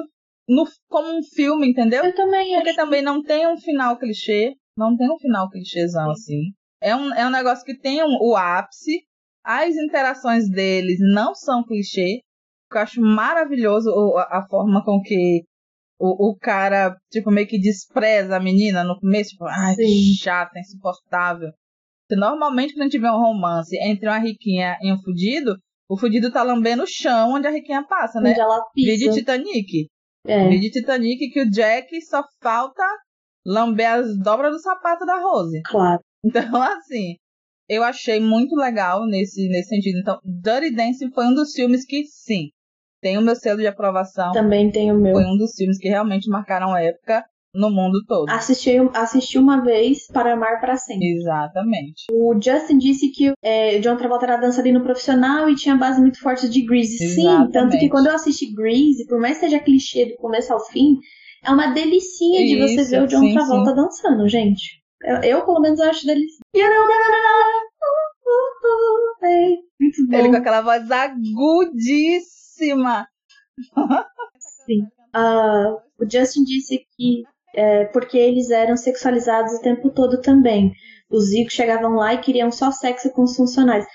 no, 0.50 0.66
como 0.90 1.18
um 1.18 1.24
filme, 1.24 1.70
entendeu? 1.70 2.04
Eu 2.04 2.16
também 2.16 2.54
Porque 2.56 2.70
acho. 2.70 2.78
também 2.78 3.02
não 3.02 3.22
tem 3.22 3.48
um 3.48 3.58
final 3.58 3.98
clichê, 3.98 4.54
não 4.78 4.96
tem 4.96 5.12
um 5.12 5.18
final 5.18 5.50
clichêzão 5.50 6.12
assim. 6.12 6.52
É 6.82 6.96
um, 6.96 7.14
é 7.14 7.26
um 7.28 7.32
negócio 7.32 7.66
que 7.66 7.78
tem 7.78 8.04
um- 8.04 8.18
o 8.22 8.36
ápice, 8.36 9.02
as 9.44 9.76
interações 9.76 10.50
deles 10.50 11.00
não 11.14 11.34
são 11.36 11.64
clichê. 11.64 12.22
Eu 12.72 12.80
acho 12.80 13.02
maravilhoso 13.02 13.90
a 14.18 14.46
forma 14.50 14.84
com 14.84 15.02
que 15.02 15.44
o, 16.00 16.30
o 16.30 16.38
cara, 16.38 16.96
tipo, 17.12 17.32
meio 17.32 17.48
que 17.48 17.60
despreza 17.60 18.38
a 18.38 18.40
menina 18.40 18.84
no 18.84 19.00
começo, 19.00 19.32
tipo, 19.32 19.46
ai, 19.46 19.76
que 19.76 20.16
chata, 20.22 20.60
insuportável. 20.60 21.50
Normalmente 22.12 22.74
quando 22.74 22.84
a 22.84 22.86
gente 22.86 23.00
vê 23.00 23.10
um 23.10 23.20
romance 23.20 23.76
entre 23.82 24.08
uma 24.08 24.18
riquinha 24.18 24.78
e 24.82 24.94
um 24.94 25.02
fudido, 25.02 25.58
o 25.90 25.98
fudido 25.98 26.32
tá 26.32 26.44
lambendo 26.44 26.84
o 26.84 26.88
chão 26.88 27.34
onde 27.34 27.48
a 27.48 27.52
riquinha 27.52 27.86
passa, 27.86 28.22
né? 28.22 28.32
Onde 28.32 28.40
ela 28.40 28.62
Vídeo 28.76 29.08
pisa. 29.08 29.20
Titanic. 29.20 29.90
É. 30.26 30.48
Vídeo 30.50 30.72
Titanic 30.72 31.30
que 31.32 31.42
o 31.42 31.50
Jack 31.50 32.02
só 32.02 32.24
falta 32.42 32.84
lamber 33.46 33.90
as 33.90 34.18
dobras 34.18 34.52
do 34.52 34.60
sapato 34.60 35.06
da 35.06 35.20
Rose. 35.20 35.62
Claro. 35.66 36.02
Então, 36.24 36.42
assim, 36.62 37.16
eu 37.68 37.84
achei 37.84 38.20
muito 38.20 38.56
legal 38.56 39.06
nesse, 39.06 39.48
nesse 39.50 39.70
sentido. 39.70 40.00
Então, 40.00 40.20
Dirty 40.24 40.76
Dancing 40.76 41.12
foi 41.12 41.26
um 41.26 41.34
dos 41.34 41.54
filmes 41.54 41.86
que, 41.86 42.06
sim, 42.06 42.50
tem 43.02 43.18
o 43.18 43.22
meu 43.22 43.36
selo 43.36 43.60
de 43.60 43.68
aprovação. 43.68 44.32
Também 44.32 44.72
tem 44.72 44.92
o 44.92 44.96
meu. 44.96 45.14
Foi 45.14 45.24
um 45.24 45.38
dos 45.38 45.54
filmes 45.56 45.78
que 45.78 45.88
realmente 45.88 46.30
marcaram 46.30 46.76
época 46.76 47.24
no 47.54 47.70
mundo 47.72 48.04
todo. 48.08 48.30
Assisti, 48.30 48.78
assisti 48.94 49.38
uma 49.38 49.64
vez 49.64 50.08
para 50.08 50.34
amar 50.34 50.60
para 50.60 50.78
sempre. 50.78 51.08
Exatamente. 51.08 52.06
O 52.12 52.34
Justin 52.34 52.78
disse 52.78 53.10
que 53.12 53.34
é, 53.42 53.80
John 53.80 53.98
Travolta 53.98 54.26
era 54.26 54.38
dançarino 54.38 54.84
profissional 54.84 55.50
e 55.50 55.56
tinha 55.56 55.76
base 55.76 56.00
muito 56.00 56.20
forte 56.20 56.48
de 56.48 56.66
Grease. 56.66 56.98
Sim, 56.98 57.22
Exatamente. 57.22 57.54
tanto 57.54 57.80
que 57.80 57.90
quando 57.90 58.08
eu 58.08 58.14
assisti 58.14 58.54
Grease, 58.54 59.08
por 59.08 59.20
mais 59.20 59.40
que 59.40 59.46
seja 59.46 59.60
clichê 59.60 60.06
do 60.06 60.18
começo 60.18 60.54
ao 60.54 60.64
fim, 60.68 60.98
é 61.44 61.52
uma 61.52 61.68
delicinha 61.68 62.46
de 62.46 62.60
você 62.60 62.82
Isso, 62.82 62.92
ver 62.92 63.04
o 63.04 63.08
John 63.08 63.22
sim, 63.22 63.34
Travolta 63.34 63.74
dançando, 63.74 64.28
gente. 64.28 64.82
Eu, 65.02 65.18
eu, 65.22 65.46
pelo 65.46 65.60
menos, 65.60 65.80
acho 65.80 66.06
delicioso. 66.06 66.42
Muito 69.80 70.08
bom. 70.08 70.18
Ele 70.18 70.30
com 70.30 70.36
aquela 70.36 70.62
voz 70.62 70.90
agudíssima. 70.90 72.38
Ah, 75.14 75.78
o 76.00 76.10
Justin 76.10 76.44
disse 76.44 76.86
que 76.96 77.24
é, 77.56 77.86
porque 77.86 78.18
eles 78.18 78.52
eram 78.52 78.78
sexualizados 78.78 79.54
o 79.54 79.62
tempo 79.62 79.90
todo 79.90 80.22
também. 80.22 80.72
Os 81.10 81.34
ricos 81.34 81.54
chegavam 81.54 81.96
lá 81.96 82.14
e 82.14 82.22
queriam 82.22 82.52
só 82.52 82.72
sexo 82.72 83.12
com 83.12 83.24
os 83.24 83.36
funcionários. 83.36 83.88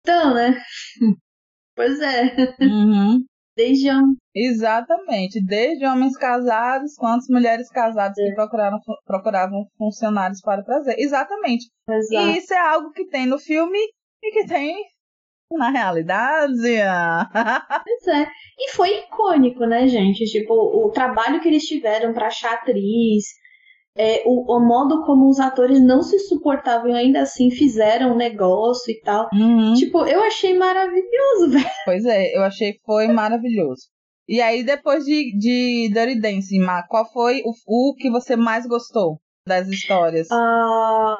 Então, 0.00 0.34
né? 0.34 0.54
Pois 1.74 2.00
é. 2.00 2.34
Uhum. 2.60 3.24
Desde 3.56 3.88
um 3.92 4.16
Exatamente. 4.34 5.40
Desde 5.44 5.86
homens 5.86 6.16
casados 6.16 6.94
quanto 6.96 7.32
mulheres 7.32 7.68
casadas 7.68 8.16
que 8.16 8.34
procuraram, 8.34 8.78
procuravam 9.06 9.64
funcionários 9.76 10.40
para 10.40 10.60
o 10.60 10.64
prazer. 10.64 10.96
Exatamente. 10.98 11.66
Exato. 11.88 12.28
E 12.30 12.38
isso 12.38 12.52
é 12.52 12.58
algo 12.58 12.90
que 12.90 13.06
tem 13.06 13.26
no 13.26 13.38
filme 13.38 13.78
e 14.22 14.32
que 14.32 14.46
tem 14.46 14.76
na 15.56 15.70
realidade. 15.70 16.52
Pois 17.84 18.06
é. 18.08 18.26
E 18.58 18.72
foi 18.72 18.98
icônico, 18.98 19.64
né, 19.64 19.86
gente? 19.88 20.24
Tipo, 20.24 20.54
o 20.54 20.90
trabalho 20.90 21.40
que 21.40 21.48
eles 21.48 21.64
tiveram 21.64 22.12
pra 22.12 22.26
achar 22.26 22.54
atriz, 22.54 23.24
é, 23.96 24.22
o, 24.24 24.56
o 24.56 24.60
modo 24.60 25.04
como 25.04 25.28
os 25.28 25.40
atores 25.40 25.80
não 25.80 26.02
se 26.02 26.18
suportavam 26.20 26.90
e 26.90 26.94
ainda 26.94 27.22
assim 27.22 27.50
fizeram 27.50 28.12
um 28.12 28.16
negócio 28.16 28.90
e 28.92 29.00
tal. 29.00 29.28
Uhum. 29.32 29.74
Tipo, 29.74 30.06
eu 30.06 30.22
achei 30.22 30.56
maravilhoso, 30.56 31.50
velho. 31.50 31.70
Pois 31.84 32.04
é, 32.04 32.36
eu 32.36 32.42
achei 32.42 32.74
que 32.74 32.80
foi 32.84 33.08
maravilhoso. 33.08 33.88
E 34.28 34.42
aí, 34.42 34.62
depois 34.62 35.04
de, 35.04 35.36
de 35.38 35.90
Dirty 35.92 36.20
Dancing, 36.20 36.60
Má, 36.60 36.82
qual 36.86 37.10
foi 37.10 37.40
o, 37.44 37.52
o 37.66 37.94
que 37.94 38.10
você 38.10 38.36
mais 38.36 38.66
gostou 38.66 39.18
das 39.46 39.66
histórias? 39.68 40.28
Ah, 40.30 41.16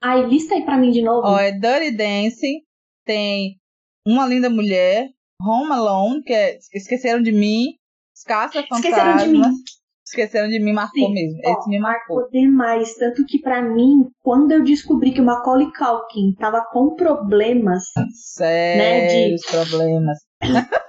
ai, 0.00 0.24
lista 0.26 0.54
aí 0.54 0.64
pra 0.64 0.78
mim 0.78 0.92
de 0.92 1.02
novo. 1.02 1.26
Ó, 1.26 1.38
é 1.38 1.50
Dirty 1.50 1.96
Dancing, 1.96 2.60
tem 3.06 3.58
Uma 4.06 4.26
Linda 4.26 4.50
Mulher, 4.50 5.08
Home 5.40 5.72
Alone, 5.72 6.22
que 6.22 6.32
é 6.32 6.58
Esqueceram 6.74 7.22
de 7.22 7.32
Mim, 7.32 7.76
Escassa 8.14 8.60
Esqueceram 8.60 9.16
de 9.16 9.28
mim. 9.28 9.42
Fantasma. 9.42 9.64
Esqueceram 10.06 10.48
de 10.48 10.60
Mim 10.60 10.72
marcou 10.72 11.08
Sim, 11.08 11.14
mesmo. 11.14 11.40
ó, 11.44 11.52
Esse 11.52 11.68
me 11.68 11.78
marcou. 11.78 12.16
Marcou 12.16 12.30
demais. 12.30 12.94
Tanto 12.94 13.24
que 13.26 13.40
pra 13.40 13.60
mim, 13.60 14.08
quando 14.22 14.52
eu 14.52 14.62
descobri 14.62 15.12
que 15.12 15.20
o 15.20 15.24
Macaulay 15.24 15.66
Culkin 15.72 16.32
tava 16.38 16.64
com 16.70 16.94
problemas, 16.94 17.84
Sérios 18.14 19.42
problemas. 19.46 20.18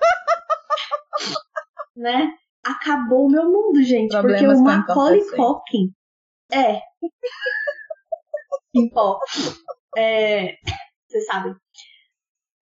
né? 1.96 2.30
Acabou 2.64 3.26
o 3.26 3.30
meu 3.30 3.46
mundo, 3.46 3.82
gente. 3.84 4.12
Problemas 4.12 4.42
porque 4.42 4.56
o 4.56 4.64
Macaulay. 4.64 5.22
Culkin 5.36 5.92
é. 6.52 6.80
Em 8.76 8.90
pó. 8.90 9.20
É. 9.98 10.54
Vocês 11.08 11.26
sabem. 11.26 11.56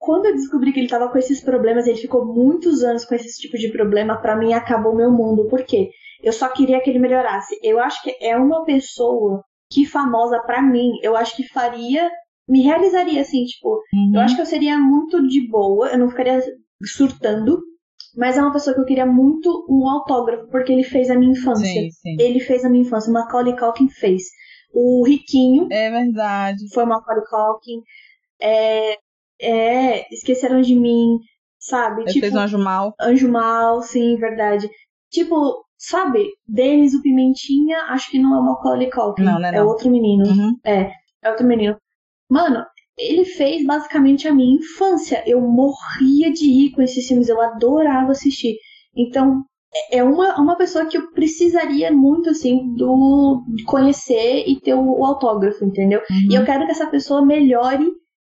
Quando 0.06 0.28
eu 0.28 0.34
descobri 0.36 0.72
que 0.72 0.80
ele 0.80 0.88
tava 0.88 1.10
com 1.10 1.18
esses 1.18 1.42
problemas, 1.42 1.88
ele 1.88 1.98
ficou 1.98 2.26
muitos 2.26 2.84
anos 2.84 3.04
com 3.06 3.16
esse 3.16 3.42
tipo 3.42 3.58
de 3.58 3.72
problema, 3.72 4.18
pra 4.22 4.36
mim 4.36 4.54
acabou 4.54 4.94
o 4.94 4.96
meu 4.96 5.12
mundo. 5.12 5.48
Por 5.50 5.64
quê? 5.64 5.90
Eu 6.22 6.32
só 6.32 6.48
queria 6.50 6.80
que 6.82 6.90
ele 6.90 7.00
melhorasse. 7.00 7.58
Eu 7.64 7.80
acho 7.80 8.02
que 8.04 8.16
é 8.22 8.38
uma 8.38 8.64
pessoa 8.66 9.44
que 9.72 9.86
famosa 9.86 10.40
pra 10.46 10.62
mim, 10.62 10.92
eu 11.02 11.16
acho 11.18 11.36
que 11.36 11.48
faria, 11.48 12.10
me 12.48 12.62
realizaria 12.62 13.20
assim, 13.22 13.44
tipo, 13.46 13.70
Uhum. 13.94 14.12
eu 14.16 14.22
acho 14.22 14.36
que 14.36 14.42
eu 14.42 14.46
seria 14.46 14.78
muito 14.78 15.28
de 15.28 15.50
boa, 15.50 15.90
eu 15.90 15.98
não 15.98 16.10
ficaria 16.10 16.40
surtando, 16.84 17.60
mas 18.16 18.38
é 18.38 18.42
uma 18.42 18.54
pessoa 18.54 18.74
que 18.76 18.82
eu 18.82 18.86
queria 18.86 19.06
muito 19.08 19.66
um 19.70 19.90
autógrafo, 19.90 20.48
porque 20.52 20.72
ele 20.72 20.84
fez 20.84 21.10
a 21.10 21.16
minha 21.18 21.32
infância. 21.32 21.66
Sim, 21.66 21.90
sim. 21.92 22.16
Ele 22.20 22.40
fez 22.40 22.64
a 22.64 22.70
minha 22.70 22.84
infância, 22.84 23.10
o 23.10 23.14
Macaulay 23.14 23.56
Culkin 23.58 23.90
fez. 23.90 24.24
O 24.74 25.04
Riquinho 25.06 25.68
É 25.72 25.90
verdade. 25.90 26.60
foi 26.74 26.84
o 26.84 26.88
Macaulay 26.88 27.24
Culkin. 27.26 27.82
É, 28.42 28.98
é, 29.42 30.14
esqueceram 30.14 30.62
de 30.62 30.76
mim, 30.76 31.20
sabe? 31.60 32.02
Ele 32.02 32.12
tipo, 32.12 32.22
fez 32.22 32.34
um 32.34 32.40
anjo 32.40 32.58
mal. 32.58 32.94
Anjo 33.00 33.30
Mal, 33.32 33.82
sim, 33.82 34.16
verdade. 34.18 34.70
Tipo, 35.12 35.64
sabe? 35.78 36.28
Denis, 36.48 36.94
o 36.94 37.02
Pimentinha, 37.02 37.78
acho 37.90 38.10
que 38.12 38.20
não 38.20 38.36
é 38.36 38.40
o 38.40 38.44
Macaulay 38.44 38.90
Culkin. 38.90 39.24
Não, 39.24 39.40
não 39.40 39.48
é 39.48 39.56
É 39.56 39.60
não. 39.60 39.68
outro 39.68 39.90
menino. 39.90 40.26
Uhum. 40.28 40.56
É 40.66 40.92
outro 41.30 41.46
menino. 41.46 41.78
Mano, 42.30 42.66
ele 42.98 43.26
fez 43.26 43.66
basicamente 43.66 44.28
a 44.28 44.34
minha 44.34 44.56
infância. 44.56 45.24
Eu 45.26 45.42
morria 45.42 46.32
de 46.32 46.46
rir 46.52 46.72
com 46.72 46.82
esses 46.82 47.08
filmes, 47.08 47.30
eu 47.30 47.42
adorava 47.42 48.12
assistir. 48.12 48.58
Então, 48.96 49.44
é 49.92 50.04
uma, 50.04 50.40
uma 50.40 50.56
pessoa 50.56 50.86
que 50.86 50.98
eu 50.98 51.12
precisaria 51.12 51.92
muito, 51.92 52.30
assim, 52.30 52.74
do 52.76 53.44
conhecer 53.66 54.46
e 54.48 54.60
ter 54.60 54.74
o, 54.74 55.00
o 55.00 55.06
autógrafo, 55.06 55.66
entendeu? 55.66 56.00
Uhum. 56.10 56.32
E 56.32 56.36
eu 56.36 56.46
quero 56.46 56.66
que 56.66 56.72
essa 56.72 56.88
pessoa 56.88 57.26
melhore, 57.26 57.86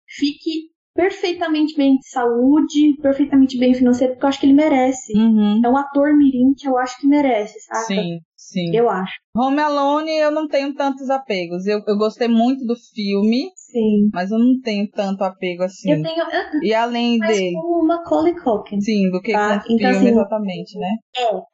fique 0.07 0.69
perfeitamente 0.99 1.77
bem 1.77 1.95
de 1.95 2.09
saúde, 2.09 2.97
perfeitamente 3.01 3.57
bem 3.57 3.73
financeiro, 3.73 4.13
porque 4.13 4.25
eu 4.25 4.29
acho 4.29 4.39
que 4.41 4.45
ele 4.47 4.53
merece. 4.53 5.17
Uhum. 5.17 5.61
É 5.63 5.69
um 5.69 5.77
ator 5.77 6.13
mirim 6.17 6.53
que 6.57 6.67
eu 6.67 6.77
acho 6.77 6.99
que 6.99 7.07
merece, 7.07 7.57
saca? 7.61 7.85
Sim, 7.85 8.19
sim. 8.35 8.75
Eu 8.75 8.89
acho. 8.89 9.13
Home 9.33 9.61
Alone 9.61 10.11
eu 10.11 10.29
não 10.29 10.45
tenho 10.49 10.73
tantos 10.73 11.09
apegos. 11.09 11.65
Eu, 11.65 11.81
eu 11.87 11.97
gostei 11.97 12.27
muito 12.27 12.65
do 12.65 12.75
filme, 12.75 13.49
Sim. 13.55 14.09
mas 14.13 14.29
eu 14.29 14.37
não 14.37 14.59
tenho 14.61 14.89
tanto 14.91 15.23
apego 15.23 15.63
assim. 15.63 15.89
Eu 15.89 16.01
tenho. 16.03 16.19
eu- 16.19 16.61
E 16.63 16.73
além 16.73 17.17
Mas 17.17 17.37
dele, 17.37 17.53
com 17.53 17.81
o 17.81 17.87
Macaulay 17.87 18.35
Culkin. 18.35 18.81
sim, 18.81 19.09
do 19.09 19.21
que 19.21 19.31
Tá, 19.31 19.59
com 19.61 19.73
o 19.73 19.75
então, 19.77 19.77
filme 19.77 19.95
assim, 19.95 20.07
exatamente, 20.09 20.77
né? 20.77 20.89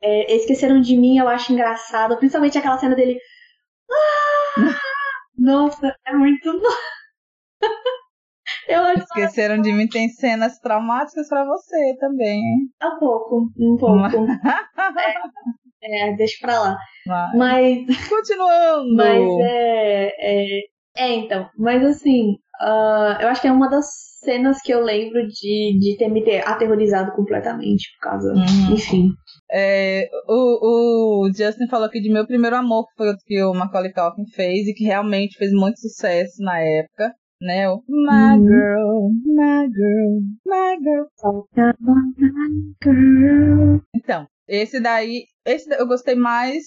É, 0.01 0.35
Esqueceram 0.35 0.81
de 0.81 0.97
mim, 0.97 1.19
eu 1.19 1.27
acho 1.27 1.53
engraçado. 1.53 2.17
Principalmente 2.17 2.57
aquela 2.57 2.79
cena 2.79 2.95
dele. 2.95 3.19
Ah! 3.91 4.55
Nossa, 5.37 5.95
é 6.07 6.13
muito. 6.15 6.49
Eu 8.67 8.83
Esqueceram 8.93 9.61
de 9.61 9.71
mim, 9.71 9.87
tem 9.87 10.09
cenas 10.09 10.57
traumáticas 10.59 11.27
pra 11.27 11.45
você 11.45 11.95
também, 11.99 12.39
hein? 12.39 12.69
um 12.83 12.99
pouco, 12.99 13.49
um 13.57 13.77
pouco. 13.77 14.25
É, 15.87 16.09
é, 16.09 16.15
deixa 16.15 16.37
pra 16.41 16.59
lá. 16.59 16.77
Mas, 17.05 17.85
Mas, 17.85 18.09
continuando. 18.09 18.95
mas 18.95 19.21
é, 19.41 20.11
é. 20.19 20.59
É, 20.97 21.13
então. 21.13 21.47
Mas 21.57 21.83
assim, 21.83 22.37
ah, 22.59 23.19
eu 23.21 23.27
acho 23.27 23.41
que 23.41 23.47
é 23.47 23.51
uma 23.51 23.69
das 23.69 23.85
cenas 24.23 24.61
que 24.61 24.73
eu 24.73 24.81
lembro 24.81 25.21
de, 25.27 25.77
de 25.79 25.95
ter 25.97 26.07
me 26.09 26.23
ter 26.23 26.47
aterrorizado 26.47 27.11
completamente 27.11 27.89
por 27.95 28.09
causa. 28.09 28.33
Uhum. 28.33 28.73
Enfim. 28.73 29.09
É, 29.51 30.09
o, 30.27 31.25
o 31.25 31.27
Justin 31.27 31.67
falou 31.69 31.85
aqui 31.85 32.01
de 32.01 32.11
Meu 32.11 32.25
Primeiro 32.25 32.55
Amor, 32.55 32.87
que 32.87 32.95
foi 32.97 33.07
outro 33.07 33.23
que 33.25 33.43
o 33.43 33.53
Macaulay 33.53 33.93
Culkin 33.93 34.25
fez 34.33 34.67
e 34.67 34.73
que 34.73 34.83
realmente 34.83 35.37
fez 35.37 35.51
muito 35.51 35.79
sucesso 35.79 36.41
na 36.41 36.59
época, 36.59 37.13
né? 37.41 37.69
O 37.69 37.83
My 37.87 38.37
Uhum. 38.37 38.47
Girl, 38.47 39.09
My 39.25 39.67
Girl, 39.71 40.21
My 40.45 40.77
Girl. 40.81 41.75
Girl. 42.83 43.79
Então, 43.95 44.27
esse 44.47 44.79
daí, 44.79 45.25
esse 45.45 45.69
eu 45.73 45.87
gostei 45.87 46.15
mais, 46.15 46.63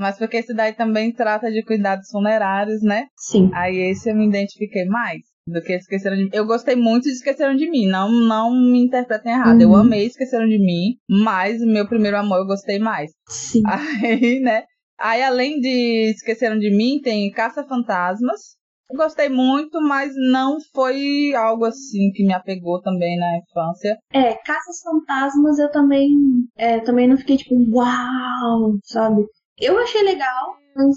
mas 0.00 0.18
porque 0.18 0.38
esse 0.38 0.54
daí 0.54 0.72
também 0.72 1.12
trata 1.12 1.50
de 1.50 1.64
cuidados 1.64 2.08
funerários, 2.10 2.82
né? 2.82 3.06
Sim. 3.16 3.50
Aí 3.54 3.76
esse 3.90 4.10
eu 4.10 4.16
me 4.16 4.26
identifiquei 4.26 4.84
mais 4.86 5.20
do 5.46 5.62
que 5.62 5.72
Esqueceram 5.72 6.16
de 6.16 6.24
Mim. 6.24 6.30
Eu 6.32 6.46
gostei 6.46 6.76
muito 6.76 7.04
de 7.04 7.10
Esqueceram 7.10 7.56
de 7.56 7.68
Mim, 7.70 7.86
não, 7.86 8.10
não 8.10 8.50
me 8.50 8.84
interpretem 8.84 9.32
errado. 9.32 9.60
Eu 9.60 9.70
Uhum. 9.70 9.76
amei 9.76 10.06
Esqueceram 10.06 10.46
de 10.46 10.58
Mim, 10.58 10.96
mas 11.08 11.60
Meu 11.60 11.86
Primeiro 11.88 12.18
Amor 12.18 12.38
eu 12.38 12.46
gostei 12.46 12.78
mais. 12.78 13.10
Sim. 13.28 13.62
Aí, 13.66 14.40
né? 14.40 14.64
Aí, 15.00 15.22
além 15.22 15.60
de 15.60 16.10
Esqueceram 16.10 16.58
de 16.58 16.70
Mim, 16.70 17.00
tem 17.02 17.30
Caça-Fantasmas. 17.30 18.40
Eu 18.40 18.67
Gostei 18.94 19.28
muito, 19.28 19.80
mas 19.80 20.12
não 20.16 20.58
foi 20.74 21.34
algo 21.34 21.66
assim 21.66 22.10
que 22.12 22.24
me 22.24 22.32
apegou 22.32 22.80
também 22.80 23.18
na 23.18 23.38
infância. 23.38 23.96
É, 24.12 24.34
Caças 24.34 24.80
Fantasmas 24.82 25.58
eu 25.58 25.70
também, 25.70 26.08
é, 26.56 26.80
também 26.80 27.06
não 27.06 27.16
fiquei 27.16 27.36
tipo, 27.36 27.54
uau, 27.70 28.78
sabe? 28.84 29.24
Eu 29.58 29.78
achei 29.78 30.02
legal, 30.02 30.56
mas. 30.74 30.96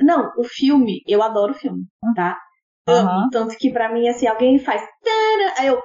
Não, 0.00 0.30
o 0.36 0.44
filme, 0.44 1.02
eu 1.06 1.22
adoro 1.22 1.52
o 1.52 1.56
filme, 1.56 1.84
tá? 2.14 2.36
Amo, 2.86 3.08
Aham. 3.08 3.28
Tanto 3.30 3.56
que 3.56 3.70
pra 3.70 3.92
mim, 3.92 4.08
assim, 4.08 4.26
alguém 4.26 4.58
faz. 4.58 4.82
Aí 5.58 5.66
eu. 5.66 5.80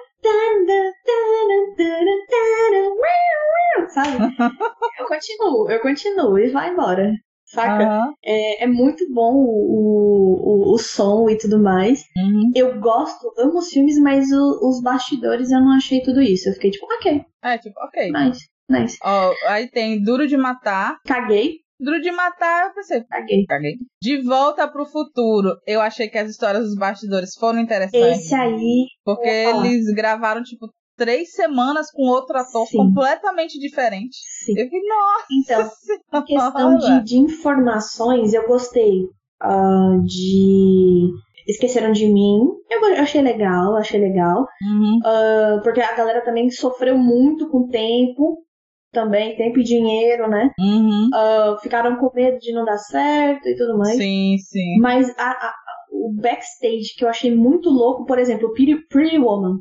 Sabe? 3.90 4.18
Eu 4.98 5.08
continuo, 5.08 5.70
eu 5.70 5.82
continuo 5.82 6.40
e 6.40 6.50
vai 6.50 6.70
embora. 6.70 7.12
Saca? 7.56 7.84
Aham. 7.84 8.14
É, 8.24 8.64
é 8.66 8.68
muito 8.68 9.04
bom 9.12 9.34
o, 9.34 10.70
o, 10.70 10.74
o 10.74 10.78
som 10.78 11.30
e 11.30 11.38
tudo 11.38 11.58
mais. 11.60 12.04
Uhum. 12.18 12.52
Eu 12.56 12.80
gosto, 12.80 13.34
amo 13.38 13.58
os 13.60 13.70
filmes, 13.70 13.98
mas 14.00 14.32
o- 14.32 14.60
os 14.70 14.82
bastidores 14.82 15.50
eu 15.52 15.60
não 15.62 15.72
achei 15.76 16.02
tudo 16.02 16.22
isso. 16.22 16.50
Eu 16.50 16.54
fiquei 16.54 16.70
tipo, 16.72 16.86
ok, 16.86 17.22
É, 17.44 17.58
tipo, 17.58 17.80
ok. 17.80 18.12
nice, 18.12 18.46
nice. 18.70 18.98
Ó, 19.04 19.34
aí 19.48 19.70
tem 19.70 20.02
Duro 20.04 20.28
de 20.28 20.38
Matar. 20.38 20.98
Caguei, 21.06 21.60
Duro 21.80 22.00
de 22.02 22.12
Matar, 22.12 22.68
eu 22.68 22.74
pensei, 22.74 23.04
caguei. 23.04 23.46
caguei. 23.46 23.74
De 24.02 24.22
Volta 24.22 24.68
pro 24.68 24.86
Futuro, 24.86 25.58
eu 25.68 25.82
achei 25.82 26.08
que 26.08 26.18
as 26.18 26.30
histórias 26.30 26.64
dos 26.66 26.76
bastidores 26.76 27.36
foram 27.40 27.60
interessantes. 27.60 28.22
Esse 28.22 28.36
aí, 28.36 28.86
Porque 29.04 29.28
eles 29.30 29.86
gravaram, 29.94 30.42
tipo, 30.44 30.70
três 30.98 31.32
semanas 31.34 31.92
com 31.92 32.04
outro 32.04 32.38
ator 32.38 32.66
Sim. 32.68 32.78
completamente 32.78 33.60
diferente. 33.60 34.18
sim. 34.44 34.54
Eu 34.58 34.66
fiquei, 34.66 34.82
nossa! 34.82 35.26
Então, 35.32 36.20
em 36.22 36.26
questão 36.26 36.78
de, 36.78 37.04
de 37.04 37.18
informações, 37.18 38.34
eu 38.34 38.48
gostei 38.48 39.08
ah, 39.42 39.98
de. 40.06 41.10
Esqueceram 41.48 41.92
de 41.92 42.08
mim. 42.08 42.40
Eu 42.72 42.84
achei 43.00 43.22
legal, 43.22 43.76
achei 43.76 44.00
legal. 44.00 44.48
Uhum. 44.64 45.00
Ah, 45.06 45.60
porque 45.64 45.80
a 45.80 45.96
galera 45.96 46.24
também 46.24 46.50
sofreu 46.50 46.98
muito 46.98 47.48
com 47.50 47.60
o 47.60 47.68
tempo. 47.68 48.44
Também, 48.92 49.36
tempo 49.36 49.60
e 49.60 49.64
dinheiro, 49.64 50.30
né? 50.30 50.50
Uhum. 50.58 51.10
Ah, 51.14 51.58
ficaram 51.62 51.98
com 51.98 52.10
medo 52.16 52.40
de 52.40 52.54
não 52.54 52.64
dar 52.64 52.78
certo 52.78 53.46
e 53.48 53.56
tudo 53.58 53.78
mais. 53.78 53.98
Sim, 53.98 54.38
sim. 54.38 54.80
Mas 54.80 55.10
a- 55.20 55.32
a- 55.32 55.54
o 55.92 56.14
backstage 56.14 56.96
que 56.98 57.04
eu 57.04 57.10
achei 57.10 57.36
muito 57.36 57.70
louco, 57.70 58.06
por 58.06 58.18
exemplo, 58.18 58.54
Pretty, 58.54 58.88
Pretty 58.88 59.20
Woman, 59.20 59.58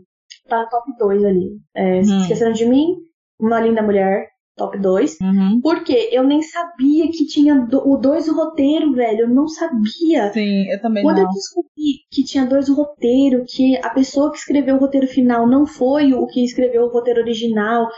tá 0.48 0.62
no 0.62 0.68
top 0.68 0.92
2 0.98 1.24
ali. 1.24 1.58
É, 1.74 2.00
Hum. 2.00 2.20
Esqueceram 2.20 2.52
de 2.52 2.64
mim, 2.66 2.96
Uma 3.40 3.60
Linda 3.60 3.82
Mulher, 3.82 4.28
top 4.56 4.78
2. 4.78 5.16
Uhum. 5.20 5.60
Porque 5.62 6.08
eu 6.12 6.22
nem 6.24 6.40
sabia 6.42 7.06
que 7.10 7.26
tinha 7.26 7.54
do- 7.56 7.86
o 7.88 7.96
dois 7.96 8.28
o 8.28 8.34
roteiro, 8.36 8.92
velho. 8.92 9.20
Eu 9.22 9.28
não 9.28 9.48
sabia. 9.48 10.32
Sim, 10.32 10.70
eu 10.70 10.80
também 10.80 11.02
Quando 11.02 11.18
eu 11.18 11.24
não. 11.24 11.30
descobri 11.32 12.04
que 12.10 12.24
tinha 12.24 12.46
dois 12.46 12.68
o 12.68 12.74
roteiro, 12.74 13.44
que 13.48 13.76
a 13.78 13.90
pessoa 13.90 14.30
que 14.30 14.38
escreveu 14.38 14.76
o 14.76 14.78
roteiro 14.78 15.06
final 15.08 15.46
não 15.48 15.66
foi 15.66 16.12
o 16.14 16.26
que 16.26 16.44
escreveu 16.44 16.84
o 16.84 16.92
roteiro 16.92 17.20
original. 17.20 17.88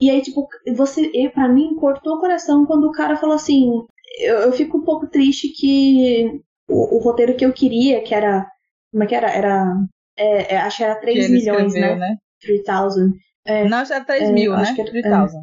E 0.00 0.10
aí, 0.10 0.20
tipo, 0.22 0.46
você, 0.76 1.08
pra 1.32 1.48
mim, 1.48 1.76
cortou 1.76 2.14
o 2.16 2.20
coração 2.20 2.66
quando 2.66 2.84
o 2.88 2.92
cara 2.92 3.16
falou 3.16 3.36
assim. 3.36 3.70
Eu, 4.18 4.36
eu 4.38 4.52
fico 4.52 4.78
um 4.78 4.82
pouco 4.84 5.06
triste 5.08 5.48
que 5.48 6.40
o, 6.68 6.96
o 6.96 6.98
roteiro 6.98 7.36
que 7.36 7.44
eu 7.44 7.52
queria, 7.52 8.02
que 8.02 8.14
era. 8.14 8.44
Como 8.90 9.04
é 9.04 9.06
que 9.06 9.14
era? 9.14 9.30
Era. 9.30 9.72
É, 10.16 10.54
é, 10.54 10.56
acho 10.58 10.76
que 10.78 10.84
era 10.84 10.94
Que 10.96 11.00
3 11.02 11.24
ele 11.24 11.32
milhões, 11.34 11.66
escreveu, 11.74 11.96
né? 11.96 12.08
né? 12.10 12.16
3000. 12.40 13.12
É, 13.46 13.68
Não, 13.68 13.78
acho 13.78 13.88
que 13.88 13.94
era 13.94 14.04
3 14.04 14.22
É, 14.28 14.32
mil, 14.32 14.52
né? 14.52 14.62
acho 14.62 14.74
que 14.74 14.80
era- 14.80 14.90
3 14.90 15.04
isso. 15.06 15.36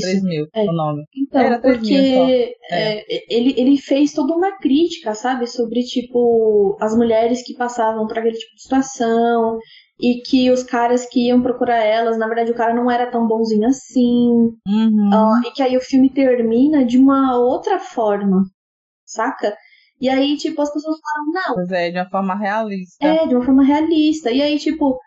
3 0.00 0.22
mil, 0.24 0.46
É. 0.54 0.62
o 0.64 0.72
nome. 0.72 1.04
Então, 1.16 1.40
Era 1.40 1.50
mil 1.50 1.60
porque 1.60 2.14
só. 2.14 2.28
É. 2.74 2.98
é, 2.98 3.04
ele, 3.32 3.54
ele 3.56 3.76
fez 3.78 4.12
toda 4.12 4.34
uma 4.34 4.58
crítica, 4.58 5.14
sabe? 5.14 5.46
Sobre, 5.46 5.82
tipo, 5.84 6.76
as 6.80 6.96
mulheres 6.96 7.42
que 7.46 7.54
passavam 7.54 8.06
por 8.06 8.18
aquele 8.18 8.36
tipo 8.36 8.54
de 8.56 8.62
situação 8.62 9.58
e 10.00 10.20
que 10.22 10.50
os 10.50 10.64
caras 10.64 11.06
que 11.06 11.26
iam 11.28 11.40
procurar 11.42 11.84
elas, 11.84 12.18
na 12.18 12.26
verdade, 12.26 12.50
o 12.50 12.56
cara 12.56 12.74
não 12.74 12.90
era 12.90 13.08
tão 13.10 13.26
bonzinho 13.28 13.68
assim. 13.68 14.50
Uhum. 14.66 15.10
Ah, 15.12 15.40
e 15.46 15.52
que 15.52 15.62
aí 15.62 15.76
o 15.76 15.80
filme 15.80 16.10
termina 16.12 16.84
de 16.84 16.98
uma 16.98 17.38
outra 17.38 17.78
forma, 17.78 18.42
saca? 19.06 19.56
E 20.00 20.08
aí, 20.08 20.36
tipo, 20.36 20.60
as 20.62 20.72
pessoas 20.72 20.96
falam, 21.00 21.32
não, 21.48 21.54
Pois 21.54 21.70
é, 21.72 21.90
de 21.90 21.98
uma 21.98 22.08
forma 22.10 22.34
realista. 22.38 23.04
é, 23.06 23.26
de 23.26 23.34
uma 23.34 23.44
forma 23.44 23.64
realista. 23.64 24.30
E 24.30 24.40
aí, 24.42 24.58
tipo, 24.58 24.98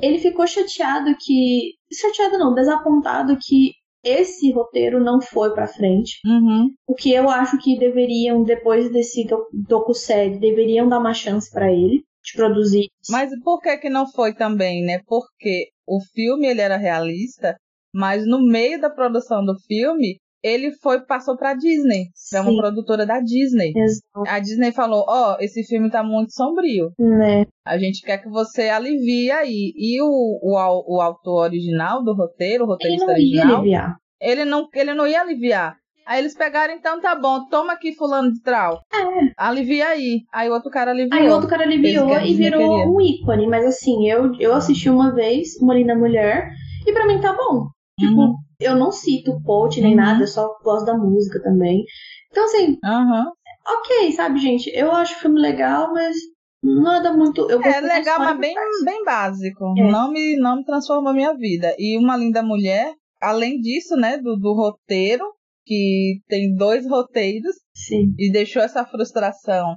ele 0.00 0.18
ficou 0.18 0.46
chateado 0.46 1.14
que. 1.18 1.72
Chateado 1.92 2.38
não, 2.38 2.54
desapontado 2.54 3.36
que 3.40 3.72
esse 4.04 4.52
roteiro 4.52 5.02
não 5.02 5.20
foi 5.20 5.52
pra 5.52 5.66
frente. 5.66 6.18
Uhum. 6.24 6.68
O 6.86 6.94
que 6.94 7.12
eu 7.12 7.28
acho 7.28 7.58
que 7.58 7.76
deveriam, 7.78 8.44
depois 8.44 8.90
desse 8.92 9.24
doc- 9.26 9.48
docu-série, 9.52 10.38
deveriam 10.38 10.88
dar 10.88 10.98
uma 11.00 11.12
chance 11.14 11.50
pra 11.50 11.72
ele 11.72 12.04
de 12.22 12.32
produzir. 12.34 12.86
Mas 13.10 13.30
por 13.42 13.60
que 13.60 13.76
que 13.78 13.88
não 13.90 14.06
foi 14.10 14.32
também, 14.34 14.84
né? 14.84 15.00
Porque 15.06 15.68
o 15.86 15.98
filme 16.14 16.46
ele 16.46 16.60
era 16.60 16.76
realista, 16.76 17.56
mas 17.94 18.26
no 18.26 18.44
meio 18.46 18.80
da 18.80 18.90
produção 18.90 19.44
do 19.44 19.54
filme, 19.66 20.18
ele 20.46 20.72
foi 20.82 21.00
passou 21.04 21.36
pra 21.36 21.54
Disney, 21.54 22.06
pra 22.30 22.42
uma 22.42 22.56
produtora 22.56 23.04
da 23.06 23.20
Disney. 23.20 23.72
Exato, 23.76 24.28
A 24.28 24.38
Disney 24.38 24.72
falou: 24.72 25.04
"Ó, 25.08 25.36
esse 25.40 25.62
filme 25.64 25.90
tá 25.90 26.02
muito 26.02 26.32
sombrio. 26.32 26.90
né? 26.98 27.44
A 27.64 27.76
gente 27.78 28.02
quer 28.02 28.18
que 28.18 28.28
você 28.28 28.68
alivie 28.68 29.30
aí". 29.30 29.72
E 29.76 30.00
o, 30.02 30.06
o, 30.06 30.96
o 30.96 31.00
autor 31.00 31.42
original 31.44 32.02
do 32.04 32.14
roteiro, 32.14 32.64
o 32.64 32.66
Ele 32.66 32.72
roteirista 32.72 33.06
não 33.06 33.12
ia 33.12 33.18
original, 33.18 33.56
aliviar. 33.56 33.96
ele 34.20 34.44
não, 34.44 34.68
ele 34.74 34.94
não 34.94 35.06
ia 35.06 35.20
aliviar. 35.20 35.76
Aí 36.06 36.20
eles 36.20 36.36
pegaram, 36.36 36.72
então 36.72 37.00
tá 37.00 37.16
bom, 37.16 37.48
toma 37.48 37.72
aqui 37.72 37.92
fulano 37.92 38.32
de 38.32 38.40
trau. 38.40 38.78
É. 38.94 39.32
Alivia 39.36 39.88
aí. 39.88 40.20
Aí 40.32 40.48
o 40.48 40.52
outro 40.52 40.70
cara 40.70 40.92
aliviou. 40.92 41.20
Aí 41.20 41.28
o 41.28 41.32
outro 41.32 41.48
cara 41.48 41.64
aliviou 41.64 42.08
e 42.20 42.32
virou 42.34 42.60
queria. 42.60 42.88
um 42.88 43.00
ícone. 43.00 43.48
Mas 43.48 43.64
assim, 43.66 44.08
eu, 44.08 44.32
eu 44.38 44.54
assisti 44.54 44.88
uma 44.88 45.12
vez, 45.12 45.60
Uma 45.60 45.74
Linda 45.74 45.96
Mulher, 45.96 46.48
e 46.86 46.92
pra 46.92 47.08
mim 47.08 47.20
tá 47.20 47.32
bom. 47.32 47.66
Tipo, 47.98 48.20
Uhum. 48.20 48.34
Eu 48.60 48.76
não 48.76 48.90
cito 48.90 49.40
post 49.42 49.80
nem 49.80 49.90
Uhum. 49.92 49.96
nada, 49.96 50.22
eu 50.22 50.26
só 50.26 50.48
gosto 50.62 50.86
da 50.86 50.96
música 50.96 51.42
também. 51.42 51.84
Então, 52.30 52.44
assim, 52.44 52.78
Aham. 52.84 53.26
ok, 53.66 54.12
sabe, 54.12 54.38
gente? 54.38 54.70
Eu 54.74 54.90
acho 54.92 55.14
o 55.14 55.18
filme 55.20 55.40
legal, 55.40 55.92
mas 55.92 56.16
nada 56.62 57.12
muito. 57.12 57.48
Eu 57.50 57.62
É 57.62 57.80
legal, 57.80 58.18
mas 58.18 58.38
bem, 58.38 58.54
bem 58.84 59.04
básico. 59.04 59.64
É. 59.78 59.90
Não, 59.90 60.10
me, 60.10 60.36
não 60.36 60.56
me 60.56 60.64
transformou 60.64 61.10
a 61.10 61.14
minha 61.14 61.34
vida. 61.34 61.74
E 61.78 61.96
Uma 61.98 62.16
Linda 62.16 62.42
Mulher, 62.42 62.92
além 63.20 63.60
disso, 63.60 63.96
né, 63.96 64.18
do, 64.18 64.36
do 64.36 64.52
roteiro, 64.54 65.24
que 65.64 66.20
tem 66.28 66.54
dois 66.54 66.88
roteiros 66.88 67.56
Sim. 67.74 68.14
e 68.18 68.30
deixou 68.30 68.62
essa 68.62 68.84
frustração 68.84 69.76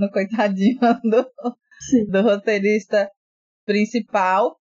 no 0.00 0.10
coitadinho 0.10 0.78
do, 1.04 1.26
do 2.10 2.22
roteirista 2.22 3.10
principal, 3.66 4.56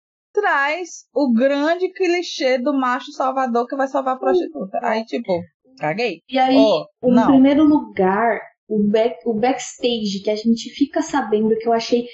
traz 0.40 0.88
o 1.14 1.32
grande 1.32 1.90
clichê 1.92 2.58
do 2.58 2.72
macho 2.72 3.12
salvador 3.12 3.66
que 3.66 3.76
vai 3.76 3.86
salvar 3.88 4.14
a 4.16 4.18
prostituta. 4.18 4.78
Aí, 4.82 5.04
tipo, 5.04 5.32
caguei. 5.78 6.20
E 6.28 6.38
aí, 6.38 6.56
Oh, 6.56 6.84
em 7.04 7.12
não. 7.14 7.26
primeiro 7.26 7.64
lugar, 7.64 8.40
o, 8.68 8.82
back, 8.90 9.16
o 9.26 9.34
backstage 9.34 10.22
que 10.22 10.30
a 10.30 10.36
gente 10.36 10.70
fica 10.70 11.02
sabendo 11.02 11.56
que 11.56 11.68
eu 11.68 11.72
achei 11.72 12.04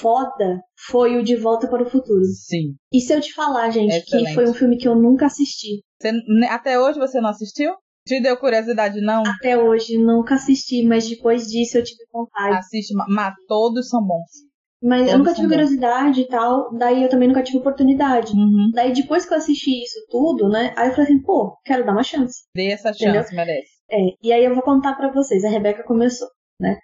foda 0.00 0.60
foi 0.88 1.16
o 1.16 1.22
De 1.24 1.36
Volta 1.36 1.68
para 1.68 1.82
o 1.82 1.90
Futuro. 1.90 2.24
Sim. 2.24 2.74
E 2.92 3.00
se 3.00 3.12
eu 3.12 3.20
te 3.20 3.32
falar, 3.32 3.70
gente, 3.70 3.94
Excelente. 3.94 4.28
que 4.28 4.34
foi 4.34 4.48
um 4.48 4.54
filme 4.54 4.76
que 4.76 4.86
eu 4.88 4.94
nunca 4.94 5.26
assisti. 5.26 5.82
Você- 6.00 6.12
até 6.50 6.78
hoje 6.78 6.98
você 6.98 7.20
não 7.20 7.30
assistiu? 7.30 7.72
Te 8.06 8.20
deu 8.20 8.36
curiosidade, 8.36 9.00
não? 9.00 9.22
Até 9.24 9.56
hoje, 9.56 9.96
nunca 9.96 10.34
assisti, 10.34 10.84
mas 10.84 11.08
depois 11.08 11.46
disso 11.46 11.78
eu 11.78 11.84
tive 11.84 12.02
vontade. 12.12 12.56
Assiste, 12.56 12.92
ma- 12.94 13.06
mas 13.08 13.34
todos 13.46 13.88
são 13.88 14.04
bons. 14.04 14.28
Mas 14.82 15.02
eu 15.02 15.06
todos 15.12 15.18
nunca 15.18 15.34
tive 15.34 15.48
curiosidade 15.48 16.20
e 16.22 16.26
tal, 16.28 16.72
daí 16.76 17.02
eu 17.02 17.08
também 17.08 17.28
nunca 17.28 17.42
tive 17.42 17.58
oportunidade. 17.58 18.32
Uhum. 18.32 18.70
Daí 18.74 18.92
depois 18.92 19.24
que 19.24 19.32
eu 19.32 19.38
assisti 19.38 19.82
isso 19.82 19.98
tudo, 20.10 20.48
né, 20.48 20.72
aí 20.76 20.88
eu 20.88 20.92
falei 20.94 21.04
assim, 21.10 21.22
pô, 21.22 21.56
quero 21.64 21.84
dar 21.86 21.92
uma 21.92 22.02
chance. 22.02 22.42
Dê 22.54 22.68
essa 22.72 22.90
Entendeu? 22.90 23.14
chance, 23.22 23.34
merece. 23.34 23.70
É, 23.90 23.98
e 24.22 24.32
aí 24.32 24.44
eu 24.44 24.54
vou 24.54 24.62
contar 24.62 24.94
pra 24.94 25.12
vocês, 25.12 25.44
a 25.44 25.48
Rebeca 25.50 25.82
começou. 25.84 26.28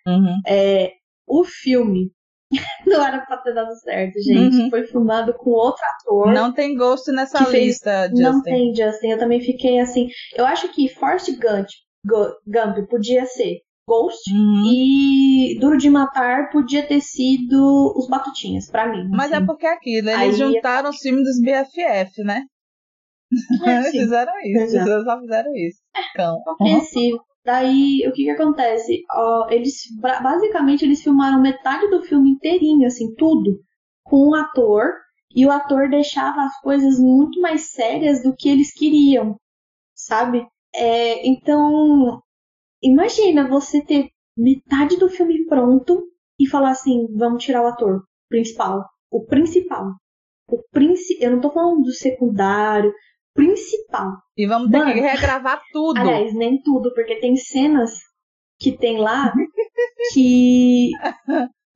Uhum. 0.06 0.36
É, 0.46 0.92
o 1.26 1.44
filme 1.44 2.10
não 2.86 3.04
era 3.04 3.20
pra 3.26 3.36
ter 3.38 3.52
dado 3.54 3.74
certo, 3.80 4.14
gente. 4.22 4.56
Uhum. 4.56 4.70
Foi 4.70 4.84
filmado 4.86 5.34
com 5.34 5.50
outro 5.50 5.82
ator. 5.84 6.32
Não 6.32 6.52
tem 6.52 6.74
gosto 6.76 7.12
nessa 7.12 7.38
Que 7.38 7.50
fez- 7.50 7.64
lista, 7.66 8.08
Justin. 8.08 8.22
Não 8.22 8.42
tem, 8.42 8.74
Justin. 8.74 9.08
Eu 9.08 9.18
também 9.18 9.40
fiquei 9.40 9.78
assim. 9.80 10.08
Eu 10.34 10.46
acho 10.46 10.72
que 10.72 10.88
Forrest 10.88 11.28
Gump, 11.32 11.66
Gu- 12.06 12.34
Gump 12.46 12.88
podia 12.88 13.26
ser 13.26 13.58
Ghost 13.88 14.30
Uhum. 14.30 14.62
e 14.70 15.58
Duro 15.58 15.78
de 15.78 15.88
Matar 15.88 16.50
podia 16.50 16.86
ter 16.86 17.00
sido 17.00 17.94
os 17.96 18.06
Batutinhas, 18.06 18.70
pra 18.70 18.86
mim. 18.86 19.08
Mas 19.10 19.32
é 19.32 19.36
assim. 19.38 19.46
porque 19.46 19.66
aquilo, 19.66 20.10
eles 20.10 20.20
Aí- 20.20 20.32
juntaram 20.34 20.90
os 20.90 20.98
filmes 20.98 21.24
dos 21.24 21.40
BFF, 21.40 22.22
né? 22.22 22.42
É, 23.66 23.90
fizeram 23.90 24.32
isso, 24.44 24.76
Exato. 24.76 25.04
só 25.04 25.20
fizeram 25.20 25.50
isso. 25.56 25.78
Cão. 26.14 26.34
Uhum. 26.36 26.42
compreensível. 26.44 27.20
Daí, 27.44 28.06
o 28.06 28.12
que 28.12 28.24
que 28.24 28.30
acontece? 28.30 29.02
Ó, 29.10 29.48
eles, 29.50 29.74
ba- 30.00 30.20
basicamente, 30.20 30.82
eles 30.84 31.02
filmaram 31.02 31.40
metade 31.40 31.88
do 31.88 32.02
filme 32.02 32.30
inteirinho, 32.30 32.86
assim, 32.86 33.14
tudo, 33.14 33.58
com 34.04 34.28
um 34.30 34.34
ator, 34.34 34.92
e 35.34 35.46
o 35.46 35.50
ator 35.50 35.88
deixava 35.88 36.42
as 36.42 36.60
coisas 36.60 36.98
muito 36.98 37.40
mais 37.40 37.70
sérias 37.70 38.22
do 38.22 38.34
que 38.36 38.48
eles 38.50 38.72
queriam, 38.72 39.36
sabe? 39.94 40.46
É, 40.74 41.26
então, 41.26 42.20
imagina 42.82 43.48
você 43.48 43.82
ter 43.84 44.08
metade 44.36 44.96
do 44.96 45.08
filme 45.08 45.44
pronto 45.46 46.02
e 46.38 46.46
falar 46.46 46.70
assim, 46.70 47.06
vamos 47.16 47.44
tirar 47.44 47.62
o 47.62 47.66
ator 47.66 48.04
principal, 48.28 48.84
o 49.10 49.24
principal. 49.24 49.92
O 50.48 50.62
princi 50.70 51.18
eu 51.20 51.32
não 51.32 51.40
tô 51.40 51.50
falando 51.50 51.82
do 51.82 51.92
secundário, 51.92 52.92
principal. 53.34 54.12
E 54.36 54.46
vamos 54.46 54.70
ter 54.70 54.78
que 54.78 54.84
Mano. 54.86 55.00
regravar 55.02 55.60
tudo. 55.72 55.98
Aliás, 56.00 56.34
nem 56.34 56.60
tudo, 56.62 56.92
porque 56.94 57.16
tem 57.20 57.36
cenas 57.36 57.98
que 58.58 58.72
tem 58.76 58.98
lá 58.98 59.32
que 60.14 60.90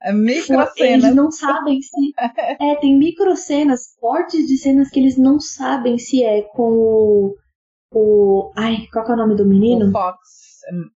é 0.03 0.11
fo- 0.11 0.15
micro 0.15 0.69
eles 0.79 1.15
não 1.15 1.31
sabem 1.31 1.81
se. 1.81 2.13
É, 2.61 2.77
tem 2.77 2.97
micro 2.97 3.37
cenas, 3.37 3.95
cortes 4.01 4.47
de 4.47 4.57
cenas 4.57 4.89
que 4.91 4.99
eles 5.01 5.17
não 5.17 5.39
sabem 5.41 5.99
se 5.99 6.25
é 6.25 6.43
com 6.43 6.73
o. 6.73 7.37
o 7.93 8.53
ai, 8.57 8.87
qual 8.93 9.05
que 9.05 9.11
é 9.11 9.15
o 9.15 9.19
nome 9.19 9.37
do 9.37 9.47
menino? 9.47 9.89
O 9.89 9.93
Fox. 9.93 10.19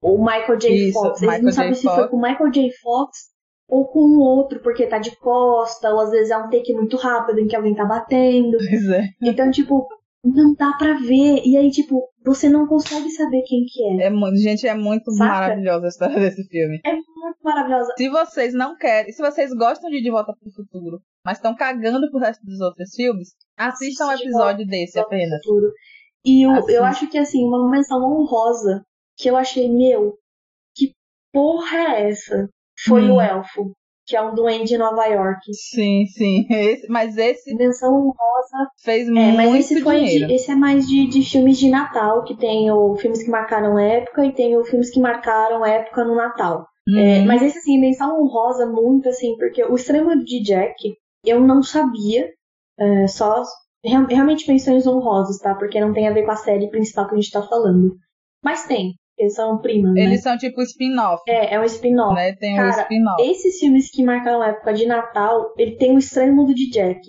O 0.02 0.18
Michael 0.18 0.58
J. 0.58 0.70
Isso, 0.74 0.94
Fox. 0.94 1.22
Eles 1.22 1.22
Michael 1.22 1.44
não 1.44 1.52
J. 1.52 1.56
sabem 1.56 1.74
se 1.74 1.82
Fox. 1.84 1.96
foi 1.96 2.08
com 2.10 2.18
o 2.18 2.22
Michael 2.22 2.52
J. 2.52 2.72
Fox 2.82 3.18
ou 3.68 3.88
com 3.88 4.00
o 4.00 4.20
outro, 4.20 4.60
porque 4.62 4.86
tá 4.86 5.00
de 5.00 5.16
costa, 5.18 5.92
ou 5.92 6.00
às 6.02 6.12
vezes 6.12 6.30
é 6.30 6.38
um 6.38 6.50
take 6.50 6.72
muito 6.74 6.98
rápido 6.98 7.40
em 7.40 7.48
que 7.48 7.56
alguém 7.56 7.74
tá 7.74 7.84
batendo. 7.86 8.58
Pois 8.58 8.90
é. 8.90 9.06
Então, 9.24 9.50
tipo, 9.50 9.88
não 10.24 10.54
dá 10.54 10.74
pra 10.78 10.94
ver. 11.00 11.42
E 11.44 11.58
aí, 11.58 11.72
tipo, 11.72 12.08
você 12.24 12.48
não 12.48 12.68
consegue 12.68 13.10
saber 13.10 13.42
quem 13.48 13.64
que 13.66 14.02
é. 14.04 14.06
É 14.06 14.10
muito, 14.12 14.38
gente, 14.38 14.68
é 14.68 14.76
muito 14.76 15.12
Saca? 15.14 15.32
maravilhosa 15.32 15.86
a 15.86 15.90
história 15.90 16.16
desse 16.20 16.44
filme. 16.48 16.80
Muito 16.86 17.38
maravilhosa. 17.44 17.92
Se 17.98 18.08
vocês 18.10 18.54
não 18.54 18.78
querem, 18.78 19.12
se 19.12 19.22
vocês 19.22 19.52
gostam 19.54 19.90
de 19.90 20.00
De 20.02 20.12
Volta 20.12 20.32
pro 20.40 20.52
Futuro, 20.52 21.00
mas 21.26 21.38
estão 21.40 21.56
cagando 21.56 22.08
pro 22.12 22.20
resto 22.20 22.46
dos 22.46 22.60
outros 22.62 22.92
filmes, 22.96 23.30
assistam 23.58 24.08
um 24.08 24.12
episódio 24.12 24.68
desse 24.68 24.94
Volta 24.94 25.10
pro 25.10 25.18
apenas. 25.18 25.44
Futuro. 25.44 25.72
E 26.24 26.46
o- 26.46 26.52
Assiste. 26.52 26.72
eu 26.74 26.84
acho 26.84 27.08
que, 27.10 27.18
assim, 27.18 27.44
uma 27.46 27.70
menção 27.70 27.98
honrosa 28.00 28.84
que 29.18 29.30
eu 29.30 29.36
achei, 29.36 29.70
meu, 29.70 30.18
que 30.76 30.94
porra 31.34 31.78
é 31.78 32.10
essa? 32.10 32.50
Foi 32.86 33.10
Hum. 33.10 33.16
o 33.16 33.22
Elfo, 33.22 33.74
que 34.06 34.16
é 34.16 34.22
um 34.22 34.36
duende 34.36 34.66
de 34.70 34.78
Nova 34.78 35.06
York. 35.08 35.40
Sim, 35.54 36.06
sim. 36.08 36.46
Esse- 36.50 36.88
mas 36.90 37.18
esse 37.18 37.56
Menção 37.56 37.94
honrosa. 37.96 38.70
fez 38.84 39.08
É, 39.08 39.12
muito 39.12 39.36
mas 39.38 39.56
esse 39.56 39.82
foi 39.82 39.98
dinheiro. 40.04 40.28
de, 40.28 40.34
esse 40.36 40.52
é 40.52 40.56
mais 40.56 40.88
de, 40.88 41.08
de 41.08 41.24
filmes 41.24 41.58
de 41.58 41.70
Natal, 41.70 42.24
que 42.24 42.36
tem 42.38 42.70
o 42.72 42.96
filmes 42.96 43.24
que 43.24 43.30
marcaram 43.30 43.80
época 43.80 44.26
e 44.26 44.34
tem 44.34 44.58
o 44.58 44.64
filmes 44.66 44.92
que 44.92 45.00
marcaram 45.00 45.66
época 45.66 46.04
no 46.04 46.16
Natal. 46.16 46.68
É, 46.88 47.20
Uhum. 47.20 47.26
mas 47.26 47.42
esse, 47.42 47.58
assim, 47.58 47.80
menção 47.80 48.22
honrosa 48.22 48.66
muito, 48.68 49.10
assim, 49.10 49.36
porque 49.38 49.64
o 49.64 49.74
extremo 49.74 50.24
de 50.24 50.44
Jack, 50.44 50.76
eu 51.26 51.42
não 51.42 51.64
sabia, 51.64 52.30
é, 52.78 53.08
só 53.08 53.42
real- 53.84 54.06
realmente 54.06 54.48
menções 54.48 54.86
honrosas, 54.86 55.40
tá? 55.40 55.56
Porque 55.56 55.80
não 55.82 55.94
tem 55.94 56.08
a 56.08 56.14
ver 56.14 56.24
com 56.26 56.32
a 56.32 56.36
série 56.36 56.70
principal 56.70 57.08
que 57.08 57.16
a 57.16 57.18
gente 57.20 57.32
tá 57.32 57.42
falando. 57.42 57.96
Mas 58.44 58.68
tem, 58.68 58.94
eles 59.18 59.34
são 59.34 59.58
primas, 59.60 59.94
né? 59.94 60.02
Eles 60.02 60.22
são 60.22 60.38
tipo 60.38 60.62
spin-off, 60.62 61.24
É, 61.28 61.56
é 61.56 61.60
um 61.60 61.64
spin-off. 61.64 62.14
né? 62.16 62.34
Tem 62.34 62.56
Cara, 62.56 62.82
spin-off. 62.82 63.22
Esses 63.24 63.60
filmes 63.60 63.90
que 63.90 64.04
marcaram 64.04 64.42
a 64.42 64.50
época 64.50 64.74
de 64.74 64.86
Natal, 64.86 65.54
ele 65.58 65.78
tem 65.78 65.96
o 65.96 66.00
Estranho 66.00 66.36
Mundo 66.36 66.54
de 66.54 66.70
Jack. 66.70 67.02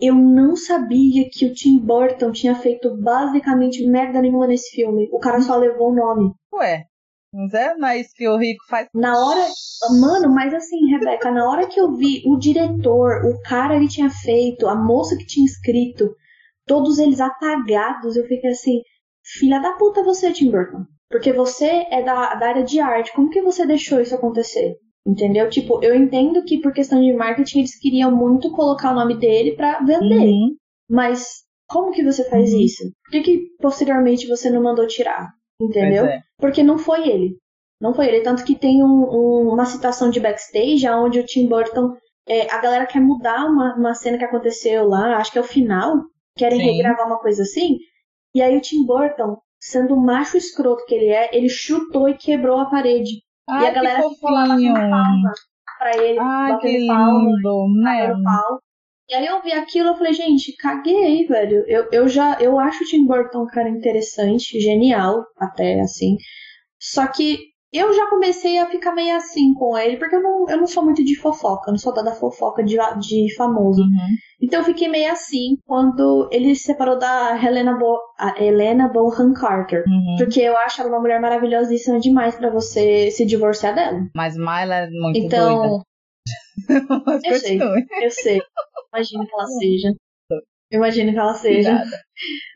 Eu 0.00 0.14
não 0.14 0.56
sabia 0.56 1.28
que 1.30 1.46
o 1.46 1.54
Tim 1.54 1.78
Burton 1.78 2.32
tinha 2.32 2.54
feito 2.54 2.96
basicamente 3.00 3.86
merda 3.86 4.20
nenhuma 4.20 4.46
nesse 4.46 4.74
filme. 4.74 5.08
O 5.12 5.18
cara 5.18 5.40
só 5.40 5.56
levou 5.56 5.90
o 5.90 5.94
nome. 5.94 6.32
Ué, 6.54 6.84
mas 7.32 7.54
é, 7.54 7.74
não 7.76 7.88
é 7.88 7.98
isso 7.98 8.10
que 8.14 8.28
o 8.28 8.36
Rico 8.36 8.64
faz? 8.68 8.88
Na 8.94 9.16
hora. 9.16 9.46
Mano, 10.00 10.28
mas 10.34 10.52
assim, 10.52 10.86
Rebeca, 10.90 11.30
na 11.30 11.48
hora 11.48 11.66
que 11.66 11.80
eu 11.80 11.94
vi 11.94 12.22
o 12.26 12.36
diretor, 12.36 13.24
o 13.24 13.40
cara 13.48 13.78
que 13.80 13.88
tinha 13.88 14.10
feito, 14.10 14.68
a 14.68 14.74
moça 14.74 15.16
que 15.16 15.24
tinha 15.24 15.46
escrito, 15.46 16.14
todos 16.66 16.98
eles 16.98 17.20
apagados, 17.20 18.16
eu 18.16 18.26
fiquei 18.26 18.50
assim, 18.50 18.82
filha 19.24 19.60
da 19.60 19.72
puta 19.72 20.02
você, 20.02 20.32
Tim 20.32 20.50
Burton. 20.50 20.84
Porque 21.12 21.32
você 21.32 21.86
é 21.90 22.02
da, 22.02 22.34
da 22.34 22.48
área 22.48 22.64
de 22.64 22.80
arte, 22.80 23.12
como 23.12 23.28
que 23.30 23.40
você 23.42 23.64
deixou 23.66 24.00
isso 24.00 24.14
acontecer? 24.14 24.74
Entendeu? 25.06 25.48
Tipo, 25.50 25.78
eu 25.84 25.94
entendo 25.94 26.42
que 26.44 26.60
por 26.60 26.72
questão 26.72 27.00
de 27.00 27.12
marketing 27.12 27.58
eles 27.60 27.78
queriam 27.78 28.10
muito 28.10 28.50
colocar 28.52 28.90
o 28.92 28.94
nome 28.94 29.16
dele 29.18 29.54
pra 29.54 29.78
vender. 29.80 30.26
Uhum. 30.26 30.56
Mas 30.90 31.42
como 31.68 31.90
que 31.92 32.02
você 32.02 32.28
faz 32.30 32.52
Uhum. 32.52 32.60
isso? 32.60 32.82
Por 33.04 33.10
que, 33.12 33.20
que 33.22 33.40
posteriormente 33.60 34.26
você 34.26 34.48
não 34.50 34.62
mandou 34.62 34.86
tirar? 34.86 35.28
Entendeu? 35.60 36.06
É. 36.06 36.20
Porque 36.38 36.62
não 36.62 36.78
foi 36.78 37.08
ele. 37.08 37.36
Não 37.80 37.92
foi 37.92 38.06
ele. 38.08 38.20
Tanto 38.22 38.44
que 38.44 38.54
tem 38.56 38.82
um- 38.82 38.86
um- 39.10 39.52
uma 39.52 39.64
citação 39.64 40.08
de 40.08 40.20
backstage 40.20 40.88
onde 40.88 41.20
o 41.20 41.26
Tim 41.26 41.46
Burton. 41.46 41.92
é, 42.28 42.48
a 42.54 42.60
galera 42.60 42.86
quer 42.86 43.00
mudar 43.00 43.44
uma, 43.46 43.74
uma 43.76 43.94
cena 43.94 44.16
que 44.16 44.24
aconteceu 44.24 44.86
lá, 44.86 45.16
acho 45.16 45.32
que 45.32 45.38
é 45.38 45.40
o 45.40 45.44
final. 45.44 45.96
Querem 46.38 46.60
Sim. 46.60 46.66
regravar 46.66 47.04
uma 47.08 47.18
coisa 47.18 47.42
assim. 47.42 47.78
E 48.32 48.40
aí 48.40 48.56
o 48.56 48.60
Tim 48.60 48.86
Burton, 48.86 49.36
sendo 49.62 49.94
o 49.94 50.04
macho 50.04 50.36
escroto 50.36 50.84
que 50.86 50.94
ele 50.94 51.06
é, 51.06 51.30
ele 51.32 51.48
chutou 51.48 52.08
e 52.08 52.16
quebrou 52.18 52.58
a 52.58 52.66
parede. 52.68 53.22
Ai, 53.48 53.64
e 53.64 53.66
a 53.68 53.70
galera 53.70 54.02
ficou 54.08 54.30
lá 54.32 54.46
fofinho. 54.48 54.74
batendo 54.74 54.90
palma 54.90 55.32
pra 55.78 55.96
ele, 55.98 56.18
Ai, 56.18 56.52
batendo 56.52 56.86
palma, 56.88 57.30
né? 57.80 58.08
batendo 58.08 58.24
pau. 58.24 58.60
E 59.08 59.14
aí 59.14 59.26
eu 59.26 59.40
vi 59.42 59.52
aquilo 59.52 59.90
eu 59.90 59.96
falei, 59.96 60.12
gente, 60.12 60.56
caguei, 60.56 61.26
velho. 61.26 61.64
Eu, 61.68 61.88
eu 61.92 62.08
já 62.08 62.40
eu 62.40 62.58
acho 62.58 62.82
o 62.82 62.86
Tim 62.88 63.06
Burton 63.06 63.42
um 63.44 63.46
cara 63.46 63.68
interessante, 63.68 64.60
genial, 64.60 65.24
até 65.38 65.80
assim. 65.80 66.16
Só 66.80 67.06
que 67.06 67.51
eu 67.72 67.92
já 67.94 68.06
comecei 68.08 68.58
a 68.58 68.66
ficar 68.66 68.94
meio 68.94 69.16
assim 69.16 69.54
com 69.54 69.76
ele, 69.78 69.96
porque 69.96 70.14
eu 70.14 70.22
não, 70.22 70.46
eu 70.48 70.58
não 70.58 70.66
sou 70.66 70.84
muito 70.84 71.02
de 71.02 71.16
fofoca, 71.16 71.70
eu 71.70 71.72
não 71.72 71.78
sou 71.78 71.92
da 71.94 72.12
fofoca 72.12 72.62
de, 72.62 72.76
de 73.00 73.34
famoso. 73.34 73.80
Uhum. 73.80 74.16
Então 74.42 74.60
eu 74.60 74.64
fiquei 74.66 74.88
meio 74.88 75.10
assim 75.10 75.56
quando 75.64 76.28
ele 76.30 76.54
se 76.54 76.64
separou 76.64 76.98
da 76.98 77.38
Helena, 77.42 77.78
Bo 77.78 77.98
Helena 78.36 78.88
Bonham 78.88 79.32
Carter. 79.32 79.84
Uhum. 79.86 80.16
Porque 80.18 80.40
eu 80.40 80.56
acho 80.58 80.82
ela 80.82 80.90
uma 80.90 81.00
mulher 81.00 81.20
maravilhosíssima 81.20 81.98
demais 81.98 82.36
pra 82.36 82.50
você 82.50 83.10
se 83.10 83.24
divorciar 83.24 83.74
dela. 83.74 84.06
Mas 84.14 84.36
Myla 84.36 84.74
é 84.74 84.90
muito 84.90 85.20
doida. 85.20 85.26
Então, 85.26 85.82
Mas 87.06 87.24
eu 87.24 87.34
sei. 87.38 87.58
eu 88.02 88.10
sei. 88.10 88.42
Imagino 88.92 89.26
que 89.26 89.32
ela 89.34 89.46
seja. 89.46 89.94
Imagino 90.72 91.12
que 91.12 91.18
ela 91.18 91.34
seja. 91.34 91.70
Cuidado. 91.70 91.90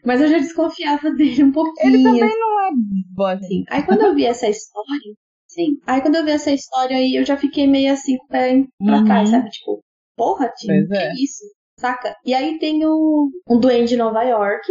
Mas 0.05 0.21
eu 0.21 0.29
já 0.29 0.39
desconfiava 0.39 1.11
dele 1.13 1.45
um 1.45 1.53
pouquinho. 1.53 1.95
Ele 1.95 2.03
também 2.03 2.39
não 2.41 2.61
é 2.67 2.71
boa. 3.15 3.33
assim. 3.35 3.65
Aí 3.69 3.83
quando 3.85 4.03
eu 4.03 4.15
vi 4.15 4.25
essa 4.25 4.49
história, 4.49 5.15
sim. 5.47 5.79
Aí 5.87 6.01
quando 6.01 6.17
eu 6.17 6.25
vi 6.25 6.31
essa 6.31 6.51
história 6.53 6.97
aí, 6.97 7.15
eu 7.15 7.25
já 7.25 7.37
fiquei 7.37 7.67
meio 7.67 7.93
assim, 7.93 8.17
com 8.19 8.25
o 8.25 8.29
pé 8.29 8.65
pra 8.85 8.99
Uhum. 8.99 9.05
trás, 9.05 9.29
sabe? 9.29 9.51
Tipo, 9.51 9.81
porra, 10.17 10.51
Tim, 10.57 10.67
Pois 10.67 10.89
que 10.89 10.95
é. 10.97 11.13
isso? 11.15 11.45
Saca? 11.79 12.17
E 12.25 12.33
aí 12.33 12.59
tem 12.59 12.85
o, 12.87 13.31
um 13.51 13.61
duende 13.61 13.91
de 13.91 13.97
Nova 13.99 14.23
York, 14.23 14.67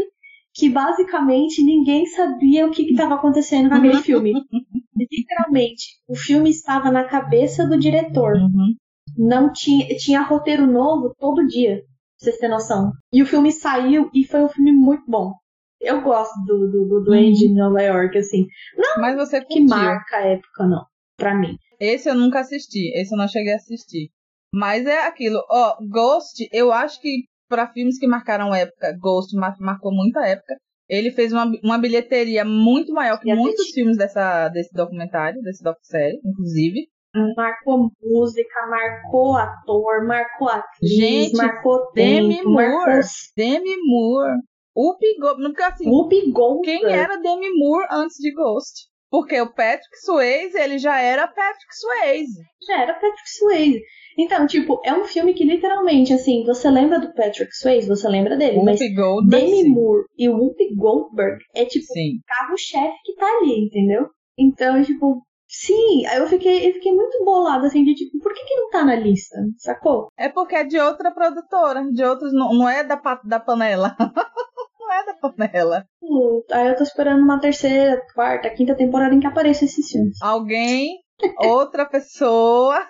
que 0.56 0.70
basicamente 0.70 1.62
ninguém 1.64 2.06
sabia 2.08 2.66
o 2.66 2.72
que 2.72 2.82
estava 2.92 3.16
acontecendo 3.16 3.70
com 3.70 3.76
aquele 3.76 3.98
filme. 4.02 4.34
Literalmente, 5.12 5.84
o 6.08 6.16
filme 6.16 6.50
estava 6.50 6.90
na 6.92 7.04
cabeça 7.04 7.68
do 7.68 7.78
diretor. 7.78 8.34
Uhum. 8.38 8.76
Não 9.18 9.52
tinha, 9.52 9.88
tinha 9.98 10.22
roteiro 10.22 10.66
novo 10.66 11.14
todo 11.20 11.46
dia, 11.48 11.82
vocês 12.18 12.38
terem 12.38 12.56
noção. 12.56 12.92
E 13.12 13.22
o 13.22 13.26
filme 13.26 13.52
saiu 13.52 14.10
e 14.14 14.26
foi 14.26 14.42
um 14.44 14.50
filme 14.50 14.72
muito 14.72 15.04
bom. 15.08 15.34
Eu 15.82 16.02
gosto 16.02 16.34
do, 16.46 16.68
do, 16.72 16.88
do 16.88 17.04
Duende 17.04 17.46
em 17.46 17.54
Nova 17.54 17.82
York, 17.82 18.18
assim. 18.18 18.48
Não 18.78 19.02
Mas 19.02 19.16
você 19.16 19.40
que 19.42 19.60
curtiu. 19.60 19.66
marca 19.68 20.18
a 20.18 20.22
época, 20.28 20.66
não. 20.66 20.86
Pra 21.18 21.36
mim. 21.36 21.58
Esse 21.80 22.10
eu 22.10 22.16
nunca 22.16 22.40
assisti, 22.40 22.92
esse 22.98 23.14
eu 23.14 23.18
não 23.18 23.28
cheguei 23.28 23.54
a 23.54 23.58
assistir. 23.58 24.10
Mas 24.54 24.86
é 24.86 25.06
aquilo, 25.06 25.44
ó, 25.50 25.76
Ghost, 25.90 26.48
eu 26.52 26.72
acho 26.72 27.02
que 27.02 27.24
pra 27.50 27.68
filmes 27.72 28.00
que 28.00 28.08
marcaram 28.08 28.56
época, 28.56 28.98
Ghost 29.00 29.36
mar- 29.36 29.58
marcou 29.60 29.94
muita 29.94 30.26
época. 30.26 30.56
Ele 30.88 31.12
fez 31.12 31.34
uma, 31.34 31.46
uma 31.64 31.78
bilheteria 31.78 32.46
muito 32.46 32.94
maior 32.94 33.20
que 33.20 33.30
E 33.30 33.36
muitos 33.36 33.70
filmes 33.72 33.98
dessa, 33.98 34.48
desse 34.50 34.72
documentário, 34.74 35.42
desse 35.42 35.64
docu-série, 35.64 36.20
inclusive. 36.24 36.88
Marcou 37.36 37.90
música, 38.02 38.68
marcou 38.70 39.36
ator, 39.36 40.06
marcou 40.06 40.50
atriz, 40.50 40.92
Gente, 40.92 41.36
marcou 41.38 41.92
Demi 41.94 42.38
tempo, 42.38 42.50
Moore. 42.50 42.68
marcou 42.68 43.02
Demi 43.38 43.76
Moore, 43.86 44.34
Whoopi 44.76 45.18
Goldberg, 45.20 45.54
porque 45.54 45.64
assim, 45.64 45.90
Whoopi 45.90 46.32
Goldberg. 46.32 46.80
quem 46.82 46.92
era 46.94 47.18
Demi 47.18 47.50
Moore 47.58 47.88
antes 47.92 48.18
de 48.18 48.34
Ghost? 48.34 48.88
Porque 49.10 49.40
o 49.40 49.54
Patrick 49.54 49.98
Swayze, 50.04 50.58
ele 50.58 50.78
já 50.78 51.00
era 51.00 51.26
Patrick 51.28 51.74
Swayze. 51.80 52.42
Já 52.68 52.82
era 52.82 52.94
Patrick 52.94 53.30
Swayze. 53.38 53.82
Então, 54.18 54.46
tipo, 54.48 54.82
é 54.84 54.94
um 54.94 55.06
filme 55.06 55.34
que 55.34 55.46
literalmente, 55.46 56.12
assim, 56.14 56.44
você 56.46 56.70
lembra 56.70 57.00
do 57.00 57.14
Patrick 57.14 57.54
Swayze, 57.56 57.88
você 57.88 58.08
lembra 58.10 58.36
dele, 58.36 58.62
mas 58.62 58.80
Whoopi 58.80 58.94
Goldberg, 58.96 59.46
Demi 59.46 59.62
sim. 59.64 59.70
Moore 59.70 60.04
e 60.18 60.28
Whoopi 60.30 60.76
Goldberg 60.76 61.38
é 61.54 61.64
tipo 61.66 61.86
o 61.86 62.26
carro-chefe 62.28 62.96
que 63.06 63.16
tá 63.16 63.26
ali, 63.38 63.66
entendeu? 63.66 64.08
Então, 64.38 64.82
tipo, 64.84 65.22
sim, 65.62 66.06
aí 66.08 66.18
eu 66.18 66.28
fiquei, 66.28 66.70
eu 66.70 66.74
fiquei 66.74 66.94
muito 66.94 67.24
bolada, 67.24 67.68
assim, 67.68 67.84
de 67.84 67.94
tipo, 67.94 68.20
por 68.20 68.34
que 68.34 68.44
que 68.44 68.56
não 68.56 68.70
tá 68.70 68.84
na 68.84 68.96
lista, 68.96 69.38
sacou? 69.58 70.08
É 70.18 70.30
porque 70.30 70.56
é 70.56 70.64
de 70.64 70.80
outra 70.80 71.12
produtora, 71.12 71.84
de 71.92 72.04
outros, 72.04 72.34
não, 72.34 72.54
não 72.54 72.70
é 72.70 72.84
da, 72.84 73.00
da 73.24 73.40
panela. 73.40 73.96
não 74.80 74.94
é 74.94 75.06
da 75.06 75.14
panela. 75.16 75.86
Pô, 76.00 76.46
Aí 76.52 76.68
eu 76.68 76.76
tô 76.76 76.84
esperando 76.84 77.24
uma 77.24 77.40
terceira, 77.40 78.02
quarta, 78.14 78.50
quinta 78.50 78.76
temporada 78.76 79.14
em 79.14 79.20
que 79.20 79.28
apareça 79.28 79.66
esses 79.66 79.90
filmes. 79.90 80.22
Alguém, 80.22 81.00
outra 81.40 81.86
pessoa, 81.86 82.86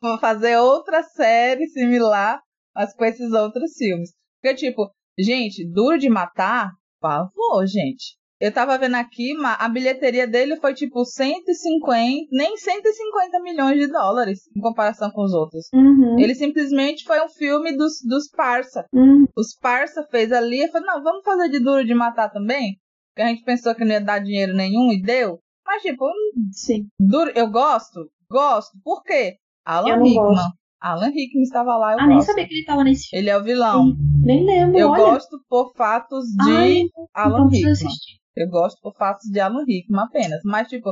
fazer 0.20 0.56
outra 0.58 1.02
série 1.02 1.66
similar, 1.68 2.40
mas 2.74 2.94
com 2.94 3.04
esses 3.04 3.32
outros 3.32 3.72
filmes. 3.76 4.10
Porque, 4.40 4.56
tipo, 4.56 4.90
gente, 5.18 5.68
Duro 5.70 5.98
de 5.98 6.08
Matar, 6.08 6.70
por 7.00 7.08
favor, 7.08 7.66
gente. 7.66 8.19
Eu 8.40 8.50
tava 8.52 8.78
vendo 8.78 8.94
aqui, 8.94 9.34
a 9.44 9.68
bilheteria 9.68 10.26
dele 10.26 10.56
foi 10.56 10.72
tipo 10.72 11.04
150, 11.04 12.28
nem 12.32 12.56
150 12.56 13.40
milhões 13.42 13.78
de 13.78 13.86
dólares 13.86 14.40
em 14.56 14.60
comparação 14.60 15.10
com 15.10 15.22
os 15.22 15.32
outros. 15.34 15.66
Uhum. 15.74 16.18
Ele 16.18 16.34
simplesmente 16.34 17.04
foi 17.04 17.20
um 17.22 17.28
filme 17.28 17.76
dos, 17.76 18.00
dos 18.02 18.28
parça. 18.30 18.86
Uhum. 18.94 19.26
Os 19.36 19.54
parça 19.60 20.02
fez 20.10 20.32
ali 20.32 20.62
e 20.64 20.68
falou, 20.68 20.86
não, 20.86 21.02
vamos 21.02 21.22
fazer 21.24 21.48
de 21.50 21.60
duro 21.62 21.84
de 21.84 21.94
matar 21.94 22.30
também? 22.30 22.76
Que 23.14 23.22
a 23.22 23.26
gente 23.26 23.44
pensou 23.44 23.74
que 23.74 23.84
não 23.84 23.92
ia 23.92 24.00
dar 24.00 24.20
dinheiro 24.20 24.54
nenhum 24.54 24.90
e 24.90 25.02
deu. 25.02 25.38
Mas, 25.66 25.82
tipo, 25.82 26.06
Sim. 26.52 26.86
duro, 26.98 27.30
eu 27.34 27.50
gosto? 27.50 28.08
Gosto. 28.30 28.70
Por 28.82 29.02
quê? 29.02 29.34
Alan 29.66 29.90
Eu 29.90 30.02
Rickman. 30.02 30.14
gosto. 30.34 30.50
Alan 30.80 31.10
Rickman 31.10 31.42
estava 31.42 31.76
lá, 31.76 31.92
eu 31.92 31.98
Ah, 32.00 32.06
nem 32.06 32.16
gosto. 32.16 32.28
sabia 32.28 32.48
que 32.48 32.54
ele 32.54 32.64
tava 32.64 32.82
nesse 32.84 33.08
filme. 33.08 33.22
Ele 33.22 33.30
é 33.30 33.36
o 33.36 33.44
vilão. 33.44 33.94
Nem 34.22 34.46
lembro, 34.46 34.78
Eu 34.78 34.88
olha. 34.88 35.02
gosto 35.04 35.38
por 35.48 35.74
fatos 35.76 36.24
de 36.42 36.50
Ai, 36.50 36.82
Alan 37.14 37.34
então 37.34 37.48
Rickman. 37.48 37.72
assistir. 37.72 38.19
Eu 38.36 38.48
gosto 38.48 38.80
por 38.80 38.94
fatos 38.94 39.28
de 39.30 39.40
Alan 39.40 39.64
Rickman 39.64 40.04
apenas. 40.04 40.40
Mas, 40.44 40.68
tipo, 40.68 40.90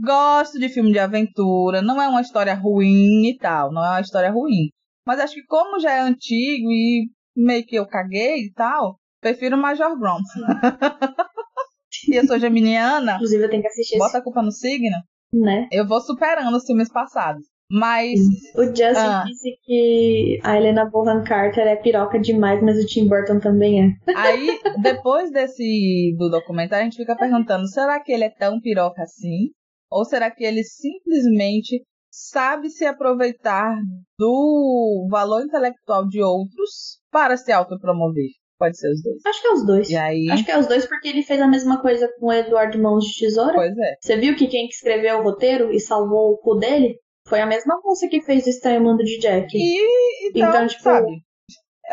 gosto 0.00 0.58
de 0.58 0.68
filme 0.68 0.92
de 0.92 0.98
aventura. 0.98 1.80
Não 1.82 2.00
é 2.00 2.08
uma 2.08 2.20
história 2.20 2.54
ruim 2.54 3.28
e 3.28 3.38
tal. 3.38 3.72
Não 3.72 3.84
é 3.84 3.90
uma 3.90 4.00
história 4.00 4.30
ruim. 4.30 4.70
Mas 5.06 5.20
acho 5.20 5.34
que 5.34 5.44
como 5.46 5.80
já 5.80 5.92
é 5.92 6.00
antigo 6.00 6.70
e 6.70 7.08
meio 7.36 7.64
que 7.64 7.76
eu 7.76 7.86
caguei 7.86 8.46
e 8.46 8.52
tal, 8.52 8.98
prefiro 9.20 9.56
Major 9.56 9.98
Grom. 9.98 10.18
e 12.08 12.16
eu 12.16 12.26
sou 12.26 12.38
geminiana, 12.38 13.14
Inclusive, 13.14 13.44
eu 13.44 13.50
tenho 13.50 13.62
que 13.62 13.68
assistir 13.68 13.98
bota 13.98 14.18
a 14.18 14.22
culpa 14.22 14.42
no 14.42 14.52
signo, 14.52 14.96
né? 15.32 15.68
eu 15.72 15.86
vou 15.86 16.00
superando 16.00 16.56
os 16.56 16.64
filmes 16.64 16.90
passados. 16.92 17.44
Mas, 17.72 18.20
O 18.54 18.64
Justin 18.64 18.84
Ah. 18.98 19.24
disse 19.26 19.48
que 19.64 20.38
a 20.44 20.56
Helena 20.58 20.84
Bonham 20.90 21.24
Carter 21.24 21.66
é 21.66 21.74
piroca 21.76 22.18
demais, 22.20 22.62
mas 22.62 22.76
o 22.76 22.86
Tim 22.86 23.08
Burton 23.08 23.40
também 23.40 23.82
é. 23.82 23.88
aí, 24.14 24.58
depois 24.82 25.30
desse 25.30 26.14
do 26.18 26.28
documentário, 26.28 26.82
a 26.82 26.90
gente 26.90 26.98
fica 26.98 27.16
perguntando, 27.16 27.66
será 27.66 27.98
que 27.98 28.12
ele 28.12 28.24
é 28.24 28.30
tão 28.30 28.60
piroca 28.60 29.02
assim? 29.02 29.48
Ou 29.90 30.04
será 30.04 30.30
que 30.30 30.44
ele 30.44 30.62
simplesmente 30.64 31.82
sabe 32.10 32.68
se 32.68 32.84
aproveitar 32.84 33.74
do 34.18 35.06
valor 35.10 35.42
intelectual 35.42 36.06
de 36.06 36.22
outros 36.22 36.98
para 37.10 37.36
se 37.36 37.50
autopromover? 37.52 38.28
Pode 38.58 38.78
ser 38.78 38.92
os 38.92 39.02
dois. 39.02 39.16
Acho 39.26 39.40
que 39.42 39.48
é 39.48 39.52
os 39.52 39.66
dois. 39.66 39.90
E 39.90 39.96
aí, 39.96 40.30
Acho 40.30 40.44
que 40.44 40.50
é 40.52 40.58
os 40.58 40.66
dois 40.68 40.86
porque 40.86 41.08
ele 41.08 41.22
fez 41.22 41.40
a 41.40 41.48
mesma 41.48 41.80
coisa 41.82 42.08
com 42.20 42.26
o 42.26 42.32
Eduardo 42.32 42.78
Mãos 42.80 43.04
de 43.06 43.18
Tesoura. 43.18 43.54
pois 43.54 43.76
é. 43.76 43.94
Você 44.00 44.16
viu 44.16 44.36
que 44.36 44.46
quem 44.46 44.68
que 44.68 44.74
escreveu 44.74 45.18
o 45.18 45.22
roteiro 45.24 45.72
e 45.72 45.80
salvou 45.80 46.32
o 46.32 46.38
cu 46.38 46.54
dele 46.58 46.94
foi 47.28 47.40
a 47.40 47.46
mesma 47.46 47.80
moça 47.84 48.08
que 48.08 48.20
fez 48.22 48.46
o 48.46 48.50
Estranho 48.50 48.82
Mundo 48.82 49.02
de 49.04 49.18
Jack. 49.18 49.56
E 49.56 50.28
então, 50.28 50.48
Então, 50.48 50.66
tipo- 50.66 50.82
sabe? 50.82 51.22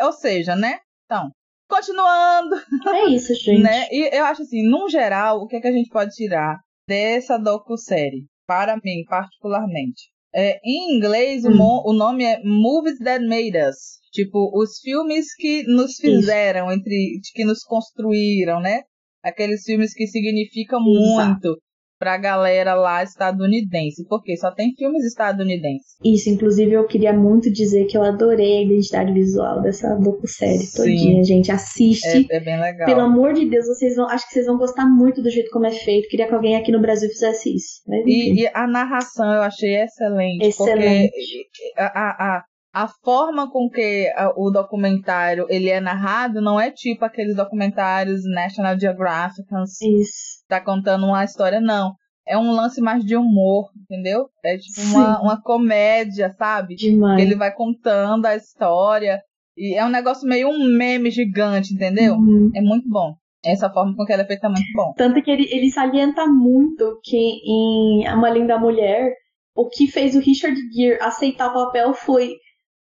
Ou 0.02 0.12
seja, 0.12 0.54
né? 0.56 0.78
Então, 1.04 1.30
continuando, 1.68 2.56
É 2.88 3.06
isso, 3.06 3.34
gente. 3.34 3.62
né? 3.62 3.86
E 3.90 4.16
eu 4.16 4.24
acho 4.24 4.42
assim, 4.42 4.62
num 4.68 4.88
geral, 4.88 5.38
o 5.40 5.46
que, 5.46 5.56
é 5.56 5.60
que 5.60 5.68
a 5.68 5.72
gente 5.72 5.88
pode 5.90 6.10
tirar 6.12 6.58
dessa 6.88 7.38
docu-série? 7.38 8.26
Para 8.46 8.76
mim, 8.82 9.04
particularmente. 9.08 10.10
É, 10.34 10.58
em 10.64 10.96
inglês, 10.96 11.44
o, 11.44 11.50
Hum. 11.50 11.56
mo- 11.56 11.82
o 11.86 11.92
nome 11.92 12.24
é 12.24 12.40
Movies 12.44 12.98
That 12.98 13.24
Made 13.24 13.56
Us. 13.68 13.98
Tipo, 14.12 14.50
os 14.60 14.78
filmes 14.80 15.32
que 15.36 15.62
nos 15.64 15.94
fizeram, 15.96 16.70
entre 16.72 17.20
que 17.32 17.44
nos 17.44 17.62
construíram, 17.62 18.60
né? 18.60 18.82
Aqueles 19.22 19.62
filmes 19.64 19.92
que 19.94 20.06
significam 20.06 20.80
Exato. 20.80 21.30
muito 21.48 21.62
pra 22.00 22.16
galera 22.16 22.74
lá 22.74 23.02
estadunidense. 23.02 24.06
Porque 24.08 24.34
só 24.38 24.50
tem 24.50 24.72
filmes 24.74 25.04
estadunidenses. 25.04 25.96
Isso, 26.02 26.30
inclusive 26.30 26.72
eu 26.72 26.86
queria 26.86 27.12
muito 27.12 27.52
dizer 27.52 27.84
que 27.84 27.96
eu 27.96 28.02
adorei 28.02 28.56
a 28.56 28.62
identidade 28.62 29.12
visual 29.12 29.60
dessa 29.60 29.94
docu-série 29.96 30.66
todinha, 30.74 31.22
gente. 31.22 31.52
Assiste. 31.52 32.26
É, 32.30 32.36
é 32.36 32.40
bem 32.40 32.58
legal. 32.58 32.86
Pelo 32.86 33.02
amor 33.02 33.34
de 33.34 33.44
Deus, 33.44 33.66
vocês 33.66 33.96
vão, 33.96 34.08
acho 34.08 34.26
que 34.26 34.32
vocês 34.32 34.46
vão 34.46 34.56
gostar 34.56 34.86
muito 34.86 35.22
do 35.22 35.30
jeito 35.30 35.50
como 35.50 35.66
é 35.66 35.72
feito. 35.72 36.08
Queria 36.08 36.26
que 36.26 36.34
alguém 36.34 36.56
aqui 36.56 36.72
no 36.72 36.80
Brasil 36.80 37.10
fizesse 37.10 37.54
isso. 37.54 37.82
Mas, 37.86 38.00
enfim. 38.00 38.10
E, 38.10 38.42
e 38.42 38.50
a 38.54 38.66
narração 38.66 39.30
eu 39.30 39.42
achei 39.42 39.76
excelente. 39.76 40.46
Excelente. 40.46 41.10
Porque 41.10 41.72
a, 41.76 41.86
a, 41.86 42.36
a, 42.36 42.44
a 42.72 42.86
forma 43.02 43.50
com 43.50 43.68
que 43.68 44.08
a- 44.16 44.32
o 44.36 44.50
documentário 44.50 45.46
ele 45.48 45.68
é 45.68 45.80
narrado 45.80 46.40
não 46.40 46.60
é 46.60 46.70
tipo 46.70 47.04
aqueles 47.04 47.34
documentários 47.36 48.22
National 48.24 48.78
Geographic, 48.78 49.46
Isso. 49.82 50.44
tá 50.48 50.60
contando 50.60 51.06
uma 51.06 51.24
história, 51.24 51.60
não. 51.60 51.92
É 52.26 52.38
um 52.38 52.52
lance 52.52 52.80
mais 52.80 53.04
de 53.04 53.16
humor, 53.16 53.70
entendeu? 53.82 54.28
É 54.44 54.56
tipo 54.56 54.80
uma, 54.82 55.16
Sim. 55.16 55.22
uma 55.22 55.42
comédia, 55.42 56.32
sabe? 56.38 56.76
Demais. 56.76 57.20
Ele 57.20 57.34
vai 57.34 57.52
contando 57.52 58.26
a 58.26 58.36
história. 58.36 59.20
E 59.56 59.74
é 59.76 59.84
um 59.84 59.88
negócio 59.90 60.28
meio 60.28 60.48
um 60.48 60.64
meme 60.76 61.10
gigante, 61.10 61.74
entendeu? 61.74 62.14
Uhum. 62.14 62.50
É 62.54 62.60
muito 62.60 62.88
bom. 62.88 63.14
Essa 63.44 63.68
forma 63.70 63.96
com 63.96 64.04
que 64.04 64.12
ela 64.12 64.22
é 64.22 64.26
feita 64.26 64.46
é 64.46 64.50
muito 64.50 64.72
bom. 64.74 64.92
Tanto 64.96 65.20
que 65.22 65.30
ele, 65.30 65.48
ele 65.50 65.70
salienta 65.70 66.24
muito 66.26 67.00
que 67.02 67.16
em 67.16 68.06
Uma 68.14 68.30
Linda 68.30 68.58
Mulher, 68.58 69.12
o 69.56 69.66
que 69.68 69.88
fez 69.88 70.14
o 70.14 70.20
Richard 70.20 70.56
Gere 70.72 71.00
aceitar 71.02 71.48
o 71.50 71.54
papel 71.54 71.92
foi 71.94 72.34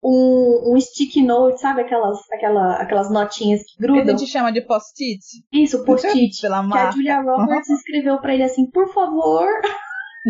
um, 0.07 0.73
um 0.75 0.79
sticky 0.79 1.23
note, 1.23 1.59
sabe? 1.59 1.81
Aquelas, 1.81 2.19
aquela, 2.31 2.75
aquelas 2.75 3.09
notinhas 3.11 3.61
que 3.63 3.77
Que 3.77 3.83
a 3.83 3.87
grudam. 3.87 4.17
gente 4.17 4.29
chama 4.29 4.51
de 4.51 4.61
post-it. 4.61 5.19
Isso, 5.51 5.83
post-it. 5.83 6.39
Pela 6.41 6.61
que 6.61 6.67
a. 6.69 6.91
Julia 6.91 7.21
Roberts 7.21 7.69
escreveu 7.71 8.19
pra 8.19 8.33
ele 8.33 8.43
assim, 8.43 8.69
por 8.69 8.87
favor, 8.93 9.47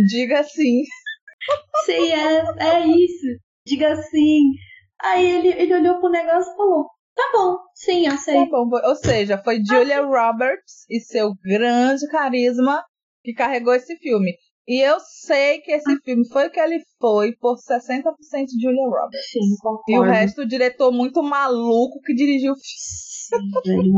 Diga 0.09 0.43
sim. 0.43 0.81
say 1.85 2.09
yes, 2.11 2.47
é 2.59 2.79
isso, 2.87 3.27
diga 3.65 3.95
sim. 3.95 4.41
Aí 5.01 5.25
ele, 5.29 5.49
ele 5.49 5.73
olhou 5.75 5.99
pro 5.99 6.09
negócio 6.09 6.51
e 6.51 6.57
falou, 6.57 6.85
tá 7.15 7.23
bom, 7.33 7.55
sim, 7.73 8.05
Tá 8.05 8.15
aceito. 8.15 8.49
bom, 8.49 8.69
foi- 8.69 8.81
ou 8.83 8.95
seja, 8.95 9.37
foi 9.43 9.61
Julia 9.63 10.01
Roberts 10.05 10.85
e 10.89 10.99
seu 10.99 11.33
grande 11.43 12.07
carisma 12.09 12.83
que 13.23 13.33
carregou 13.33 13.73
esse 13.73 13.95
filme. 13.97 14.33
E 14.67 14.81
eu 14.81 14.97
sei 14.99 15.59
que 15.59 15.71
esse 15.71 15.95
filme 16.03 16.27
foi 16.27 16.47
o 16.47 16.51
que 16.51 16.59
ele 16.59 16.79
foi 16.99 17.33
por 17.33 17.55
60% 17.55 18.45
de 18.47 18.61
Julia 18.61 18.85
Roberts. 18.85 19.29
Sim, 19.31 19.55
concordo. 19.61 19.83
E 19.91 19.99
o 19.99 20.01
resto, 20.01 20.41
o 20.41 20.47
diretor 20.47 20.91
muito 20.91 21.21
maluco 21.21 22.01
que 22.03 22.15
dirigiu 22.15 22.53
o 22.53 22.55
filme. 22.55 23.91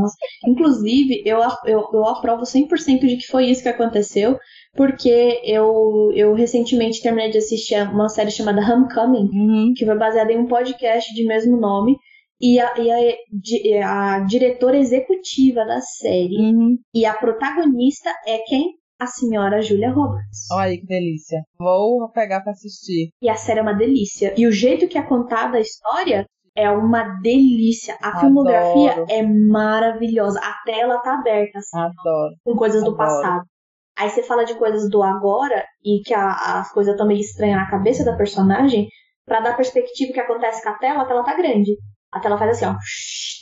Inclusive, 0.46 1.22
eu, 1.24 1.38
eu, 1.64 1.84
eu 1.92 2.06
aprovo 2.06 2.42
100% 2.42 3.00
de 3.00 3.16
que 3.16 3.26
foi 3.26 3.46
isso 3.46 3.62
que 3.62 3.68
aconteceu, 3.68 4.38
porque 4.74 5.40
eu, 5.44 6.10
eu 6.14 6.34
recentemente 6.34 7.02
terminei 7.02 7.30
de 7.30 7.38
assistir 7.38 7.80
uma 7.90 8.08
série 8.08 8.30
chamada 8.30 8.60
Homecoming, 8.60 9.28
Uhum. 9.32 9.72
que 9.74 9.84
foi 9.84 9.96
baseada 9.96 10.32
em 10.32 10.38
um 10.38 10.46
podcast 10.46 11.12
de 11.14 11.24
mesmo 11.26 11.58
nome, 11.58 11.96
e 12.40 12.60
a, 12.60 12.74
e 12.78 13.78
a, 13.82 14.14
a 14.16 14.20
diretora 14.20 14.78
executiva 14.78 15.64
da 15.64 15.80
série. 15.80 16.36
Uhum. 16.36 16.76
E 16.94 17.04
a 17.04 17.14
protagonista 17.14 18.10
é 18.26 18.38
quem? 18.46 18.78
A 19.00 19.06
senhora 19.06 19.62
Julia 19.62 19.92
Roberts. 19.92 20.50
Olha 20.50 20.76
que 20.76 20.84
delícia. 20.86 21.38
Vou 21.58 22.10
pegar 22.10 22.40
pra 22.40 22.50
assistir. 22.52 23.10
E 23.22 23.28
a 23.30 23.36
série 23.36 23.60
é 23.60 23.62
uma 23.62 23.72
delícia. 23.74 24.34
E 24.36 24.46
o 24.46 24.50
jeito 24.52 24.88
que 24.88 24.98
é 24.98 25.02
contada 25.02 25.56
a 25.56 25.60
história 25.60 26.26
é 26.56 26.68
uma 26.70 27.04
delícia. 27.22 27.96
A 28.02 28.08
Adoro. 28.08 28.20
filmografia 28.20 29.04
é 29.08 29.22
maravilhosa. 29.22 30.40
A 30.40 30.52
tela 30.64 30.98
tá 30.98 31.14
aberta, 31.14 31.58
assim, 31.58 31.78
Adoro. 31.78 32.34
com 32.44 32.56
coisas 32.56 32.82
do 32.82 32.90
Adoro. 32.90 32.96
passado. 32.96 33.44
Aí 33.96 34.10
você 34.10 34.22
fala 34.22 34.44
de 34.44 34.54
coisas 34.56 34.88
do 34.90 35.02
agora 35.02 35.64
e 35.84 36.00
que 36.04 36.12
a- 36.14 36.58
as 36.60 36.72
coisas 36.72 36.92
estão 36.94 37.06
meio 37.06 37.20
estranhas 37.20 37.58
na 37.58 37.70
cabeça 37.70 38.04
da 38.04 38.16
personagem, 38.16 38.88
pra 39.24 39.40
dar 39.40 39.56
perspectiva 39.56 40.12
que 40.12 40.20
acontece 40.20 40.62
com 40.62 40.70
a 40.70 40.78
tela, 40.78 41.02
a 41.02 41.04
tela 41.06 41.24
tá 41.24 41.36
grande. 41.36 41.76
A 42.12 42.18
tela 42.20 42.38
faz 42.38 42.50
assim, 42.52 42.64
ó. 42.64 42.74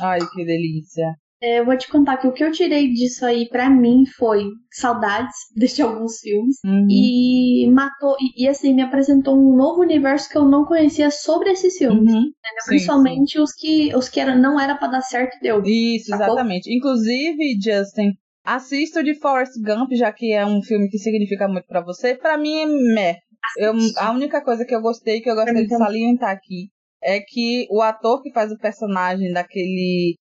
Ai, 0.07 0.19
que 0.19 0.45
delícia. 0.45 1.15
É, 1.43 1.61
eu 1.61 1.67
vou 1.67 1.77
te 1.77 1.87
contar 1.89 2.17
que 2.17 2.27
o 2.27 2.33
que 2.33 2.43
eu 2.43 2.51
tirei 2.51 2.91
disso 2.93 3.25
aí 3.27 3.47
pra 3.49 3.69
mim 3.69 4.05
foi 4.17 4.45
saudades 4.73 5.35
de 5.77 5.83
alguns 5.83 6.19
filmes 6.21 6.57
Uhum. 6.65 6.87
e 6.91 7.71
matou 7.71 8.17
e, 8.21 8.45
e, 8.45 8.49
assim 8.49 8.73
me 8.73 8.83
apresentou 8.83 9.37
um 9.37 9.55
novo 9.55 9.83
universo 9.83 10.29
que 10.31 10.39
eu 10.39 10.47
não 10.49 10.65
conhecia 10.65 11.11
sobre 11.11 11.51
esses 11.51 11.77
filmes, 11.77 12.11
Uhum. 12.11 12.19
entendeu? 12.21 12.63
sim, 12.63 12.69
principalmente 12.71 13.39
os 13.39 13.53
que 13.53 13.95
os 13.95 14.09
que 14.09 14.19
era, 14.19 14.35
não 14.35 14.59
era 14.59 14.75
pra 14.77 14.89
dar 14.89 15.03
certo 15.03 15.39
deu. 15.43 15.63
Isso, 15.65 16.07
Sacou? 16.11 16.27
exatamente. 16.27 16.75
Inclusive, 16.75 17.59
Justin, 17.63 18.13
assista 18.45 19.01
o 19.01 19.05
de 19.05 19.15
Forrest 19.15 19.53
Gump, 19.63 19.93
já 19.93 20.11
que 20.13 20.33
é 20.33 20.45
um 20.47 20.63
filme 20.63 20.89
que 20.89 20.99
significa 20.99 21.47
muito 21.49 21.67
pra 21.67 21.83
você. 21.83 22.15
Pra 22.15 22.39
mim 22.39 22.57
é 22.63 22.67
meh. 22.67 23.17
Eu, 23.59 23.75
a 23.99 24.11
única 24.11 24.43
coisa 24.43 24.65
que 24.65 24.75
eu 24.75 24.81
gostei, 24.81 25.21
que 25.21 25.31
eu 25.31 25.35
gostaria 25.35 25.63
de 25.67 25.77
salientar 25.77 26.31
aqui, 26.31 26.69
é 27.03 27.21
que 27.21 27.67
o 27.71 27.81
ator 27.83 28.23
que 28.23 28.33
faz 28.33 28.51
o 28.51 28.59
personagem 28.59 29.33
daquele 29.33 30.17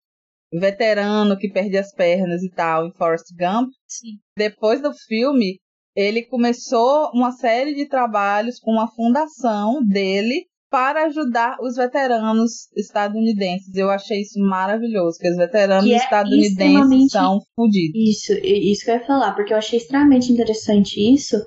veterano 0.60 1.38
que 1.38 1.50
perde 1.50 1.78
as 1.78 1.92
pernas 1.94 2.44
e 2.44 2.50
tal 2.50 2.88
em 2.88 2.92
Forrest 2.94 3.26
Gump, 3.38 3.70
Sim. 3.88 4.18
depois 4.38 4.82
do 4.82 4.94
filme, 4.94 5.60
ele 5.96 6.24
começou 6.24 7.10
uma 7.14 7.32
série 7.32 7.74
de 7.74 7.88
trabalhos 7.88 8.60
com 8.60 8.72
uma 8.72 8.88
fundação 8.88 9.82
dele 9.86 10.46
para 10.70 11.06
ajudar 11.06 11.56
os 11.62 11.76
veteranos 11.78 12.68
estadunidenses. 12.76 13.74
Eu 13.76 13.90
achei 13.90 14.20
isso 14.22 14.38
maravilhoso, 14.40 15.18
que 15.20 15.30
os 15.30 15.38
veteranos 15.38 15.90
é 15.90 15.96
estadunidenses 15.96 16.52
extremamente- 16.52 17.12
são 17.12 17.40
fodidos. 17.56 17.94
Isso, 17.96 18.34
isso 18.44 18.84
que 18.84 18.92
eu 18.92 18.96
ia 18.96 19.06
falar, 19.06 19.34
porque 19.36 19.54
eu 19.54 19.58
achei 19.58 19.80
extremamente 19.80 20.32
interessante 20.34 21.00
isso, 21.00 21.38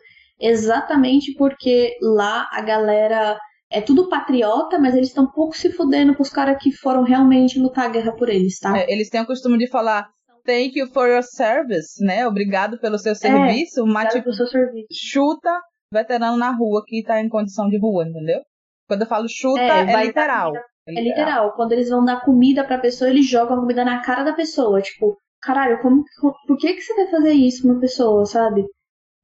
exatamente 0.40 1.34
porque 1.36 1.94
lá 2.00 2.48
a 2.52 2.62
galera 2.62 3.38
é 3.70 3.80
tudo 3.80 4.08
patriota, 4.08 4.78
mas 4.78 4.94
eles 4.94 5.08
estão 5.08 5.24
um 5.24 5.30
pouco 5.30 5.56
se 5.56 5.70
fudendo 5.72 6.14
pros 6.14 6.30
caras 6.30 6.56
que 6.62 6.72
foram 6.72 7.02
realmente 7.02 7.58
lutar 7.58 7.86
a 7.86 7.88
guerra 7.88 8.12
por 8.16 8.28
eles, 8.28 8.58
tá? 8.58 8.76
É, 8.78 8.90
eles 8.92 9.08
têm 9.10 9.20
o 9.20 9.26
costume 9.26 9.58
de 9.58 9.68
falar 9.68 10.08
thank 10.44 10.78
you 10.78 10.86
for 10.88 11.06
your 11.06 11.22
service, 11.22 12.02
né? 12.02 12.26
Obrigado 12.26 12.78
pelo 12.80 12.98
seu 12.98 13.14
serviço, 13.14 13.84
mas 13.86 14.06
Obrigada 14.06 14.08
tipo, 14.10 14.24
pelo 14.24 14.34
seu 14.34 14.46
serviço. 14.46 14.86
chuta 14.92 15.60
veterano 15.92 16.36
na 16.38 16.50
rua 16.50 16.82
que 16.86 17.02
tá 17.02 17.20
em 17.20 17.28
condição 17.28 17.68
de 17.68 17.78
rua, 17.78 18.04
entendeu? 18.08 18.40
Quando 18.88 19.02
eu 19.02 19.06
falo 19.06 19.26
chuta, 19.28 19.60
É, 19.60 19.80
é, 19.80 19.84
vai 19.84 19.92
dar 19.94 20.02
literal. 20.06 20.46
comida. 20.52 20.64
É 20.88 21.00
literal. 21.02 21.52
Quando 21.54 21.72
eles 21.72 21.90
vão 21.90 22.02
dar 22.04 22.24
comida 22.24 22.64
pra 22.64 22.78
pessoa, 22.78 23.10
eles 23.10 23.28
jogam 23.28 23.58
a 23.58 23.60
comida 23.60 23.84
na 23.84 24.00
cara 24.00 24.22
da 24.22 24.32
pessoa. 24.32 24.80
Tipo, 24.80 25.18
caralho, 25.42 25.82
como, 25.82 26.02
co- 26.18 26.34
por 26.46 26.56
que, 26.56 26.72
que 26.72 26.80
você 26.80 26.94
vai 26.94 27.06
fazer 27.10 27.32
isso 27.32 27.62
com 27.62 27.68
uma 27.72 27.80
pessoa, 27.80 28.24
sabe? 28.24 28.64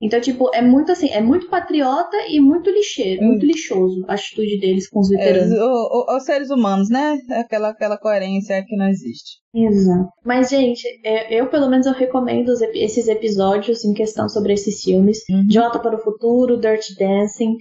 Então, 0.03 0.21
tipo, 0.21 0.51
é 0.55 0.61
muito 0.61 0.93
assim, 0.93 1.09
é 1.11 1.21
muito 1.21 1.49
patriota 1.49 2.17
e 2.29 2.41
muito 2.41 2.69
lixeiro, 2.71 3.23
Hum. 3.23 3.29
muito 3.29 3.47
lixoso 3.47 4.05
a 4.09 4.15
atitude 4.15 4.59
deles 4.61 4.89
com 4.89 5.01
os 5.01 5.11
É, 5.13 5.17
veteranos. 5.17 5.53
os, 5.53 5.59
o- 5.59 5.65
o- 6.13 6.17
os 6.17 6.25
seres 6.25 6.51
humanos, 6.51 6.91
né? 6.91 7.19
Aquela, 7.31 7.71
aquela 7.71 7.97
coerência 7.97 8.63
que 8.67 8.77
não 8.77 8.89
existe. 8.89 9.39
Exato. 9.55 10.09
Mas, 10.25 10.51
gente, 10.51 10.83
é, 11.05 11.33
eu 11.41 11.49
pelo 11.49 11.69
menos 11.71 11.87
eu 11.87 11.93
recomendo 11.93 12.49
os 12.49 12.61
esses 12.61 13.07
episódios 13.09 13.85
em 13.85 13.95
questão 13.95 14.29
sobre 14.29 14.53
esses 14.53 14.83
filmes. 14.83 15.19
Uhum. 15.31 15.45
Volta 15.53 15.79
para 15.79 15.97
o 15.97 16.03
Futuro, 16.03 16.61
Dirty 16.61 16.95
Dancing, 16.99 17.55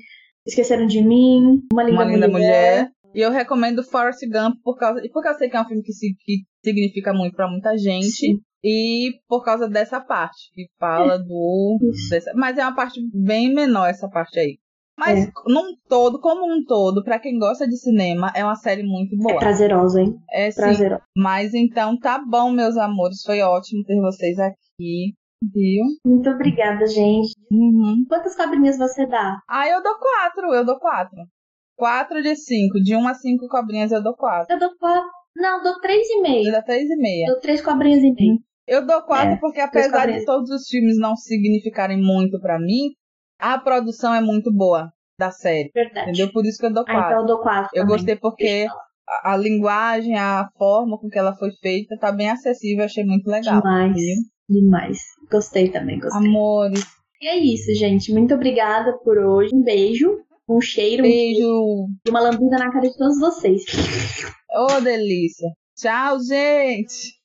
Esqueceram 0.45 0.85
de 0.87 1.01
Mim, 1.01 1.59
Uma 1.71 1.83
Linda, 1.83 1.95
Uma 2.01 2.03
linda 2.05 2.27
Mulher. 2.27 2.47
mulher. 2.81 2.89
E 3.15 3.21
eu 3.21 3.31
recomendo 3.31 3.83
Forrest 3.83 4.19
Gump 4.27 4.55
por 4.63 4.75
causa. 4.77 4.99
E 5.05 5.09
porque 5.09 5.29
eu 5.29 5.35
sei 5.35 5.47
que 5.49 5.55
é 5.55 5.61
um 5.61 5.65
filme 5.65 5.83
que, 5.83 5.93
se- 5.93 6.15
que 6.25 6.39
significa 6.65 7.13
muito 7.13 7.35
pra 7.35 7.47
muita 7.47 7.77
gente. 7.77 8.07
Sim. 8.09 8.33
E 8.63 9.11
por 9.27 9.43
causa 9.43 9.67
dessa 9.67 9.99
parte, 9.99 10.51
que 10.53 10.67
fala 10.79 11.17
do. 11.19 11.77
Dessa- 12.09 12.31
mas 12.35 12.57
é 12.57 12.61
uma 12.63 12.75
parte 12.75 12.99
bem 13.13 13.53
menor 13.53 13.89
essa 13.89 14.07
parte 14.09 14.39
aí. 14.39 14.57
Mas 14.97 15.25
É. 15.25 15.31
num 15.47 15.75
todo, 15.89 16.21
como 16.21 16.45
um 16.45 16.63
todo, 16.63 17.03
pra 17.03 17.19
quem 17.19 17.37
gosta 17.39 17.67
de 17.67 17.75
cinema, 17.77 18.31
é 18.35 18.43
uma 18.43 18.55
série 18.55 18.83
muito 18.83 19.15
É 19.15 19.17
boa. 19.17 19.39
prazerosa, 19.39 20.01
hein? 20.01 20.13
É 20.31 20.51
sim. 20.51 20.61
Prazerosa. 20.61 21.01
Mas 21.17 21.53
então 21.53 21.97
tá 21.99 22.19
bom, 22.23 22.51
meus 22.51 22.77
amores. 22.77 23.21
Foi 23.25 23.41
ótimo 23.41 23.83
ter 23.83 23.99
vocês 23.99 24.37
aqui. 24.39 25.13
Viu? 25.53 25.83
Muito 26.05 26.29
obrigada, 26.29 26.85
gente. 26.87 27.33
Uhum. 27.51 28.05
Quantas 28.07 28.33
cobrinhas 28.35 28.77
você 28.77 29.05
dá? 29.05 29.39
Ah, 29.49 29.67
eu 29.67 29.83
dou 29.83 29.95
quatro, 29.99 30.53
eu 30.53 30.63
dou 30.65 30.79
quatro. 30.79 31.17
Quatro 31.75 32.21
de 32.21 32.33
cinco. 32.35 32.79
De 32.81 32.95
um 32.95 33.05
a 33.07 33.13
cinco 33.13 33.47
cobrinhas 33.49 33.91
eu 33.91 34.01
dou 34.01 34.15
quatro. 34.15 34.53
Eu 34.55 34.59
dou 34.59 34.69
quatro. 34.77 35.09
Não, 35.35 35.57
eu 35.57 35.63
dou 35.63 35.81
três 35.81 36.07
e 36.07 36.17
Eu 36.17 36.21
meio. 36.21 36.51
dou 36.51 36.63
três 36.63 36.89
e 36.89 36.95
meia. 36.95 37.25
Eu 37.27 37.33
dou 37.33 37.41
três 37.41 37.61
cobrinhas 37.61 38.03
e 38.03 38.13
meio. 38.13 38.37
Eu 38.67 38.85
dou 38.85 39.01
quatro 39.03 39.33
É, 39.33 39.37
porque 39.37 39.59
apesar 39.59 40.05
de 40.11 40.23
todos 40.25 40.49
os 40.49 40.67
filmes 40.67 40.97
não 40.97 41.15
significarem 41.15 42.01
muito 42.01 42.39
pra 42.39 42.57
mim, 42.59 42.91
a 43.39 43.57
produção 43.57 44.13
é 44.13 44.21
muito 44.21 44.51
boa 44.53 44.91
da 45.19 45.31
série. 45.31 45.69
Verdade. 45.73 46.09
Entendeu? 46.11 46.31
Por 46.31 46.45
isso 46.45 46.57
que 46.59 46.65
eu 46.65 46.73
dou 46.73 46.83
Ah, 46.87 46.91
quatro. 46.91 47.07
então 47.11 47.19
eu 47.21 47.25
dou 47.27 47.39
quatro. 47.41 47.69
eu 47.73 47.81
também. 47.83 47.97
gostei 47.97 48.15
porque 48.15 48.65
a, 49.07 49.33
a 49.33 49.37
linguagem, 49.37 50.17
a 50.17 50.47
forma 50.57 50.97
com 50.97 51.09
que 51.09 51.19
ela 51.19 51.35
foi 51.35 51.51
feita 51.51 51.97
tá 51.99 52.11
bem 52.11 52.29
acessível, 52.29 52.85
achei 52.85 53.03
muito 53.03 53.27
legal. 53.29 53.61
Demais. 53.61 53.93
viu? 53.95 54.15
Demais. 54.49 54.99
Gostei 55.31 55.69
também, 55.69 55.99
gostei. 55.99 56.25
Amores, 56.25 56.85
E 57.21 57.27
é 57.27 57.37
isso, 57.37 57.73
gente. 57.75 58.11
Muito 58.13 58.33
obrigada 58.33 58.97
por 59.03 59.17
hoje. 59.17 59.49
Um 59.53 59.61
beijo, 59.63 60.09
um 60.49 60.59
cheiro, 60.61 61.03
um 61.03 61.05
cheiro 61.05 61.37
beijo. 61.43 61.87
e 62.05 62.09
uma 62.09 62.19
lambida 62.21 62.57
na 62.57 62.71
cara 62.71 62.89
de 62.89 62.97
todos 62.97 63.19
vocês. 63.19 63.63
Ô, 64.55 64.79
delícia. 64.81 65.49
Tchau, 65.75 66.17
gente. 66.19 67.22